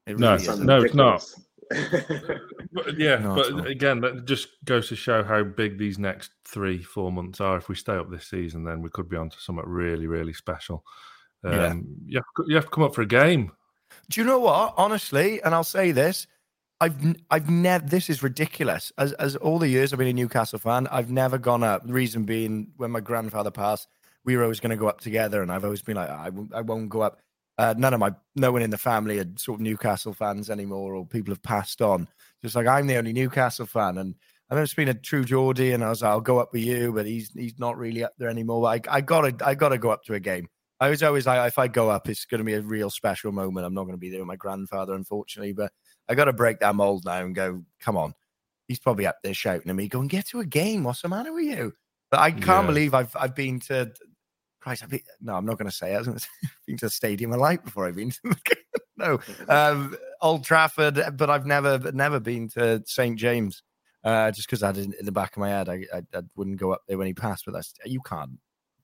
It 0.07 0.13
really 0.13 0.21
no, 0.23 0.35
isn't. 0.35 0.65
no, 0.65 0.83
it's 0.83 0.95
not. 0.95 1.25
But, 1.69 2.99
yeah, 2.99 3.17
no, 3.17 3.35
but 3.35 3.67
again, 3.67 4.01
that 4.01 4.25
just 4.25 4.49
goes 4.65 4.89
to 4.89 4.97
show 4.97 5.23
how 5.23 5.45
big 5.45 5.79
these 5.79 5.99
next 5.99 6.31
three, 6.45 6.83
four 6.83 7.13
months 7.13 7.41
are. 7.41 7.57
If 7.57 7.69
we 7.69 7.75
stay 7.75 7.95
up 7.95 8.11
this 8.11 8.27
season, 8.27 8.65
then 8.65 8.83
we 8.83 8.91
could 8.91 9.09
be 9.09 9.17
onto 9.17 9.39
something 9.39 9.65
really, 9.67 10.07
really 10.07 10.33
special. 10.33 10.85
Um, 11.45 11.53
yeah. 11.53 11.75
you, 12.07 12.19
have, 12.19 12.47
you 12.49 12.55
have 12.57 12.65
to 12.65 12.71
come 12.71 12.85
up 12.85 12.95
for 12.95 13.03
a 13.03 13.07
game. 13.07 13.53
Do 14.09 14.21
you 14.21 14.27
know 14.27 14.41
what? 14.41 14.75
Honestly, 14.77 15.43
and 15.43 15.55
I'll 15.55 15.65
say 15.65 15.93
this: 15.93 16.27
I've 16.81 16.97
I've 17.31 17.49
never. 17.49 17.87
This 17.87 18.11
is 18.11 18.23
ridiculous. 18.23 18.93
As 18.99 19.13
as 19.15 19.37
all 19.37 19.59
the 19.59 19.69
years 19.69 19.93
I've 19.93 19.99
been 19.99 20.09
a 20.09 20.13
Newcastle 20.13 20.59
fan, 20.59 20.87
I've 20.91 21.11
never 21.11 21.39
gone 21.39 21.63
up. 21.63 21.87
The 21.87 21.93
reason 21.93 22.25
being, 22.25 22.73
when 22.77 22.91
my 22.91 23.01
grandfather 23.01 23.51
passed, 23.51 23.89
we 24.25 24.37
were 24.37 24.43
always 24.43 24.61
going 24.61 24.71
to 24.71 24.77
go 24.77 24.89
up 24.89 25.01
together, 25.01 25.43
and 25.43 25.53
I've 25.53 25.65
always 25.65 25.83
been 25.83 25.97
like, 25.97 26.11
I, 26.11 26.31
I 26.55 26.61
won't 26.63 26.89
go 26.89 27.03
up. 27.03 27.21
Uh, 27.59 27.75
none 27.77 27.93
of 27.93 28.01
my, 28.01 28.11
no 28.37 28.53
one 28.53 28.63
in 28.63 28.71
the 28.71 28.79
family 28.79 29.19
are 29.19 29.27
sort 29.37 29.61
of 29.61 29.63
Newcastle 29.63 30.15
fans 30.15 30.49
anymore, 30.49 30.95
or 30.95 31.05
people 31.05 31.33
have 31.33 31.43
passed 31.43 31.83
on. 31.83 32.09
Just 32.43 32.55
like 32.57 32.67
I'm 32.67 32.87
the 32.87 32.97
only 32.97 33.13
Newcastle 33.13 33.67
fan, 33.67 33.99
and 33.99 34.15
I've 34.49 34.59
just 34.59 34.77
been 34.77 34.89
a 34.89 34.95
true 34.95 35.25
Geordie, 35.25 35.73
and 35.73 35.85
I 35.85 35.91
was 35.91 36.03
like, 36.03 36.11
I'll 36.11 36.21
go 36.21 36.39
up 36.39 36.53
with 36.53 36.63
you, 36.63 36.93
but 36.93 37.07
he's 37.07 37.31
he's 37.33 37.59
not 37.59 37.77
really 37.77 38.03
up 38.03 38.13
there 38.19 38.31
anymore. 38.31 38.67
I 38.67 38.81
I 38.89 39.01
gotta 39.01 39.35
I 39.45 39.55
gotta 39.55 39.79
go 39.79 39.91
up 39.91 40.05
to 40.05 40.15
a 40.15 40.21
game. 40.21 40.49
I 40.81 40.89
was 40.89 41.03
always 41.03 41.27
like, 41.27 41.47
if 41.47 41.59
I 41.59 41.69
go 41.69 41.91
up, 41.91 42.09
it's 42.09 42.25
going 42.25 42.39
to 42.39 42.45
be 42.45 42.55
a 42.55 42.63
real 42.63 42.89
special 42.89 43.33
moment. 43.33 43.67
I'm 43.67 43.75
not 43.75 43.83
going 43.85 43.93
to 43.95 43.99
be 43.99 44.09
there 44.09 44.21
with 44.21 44.29
my 44.29 44.37
grandfather, 44.37 44.95
unfortunately, 44.95 45.53
but 45.53 45.73
I 46.09 46.15
got 46.15 46.25
to 46.25 46.33
break 46.33 46.61
that 46.61 46.75
mold 46.75 47.05
now 47.05 47.23
and 47.23 47.35
go, 47.35 47.63
come 47.81 47.99
on. 47.99 48.15
He's 48.67 48.79
probably 48.79 49.07
up 49.07 49.19
there 49.23 49.35
shouting 49.35 49.69
at 49.69 49.77
me, 49.77 49.89
going, 49.89 50.09
get 50.09 50.29
to 50.29 50.41
a 50.41 50.47
game. 50.47 50.85
What's 50.85 51.03
the 51.03 51.09
matter 51.11 51.35
with 51.35 51.45
you? 51.45 51.75
But 52.11 52.21
I 52.21 52.31
can't 52.31 52.47
yeah. 52.47 52.67
believe 52.67 52.95
I've 52.95 53.15
I've 53.15 53.35
been 53.35 53.61
to 53.61 53.93
Christ. 54.61 54.83
I've 54.83 54.91
been, 54.91 55.01
no, 55.21 55.35
I'm 55.35 55.47
not 55.47 55.59
going 55.59 55.71
to 55.71 55.77
say 55.77 55.95
it. 55.95 56.07
I've 56.07 56.29
been 56.67 56.77
to 56.79 56.87
the 56.87 56.91
stadium 56.91 57.33
a 57.33 57.37
light 57.37 57.65
before 57.65 57.87
I've 57.87 57.97
been 57.97 58.11
to 58.11 58.37
no 59.01 59.19
um, 59.49 59.97
Old 60.21 60.45
Trafford, 60.45 61.01
but 61.17 61.31
I've 61.31 61.47
never 61.47 61.79
never 61.93 62.21
been 62.21 62.49
to 62.51 62.83
St 62.87 63.19
James. 63.19 63.63
Uh, 64.03 64.31
just 64.31 64.49
because 64.49 64.63
I 64.63 64.73
didn't 64.73 64.95
in 64.95 65.05
the 65.05 65.13
back 65.13 65.33
of 65.33 65.41
my 65.41 65.51
head, 65.51 65.69
I, 65.69 65.85
I, 65.93 66.03
I 66.15 66.23
wouldn't 66.35 66.59
go 66.59 66.73
up 66.73 66.83
there 66.89 66.97
when 66.97 67.07
he 67.07 67.15
passed. 67.15 67.45
But 67.45 67.53
that's 67.53 67.75
you 67.85 68.01
can't 68.01 68.39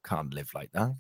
can't 0.05 0.35
live 0.35 0.51
like 0.55 0.70
that. 0.72 0.95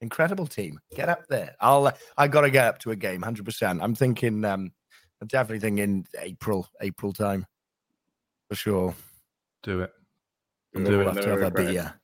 Incredible 0.00 0.46
team, 0.46 0.78
get 0.94 1.08
up 1.08 1.26
there. 1.28 1.54
I'll 1.60 1.92
I 2.16 2.28
got 2.28 2.42
to 2.42 2.50
get 2.50 2.66
up 2.66 2.78
to 2.80 2.92
a 2.92 2.96
game, 2.96 3.22
hundred 3.22 3.44
percent. 3.44 3.82
I'm 3.82 3.94
thinking 3.94 4.44
um, 4.44 4.72
I'm 5.20 5.28
definitely 5.28 5.60
thinking 5.60 6.06
April, 6.18 6.68
April 6.80 7.12
time 7.12 7.46
for 8.48 8.54
sure. 8.54 8.94
Do 9.62 9.80
it. 9.80 9.92
Do 10.74 11.00
it. 11.00 11.06
have 11.06 11.20
to 11.20 11.30
have 11.30 11.42
a 11.42 11.50
beer. 11.50 11.94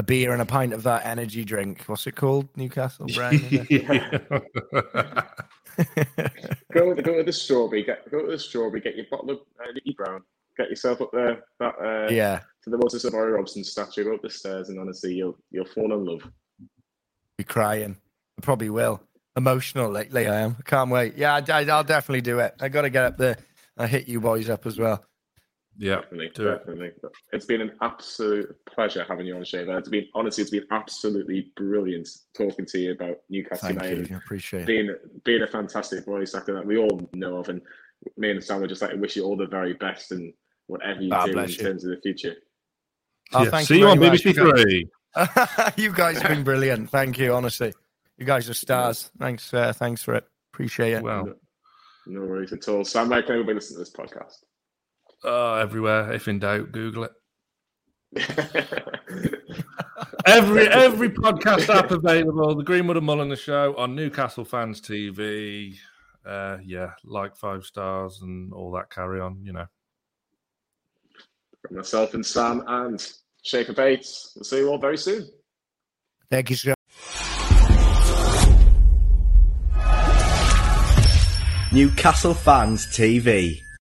A 0.00 0.02
beer 0.02 0.32
and 0.32 0.40
a 0.40 0.46
pint 0.46 0.72
of 0.72 0.82
that 0.84 1.04
energy 1.04 1.44
drink. 1.44 1.82
What's 1.84 2.06
it 2.06 2.16
called? 2.16 2.48
Newcastle 2.56 3.04
brand. 3.14 3.42
go 6.72 6.88
with 6.88 7.04
go 7.04 7.16
with 7.18 7.26
the 7.26 7.32
strawberry. 7.34 7.82
Get 7.82 8.10
go 8.10 8.22
with 8.22 8.30
the 8.30 8.38
strawberry. 8.38 8.80
Get 8.80 8.96
your 8.96 9.04
bottle 9.10 9.32
of 9.32 9.40
uh, 9.60 9.72
Nicky 9.74 9.92
Brown. 9.92 10.22
Get 10.56 10.70
yourself 10.70 11.02
up 11.02 11.10
there. 11.12 11.44
That 11.58 11.74
uh, 11.78 12.08
yeah. 12.10 12.40
To 12.64 12.70
the 12.70 12.78
of 12.78 13.12
Roy 13.12 13.26
Robson 13.26 13.62
statue. 13.62 14.04
Go 14.04 14.14
up 14.14 14.22
the 14.22 14.30
stairs, 14.30 14.70
and 14.70 14.80
honestly, 14.80 15.12
you'll 15.12 15.36
you'll 15.50 15.66
fall 15.66 15.92
in 15.92 16.02
love. 16.06 16.26
Be 17.36 17.44
crying. 17.44 17.98
I 18.38 18.40
probably 18.40 18.70
will 18.70 19.02
emotional 19.36 19.90
lately. 19.90 20.26
I 20.26 20.40
am. 20.40 20.56
I 20.58 20.62
can't 20.62 20.90
wait. 20.90 21.14
Yeah, 21.18 21.42
I, 21.46 21.62
will 21.62 21.84
definitely 21.84 22.22
do 22.22 22.38
it. 22.38 22.54
I 22.58 22.70
got 22.70 22.82
to 22.82 22.90
get 22.90 23.04
up 23.04 23.18
there. 23.18 23.36
I 23.76 23.86
hit 23.86 24.08
you 24.08 24.18
boys 24.18 24.48
up 24.48 24.64
as 24.64 24.78
well. 24.78 25.04
Yeah, 25.82 25.94
definitely, 26.02 26.28
definitely. 26.28 26.86
It. 26.88 27.02
It's 27.32 27.46
been 27.46 27.62
an 27.62 27.72
absolute 27.80 28.54
pleasure 28.66 29.02
having 29.08 29.24
you 29.24 29.34
on, 29.34 29.40
Scheiffer. 29.42 29.78
It's 29.78 29.88
been 29.88 30.04
honestly, 30.14 30.42
it's 30.42 30.50
been 30.50 30.66
absolutely 30.70 31.50
brilliant 31.56 32.06
talking 32.36 32.66
to 32.66 32.78
you 32.78 32.92
about 32.92 33.16
Newcastle 33.30 33.68
Thank 33.70 33.82
United. 33.82 34.10
You. 34.10 34.16
I 34.16 34.18
appreciate 34.18 34.66
being 34.66 34.94
being 35.24 35.40
a 35.42 35.46
fantastic 35.46 36.04
voice 36.04 36.34
actor 36.34 36.52
that 36.52 36.66
we 36.66 36.76
all 36.76 37.08
know 37.14 37.38
of, 37.38 37.48
and 37.48 37.62
me 38.18 38.30
and 38.30 38.44
Sam 38.44 38.60
would 38.60 38.68
just 38.68 38.82
like 38.82 38.90
to 38.90 38.98
wish 38.98 39.16
you 39.16 39.24
all 39.24 39.38
the 39.38 39.46
very 39.46 39.72
best 39.72 40.12
and 40.12 40.34
whatever 40.66 41.00
you 41.00 41.08
God 41.10 41.32
do 41.32 41.38
in 41.38 41.48
you. 41.48 41.54
terms 41.56 41.82
of 41.84 41.90
the 41.92 42.00
future. 42.02 42.34
Oh, 43.32 43.44
Yeah. 43.44 43.50
thank 43.50 43.66
See 43.68 43.78
you 43.78 43.88
on 43.88 43.98
very 43.98 44.10
much. 44.10 44.22
BBC 44.22 44.34
Three. 44.34 44.88
you 45.82 45.92
guys 45.94 46.18
have 46.20 46.30
been 46.30 46.44
brilliant. 46.44 46.90
Thank 46.90 47.18
you, 47.18 47.32
honestly. 47.32 47.72
You 48.18 48.26
guys 48.26 48.50
are 48.50 48.54
stars. 48.54 49.10
Thanks, 49.18 49.54
uh, 49.54 49.72
thanks 49.72 50.02
for 50.02 50.14
it. 50.14 50.24
Appreciate 50.52 50.92
it. 50.92 51.02
Well, 51.02 51.32
No 52.06 52.20
worries 52.20 52.52
at 52.52 52.68
all. 52.68 52.84
Sam, 52.84 53.08
where 53.08 53.22
can 53.22 53.32
everybody 53.32 53.54
listen 53.54 53.76
to 53.76 53.80
this 53.80 53.90
podcast? 53.92 54.44
Uh, 55.24 55.54
everywhere. 55.54 56.12
If 56.12 56.28
in 56.28 56.38
doubt, 56.38 56.72
Google 56.72 57.04
it. 57.04 57.12
Every 60.26 60.68
every 60.68 61.10
podcast 61.10 61.68
app 61.68 61.90
available. 61.90 62.54
The 62.54 62.64
Greenwood 62.64 62.96
and 62.96 63.30
the 63.30 63.36
Show 63.36 63.74
on 63.76 63.94
Newcastle 63.94 64.44
Fans 64.44 64.80
TV. 64.80 65.76
Uh, 66.26 66.58
yeah, 66.64 66.90
like 67.04 67.36
five 67.36 67.64
stars 67.64 68.20
and 68.22 68.52
all 68.52 68.72
that 68.72 68.90
carry 68.90 69.20
on. 69.20 69.40
You 69.42 69.52
know. 69.52 69.66
From 71.66 71.76
myself 71.76 72.14
and 72.14 72.24
Sam 72.24 72.62
and 72.66 72.98
Scheiffer 73.44 73.74
Bates. 73.74 74.32
We'll 74.36 74.44
see 74.44 74.58
you 74.58 74.68
all 74.68 74.78
very 74.78 74.98
soon. 74.98 75.28
Thank 76.30 76.50
you, 76.50 76.56
sir. 76.56 76.74
Newcastle 81.72 82.34
Fans 82.34 82.86
TV. 82.86 83.60